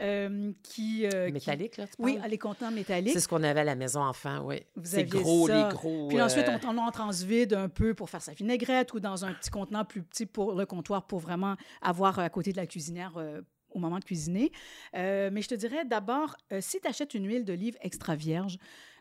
euh, 0.00 0.52
qui... 0.62 1.06
euh, 1.06 1.26
qui- 1.28 1.32
Métallique, 1.32 1.76
là, 1.78 1.86
tu 1.86 1.94
Oui, 1.98 2.18
les 2.28 2.36
contenants 2.38 2.70
métalliques. 2.70 3.14
C'est 3.14 3.20
ce 3.20 3.28
qu'on 3.28 3.42
avait 3.42 3.60
à 3.60 3.64
la 3.64 3.74
maison 3.74 4.02
enfant, 4.02 4.44
oui. 4.44 4.60
C'est 4.82 5.04
gros, 5.04 5.48
ça. 5.48 5.68
les 5.68 5.74
gros. 5.74 6.08
Puis 6.08 6.20
ensuite, 6.20 6.46
euh, 6.48 6.56
on 6.56 6.58
t'en 6.58 6.76
en 6.76 6.90
transvide 6.90 7.54
un 7.54 7.68
peu 7.70 7.94
pour 7.94 8.10
faire 8.10 8.22
sa 8.22 8.32
vinaigrette 8.34 8.92
ou 8.92 9.00
dans 9.00 9.24
un 9.24 9.32
petit 9.32 9.50
contenant 9.50 9.84
plus 9.86 10.02
petit 10.02 10.26
pour 10.26 10.52
le 10.54 10.66
comptoir 10.66 11.06
pour 11.06 11.20
vraiment 11.20 11.56
avoir 11.80 12.18
à 12.18 12.28
côté 12.28 12.52
de 12.52 12.58
la 12.58 12.66
cuisinière 12.66 13.14
euh, 13.16 13.40
au 13.70 13.78
moment 13.78 13.98
de 13.98 14.04
cuisiner. 14.04 14.52
Mais 14.92 15.42
je 15.42 15.48
te 15.48 15.54
dirais 15.56 15.84
d'abord, 15.84 16.36
si 16.60 16.80
tu 16.80 16.86
achètes 16.86 17.14
une 17.14 17.26
huile 17.26 17.44
d'olive 17.44 17.76
extra 17.80 18.14
vierge, 18.14 18.58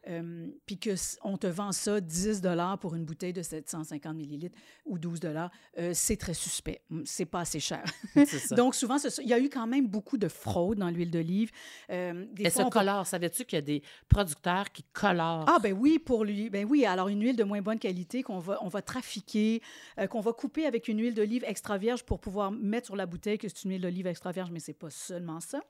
euh, 0.07 0.47
puis 0.65 0.79
qu'on 0.79 1.37
te 1.37 1.47
vend 1.47 1.71
ça 1.71 2.01
10 2.01 2.41
pour 2.79 2.95
une 2.95 3.05
bouteille 3.05 3.33
de 3.33 3.41
750 3.41 4.15
millilitres 4.15 4.57
ou 4.85 4.97
12 4.99 5.19
euh, 5.77 5.91
c'est 5.93 6.17
très 6.17 6.33
suspect. 6.33 6.81
C'est 7.05 7.25
pas 7.25 7.41
assez 7.41 7.59
cher. 7.59 7.83
ça. 8.25 8.55
Donc, 8.55 8.75
souvent, 8.75 8.97
il 9.21 9.27
y 9.27 9.33
a 9.33 9.39
eu 9.39 9.49
quand 9.49 9.67
même 9.67 9.87
beaucoup 9.87 10.17
de 10.17 10.27
fraude 10.27 10.77
dans 10.79 10.89
l'huile 10.89 11.11
d'olive. 11.11 11.51
Euh, 11.89 12.25
des 12.33 12.43
Elle 12.45 12.51
fois, 12.51 12.61
se 12.63 12.67
on 12.67 12.69
va- 12.69 12.79
colore. 12.79 13.07
Savais-tu 13.07 13.45
qu'il 13.45 13.57
y 13.57 13.59
a 13.59 13.61
des 13.61 13.81
producteurs 14.09 14.71
qui 14.71 14.83
colorent? 14.93 15.45
ah, 15.47 15.59
ben 15.61 15.73
oui, 15.73 15.99
pour 15.99 16.25
lui. 16.25 16.49
Ben 16.49 16.65
oui, 16.69 16.85
alors 16.85 17.07
une 17.07 17.21
huile 17.21 17.35
de 17.35 17.43
moins 17.43 17.61
bonne 17.61 17.79
qualité 17.79 18.23
qu'on 18.23 18.39
va, 18.39 18.57
on 18.61 18.67
va 18.67 18.81
trafiquer, 18.81 19.61
euh, 19.99 20.07
qu'on 20.07 20.21
va 20.21 20.33
couper 20.33 20.65
avec 20.65 20.87
une 20.87 20.99
huile 21.01 21.13
d'olive 21.13 21.43
extra 21.45 21.77
vierge 21.77 22.03
pour 22.03 22.19
pouvoir 22.19 22.51
mettre 22.51 22.87
sur 22.87 22.95
la 22.95 23.05
bouteille 23.05 23.37
que 23.37 23.47
c'est 23.47 23.63
une 23.63 23.71
huile 23.71 23.81
d'olive 23.81 24.07
extra 24.07 24.31
vierge, 24.31 24.51
mais 24.51 24.59
c'est 24.59 24.73
pas 24.73 24.89
seulement 24.89 25.39
ça. 25.39 25.61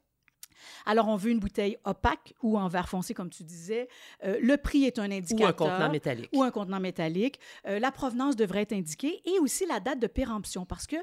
Alors, 0.85 1.07
on 1.07 1.15
veut 1.15 1.31
une 1.31 1.39
bouteille 1.39 1.77
opaque 1.83 2.33
ou 2.41 2.57
en 2.57 2.67
verre 2.67 2.89
foncé, 2.89 3.13
comme 3.13 3.29
tu 3.29 3.43
disais. 3.43 3.87
Euh, 4.23 4.37
le 4.41 4.57
prix 4.57 4.85
est 4.85 4.99
un 4.99 5.11
indicateur. 5.11 5.47
Ou 5.47 5.49
un 5.49 5.53
contenant 5.53 5.91
métallique. 5.91 6.29
Ou 6.33 6.43
un 6.43 6.51
contenant 6.51 6.79
métallique. 6.79 7.39
Euh, 7.67 7.79
la 7.79 7.91
provenance 7.91 8.35
devrait 8.35 8.61
être 8.61 8.73
indiquée 8.73 9.21
et 9.25 9.39
aussi 9.39 9.65
la 9.65 9.79
date 9.79 9.99
de 9.99 10.07
péremption 10.07 10.65
parce 10.65 10.87
que 10.87 10.95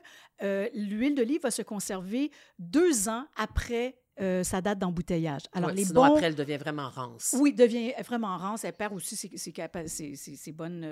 euh, 0.42 0.68
l'huile 0.74 1.14
d'olive 1.14 1.42
va 1.42 1.50
se 1.50 1.62
conserver 1.62 2.30
deux 2.58 3.08
ans 3.08 3.26
après 3.36 3.96
sa 4.42 4.60
date 4.60 4.78
d'embouteillage. 4.78 5.44
Alors, 5.54 5.70
les 5.70 5.86
sinon, 5.86 6.02
après, 6.02 6.26
elle 6.26 6.34
devient 6.34 6.58
vraiment 6.58 6.90
rance. 6.90 7.34
Oui, 7.38 7.54
devient 7.54 7.94
vraiment 8.04 8.36
rance. 8.36 8.64
Elle 8.64 8.74
perd 8.74 8.92
aussi 8.92 9.16
ses, 9.16 9.30
ses, 9.38 10.14
ses 10.14 10.52
bonnes 10.52 10.86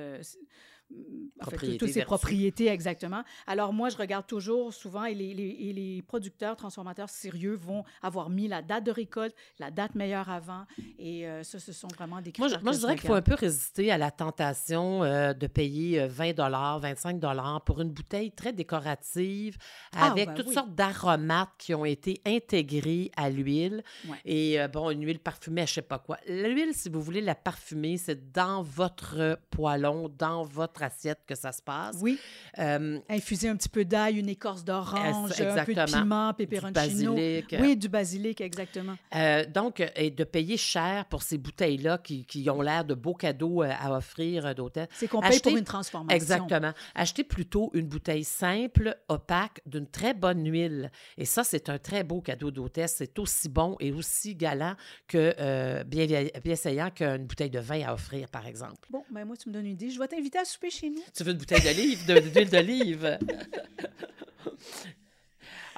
fait, 1.51 1.77
toutes 1.77 1.91
ces 1.91 2.05
propriétés, 2.05 2.69
exactement. 2.69 3.23
Alors, 3.47 3.73
moi, 3.73 3.89
je 3.89 3.97
regarde 3.97 4.27
toujours 4.27 4.73
souvent, 4.73 5.05
et 5.05 5.15
les, 5.15 5.35
les, 5.35 6.03
producteurs, 6.03 6.57
transformateurs 6.57 7.09
sérieux 7.09 7.55
vont 7.55 7.85
avoir 8.03 8.31
mis 8.31 8.49
la 8.49 8.63
date 8.63 8.85
de 8.85 8.91
récolte, 8.91 9.35
la 9.59 9.71
date 9.71 9.95
meilleure 9.95 10.29
avant, 10.31 10.65
et 10.99 11.27
euh, 11.27 11.43
ça, 11.43 11.59
ce 11.59 11.73
sont 11.73 11.89
vraiment 11.89 12.21
des 12.21 12.33
critères. 12.33 12.49
Moi, 12.49 12.59
je, 12.59 12.65
moi, 12.65 12.73
je 12.73 12.79
dirais 12.79 12.97
qu'il 12.97 13.07
faut 13.07 13.15
un 13.15 13.23
peu 13.23 13.35
résister 13.35 13.91
à 13.91 13.99
la 13.99 14.11
tentation 14.11 15.05
euh, 15.05 15.33
de 15.33 15.47
payer 15.47 16.07
20 16.07 16.39
euh, 16.39 16.79
25 16.81 17.21
pour 17.65 17.81
une 17.81 17.91
bouteille 17.91 18.33
très 18.33 18.53
décorative, 18.53 19.59
ah, 19.95 20.11
avec 20.11 20.29
ben 20.29 20.35
toutes 20.35 20.53
sortes 20.53 20.75
d'aromates 20.75 21.51
qui 21.59 21.75
ont 21.75 21.85
été 21.85 22.21
intégrés 22.27 23.11
à 23.17 23.31
l'huile. 23.31 23.83
Et 24.25 24.59
bon, 24.73 24.91
une 24.91 25.05
huile 25.05 25.21
parfumée, 25.21 25.67
je 25.67 25.75
sais 25.75 25.83
pas 25.83 25.99
quoi. 25.99 26.19
L'huile, 26.27 26.75
si 26.75 26.89
vous 26.89 27.01
voulez 27.01 27.21
la 27.21 27.35
parfumer, 27.35 27.97
c'est 27.97 28.33
dans 28.33 28.63
votre 28.63 29.39
poêlon, 29.51 30.09
dans 30.17 30.45
votre 30.45 30.78
assiette 30.83 31.21
que 31.27 31.35
ça 31.35 31.53
se 31.53 31.63
passe. 31.63 31.97
Oui. 32.01 32.19
Euh, 32.59 32.99
Infuser 33.09 33.49
un 33.49 33.57
petit 33.57 33.69
peu 33.69 33.85
d'ail, 33.85 34.19
une 34.19 34.29
écorce 34.29 34.65
d'orange, 34.65 35.41
un 35.41 35.65
peu 35.65 35.75
de 35.75 35.85
piment, 35.85 36.33
peperoncino. 36.35 37.15
Du 37.15 37.21
basilic. 37.21 37.57
Oui, 37.61 37.77
du 37.77 37.89
basilic, 37.89 38.41
exactement. 38.41 38.97
Euh, 39.15 39.45
donc, 39.47 39.83
et 39.97 40.11
de 40.11 40.25
payer 40.25 40.57
cher 40.57 41.07
pour 41.07 41.23
ces 41.23 41.39
bouteilles-là 41.39 41.99
qui, 41.99 42.25
qui, 42.25 42.49
ont 42.51 42.63
l'air 42.63 42.85
de 42.85 42.95
beaux 42.95 43.15
cadeaux 43.15 43.63
euh, 43.63 43.71
à 43.79 43.97
offrir 43.97 44.55
d'hôtel. 44.55 44.89
C'est 44.93 45.09
qu'on 45.09 45.21
paye 45.21 45.41
pour 45.41 45.57
une 45.57 45.65
transformation. 45.65 46.17
Exactement. 46.17 46.73
Achetez 46.95 47.25
plutôt 47.25 47.71
une 47.75 47.87
bouteille 47.87 48.25
simple, 48.25 48.97
opaque, 49.09 49.61
d'une 49.67 49.87
très 49.87 50.15
bonne 50.15 50.49
huile. 50.51 50.91
Et 51.17 51.25
ça, 51.25 51.45
c'est 51.45 51.69
un 51.69 51.79
très 51.79 52.05
beau 52.05 52.21
cadeau 52.21 52.51
d'hôtesse. 52.51 52.97
C'est 52.99 53.19
aussi 53.19 53.49
bon 53.49 53.77
et 53.81 53.93
aussi 53.93 54.35
galant 54.35 54.75
que 55.07 55.83
bien, 55.85 56.07
bien 56.07 56.53
essayant 56.53 56.91
qu'une 56.91 57.27
bouteille 57.27 57.51
de 57.51 57.61
vin 57.61 57.83
à 57.87 57.95
offrir, 57.95 58.29
par 58.29 58.47
exemple. 58.47 58.89
Bon, 58.91 59.05
ben 59.11 59.25
moi, 59.25 59.37
tu 59.37 59.49
me 59.49 59.55
donnes 59.55 59.67
une 59.67 59.73
idée. 59.73 59.91
Je 59.91 59.99
vais 59.99 60.09
t'inviter 60.09 60.39
à 60.39 60.45
souper 60.45 60.68
chez 60.71 60.91
nous. 60.91 61.03
Tu 61.17 61.25
veux 61.25 61.33
une 61.33 61.39
bouteille 61.39 61.63
d'olive, 61.63 62.33
d'huile 62.33 62.51
d'olive? 62.51 63.19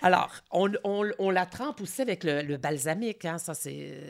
Alors, 0.03 0.33
on, 0.51 0.71
on, 0.83 1.11
on, 1.19 1.31
la 1.31 1.45
trempe 1.45 1.83
aussi 1.83 2.01
avec 2.01 2.25
le, 2.25 2.43
le 2.43 2.57
balsamique. 2.57 3.25
Hein? 3.27 3.37
Ça, 3.39 3.53
c'est 3.53 4.03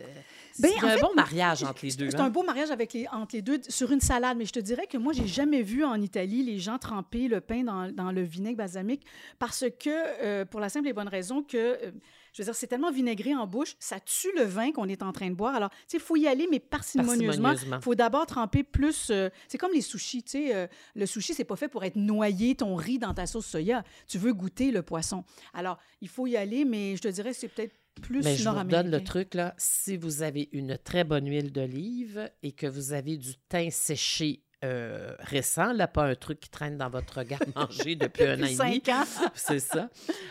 ben, 0.58 0.70
un 0.82 0.98
bon 0.98 1.14
mariage 1.14 1.64
entre 1.64 1.84
les 1.84 1.92
deux. 1.92 2.10
C'est 2.10 2.20
hein? 2.20 2.26
un 2.26 2.30
beau 2.30 2.44
mariage 2.44 2.70
avec 2.70 2.92
les, 2.92 3.08
entre 3.08 3.34
les 3.34 3.42
deux 3.42 3.60
sur 3.68 3.90
une 3.90 4.00
salade. 4.00 4.36
Mais 4.38 4.44
je 4.44 4.52
te 4.52 4.60
dirais 4.60 4.86
que 4.86 4.98
moi, 4.98 5.12
j'ai 5.12 5.26
jamais 5.26 5.62
vu 5.62 5.84
en 5.84 6.00
Italie 6.00 6.44
les 6.44 6.58
gens 6.58 6.78
tremper 6.78 7.26
le 7.26 7.40
pain 7.40 7.64
dans, 7.64 7.90
dans 7.90 8.12
le 8.12 8.22
vinaigre 8.22 8.58
balsamique 8.58 9.02
parce 9.38 9.64
que, 9.80 9.90
euh, 10.24 10.44
pour 10.44 10.60
la 10.60 10.68
simple 10.68 10.88
et 10.88 10.92
bonne 10.92 11.08
raison 11.08 11.42
que... 11.42 11.56
Euh, 11.56 11.90
je 12.32 12.42
veux 12.42 12.44
dire, 12.44 12.54
c'est 12.54 12.66
tellement 12.66 12.90
vinaigré 12.90 13.34
en 13.34 13.46
bouche, 13.46 13.76
ça 13.78 14.00
tue 14.00 14.32
le 14.36 14.44
vin 14.44 14.72
qu'on 14.72 14.88
est 14.88 15.02
en 15.02 15.12
train 15.12 15.30
de 15.30 15.34
boire. 15.34 15.54
Alors, 15.54 15.70
tu 15.70 15.76
sais, 15.88 15.96
il 15.96 16.00
faut 16.00 16.16
y 16.16 16.26
aller, 16.26 16.46
mais 16.50 16.60
parcimonieusement. 16.60 17.52
Il 17.52 17.82
faut 17.82 17.94
d'abord 17.94 18.26
tremper 18.26 18.62
plus. 18.62 19.08
Euh, 19.10 19.28
c'est 19.48 19.58
comme 19.58 19.72
les 19.72 19.80
sushis, 19.80 20.22
tu 20.22 20.30
sais. 20.30 20.54
Euh, 20.54 20.66
le 20.94 21.06
sushi, 21.06 21.34
c'est 21.34 21.44
pas 21.44 21.56
fait 21.56 21.68
pour 21.68 21.84
être 21.84 21.96
noyé 21.96 22.54
ton 22.54 22.74
riz 22.74 22.98
dans 22.98 23.14
ta 23.14 23.26
sauce 23.26 23.46
soya. 23.46 23.82
Tu 24.06 24.18
veux 24.18 24.32
goûter 24.32 24.70
le 24.70 24.82
poisson. 24.82 25.24
Alors, 25.54 25.78
il 26.00 26.08
faut 26.08 26.26
y 26.26 26.36
aller, 26.36 26.64
mais 26.64 26.96
je 26.96 27.02
te 27.02 27.08
dirais, 27.08 27.32
c'est 27.32 27.48
peut-être 27.48 27.74
plus 28.00 28.24
Mais 28.24 28.36
je 28.36 28.48
vous 28.48 28.64
donne 28.64 28.90
le 28.90 29.02
truc, 29.02 29.34
là. 29.34 29.54
Si 29.58 29.96
vous 29.96 30.22
avez 30.22 30.48
une 30.52 30.78
très 30.78 31.04
bonne 31.04 31.28
huile 31.28 31.52
d'olive 31.52 32.30
et 32.42 32.52
que 32.52 32.66
vous 32.66 32.92
avez 32.92 33.16
du 33.16 33.34
thym 33.48 33.70
séché 33.70 34.42
euh, 34.62 35.14
récent, 35.20 35.72
là, 35.72 35.88
pas 35.88 36.04
un 36.04 36.14
truc 36.14 36.40
qui 36.40 36.50
traîne 36.50 36.76
dans 36.76 36.90
votre 36.90 37.22
garde-manger 37.22 37.94
depuis 37.96 38.24
un 38.24 38.42
an 38.42 38.46
et 38.46 38.56
demi. 38.56 38.82
C'est 39.34 39.58
ça. 39.58 39.88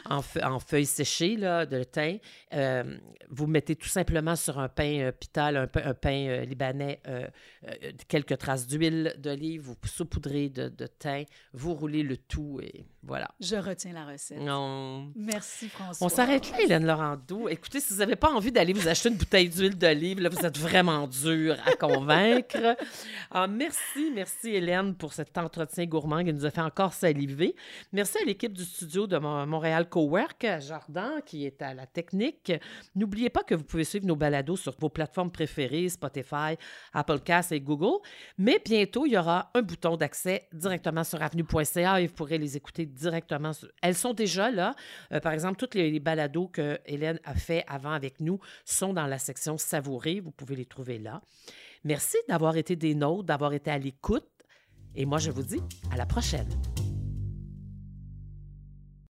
En, 0.10 0.22
en, 0.44 0.60
feuilles 0.60 0.86
séchées 0.86 1.36
là, 1.36 1.66
de 1.66 1.84
thym. 1.84 2.20
Euh, 2.54 2.98
vous 3.30 3.48
mettez 3.48 3.76
tout 3.76 3.88
simplement 3.88 4.36
sur 4.36 4.60
un 4.60 4.70
pain 4.70 5.00
euh, 5.00 5.12
pital, 5.12 5.58
un, 5.58 5.68
un 5.84 5.94
pain 5.94 6.44
libanais, 6.46 7.02
quelques 8.08 8.38
traces 8.38 8.68
d'huile 8.68 9.16
d'olive, 9.18 9.62
vous 9.62 9.76
saupoudrez 9.86 10.50
de, 10.50 10.70
de 10.70 10.88
thym, 10.88 11.26
vous 11.54 11.74
roulez 11.74 12.04
le 12.04 12.18
tout 12.18 12.60
et 12.62 12.86
voilà. 13.02 13.30
Je 13.40 13.56
retiens 13.56 13.94
la 13.94 14.06
recette. 14.06 14.40
Non. 14.40 15.12
Merci, 15.16 15.70
François. 15.70 16.06
On 16.06 16.10
s'arrête 16.10 16.52
là, 16.52 16.62
Hélène 16.62 16.86
Laurando. 16.86 17.48
Écoutez, 17.48 17.80
si 17.80 17.94
vous 17.94 18.00
n'avez 18.00 18.18
pas 18.18 18.30
envie 18.30 18.52
d'aller 18.52 18.74
vous 18.74 18.88
acheter 18.88 19.10
une 19.10 19.16
bouteille 19.16 19.50
d'huile 19.50 19.78
d'olive, 19.78 20.20
là, 20.20 20.30
vous 20.30 20.46
êtes 20.46 20.58
vraiment 20.58 21.08
dur 21.08 21.56
à 21.66 21.76
convaincre. 21.76 22.76
Ah, 23.32 23.48
merci, 23.48 24.12
merci, 24.14 24.19
Hélène, 24.44 24.96
pour 24.96 25.14
cet 25.14 25.38
entretien 25.38 25.86
gourmand 25.86 26.24
qui 26.24 26.34
nous 26.34 26.46
a 26.46 26.52
fait 26.52 26.62
encore 26.62 26.94
saliver. 26.94 27.56
Merci 27.92 28.18
à 28.22 28.26
l'équipe 28.26 28.54
du 28.54 28.64
studio 28.64 29.08
de 29.08 29.18
Montréal 29.18 29.88
Cowork, 29.88 30.46
Jardin, 30.60 31.22
qui 31.26 31.46
est 31.46 31.62
à 31.62 31.74
la 31.74 31.86
technique. 31.86 32.52
N'oubliez 32.96 33.30
pas 33.30 33.44
que 33.44 33.56
vous 33.56 33.64
pouvez 33.64 33.84
suivre 33.84 34.06
nos 34.06 34.16
balados 34.16 34.58
sur 34.58 34.76
vos 34.80 34.90
plateformes 34.90 35.32
préférées, 35.32 35.90
Spotify, 35.90 36.58
Applecast 36.94 37.52
et 37.52 37.62
Google. 37.62 38.00
Mais 38.38 38.62
bientôt, 38.64 39.06
il 39.06 39.14
y 39.14 39.18
aura 39.18 39.52
un 39.54 39.62
bouton 39.62 39.98
d'accès 39.98 40.48
directement 40.54 41.04
sur 41.04 41.22
avenue.ca 41.22 42.02
et 42.02 42.08
vous 42.08 42.14
pourrez 42.14 42.38
les 42.38 42.58
écouter 42.58 42.86
directement. 42.86 43.52
Elles 43.82 43.96
sont 43.96 44.14
déjà 44.14 44.52
là. 44.52 44.76
Euh, 45.12 45.20
par 45.20 45.34
exemple, 45.34 45.58
toutes 45.58 45.76
les, 45.76 46.00
balados 46.00 46.48
que 46.48 46.80
Hélène 46.86 47.20
a 47.24 47.36
fait 47.36 47.64
avant 47.68 47.92
avec 47.92 48.20
nous 48.20 48.40
sont 48.66 48.94
dans 48.94 49.08
la 49.08 49.20
section 49.20 49.58
Savourer. 49.58 50.20
Vous 50.20 50.32
pouvez 50.32 50.56
les 50.56 50.66
trouver 50.66 50.98
là. 50.98 51.22
Merci 51.84 52.18
d'avoir 52.28 52.58
été 52.58 52.76
des 52.76 52.96
nôtres, 52.96 53.24
d'avoir 53.24 53.54
été 53.54 53.72
à 53.72 53.78
l'écoute. 53.78 54.28
Et 54.96 55.06
moi, 55.06 55.18
je 55.20 55.32
vous 55.32 55.44
dis 55.44 55.62
à 55.92 55.98
la 55.98 56.06
prochaine. 56.06 56.50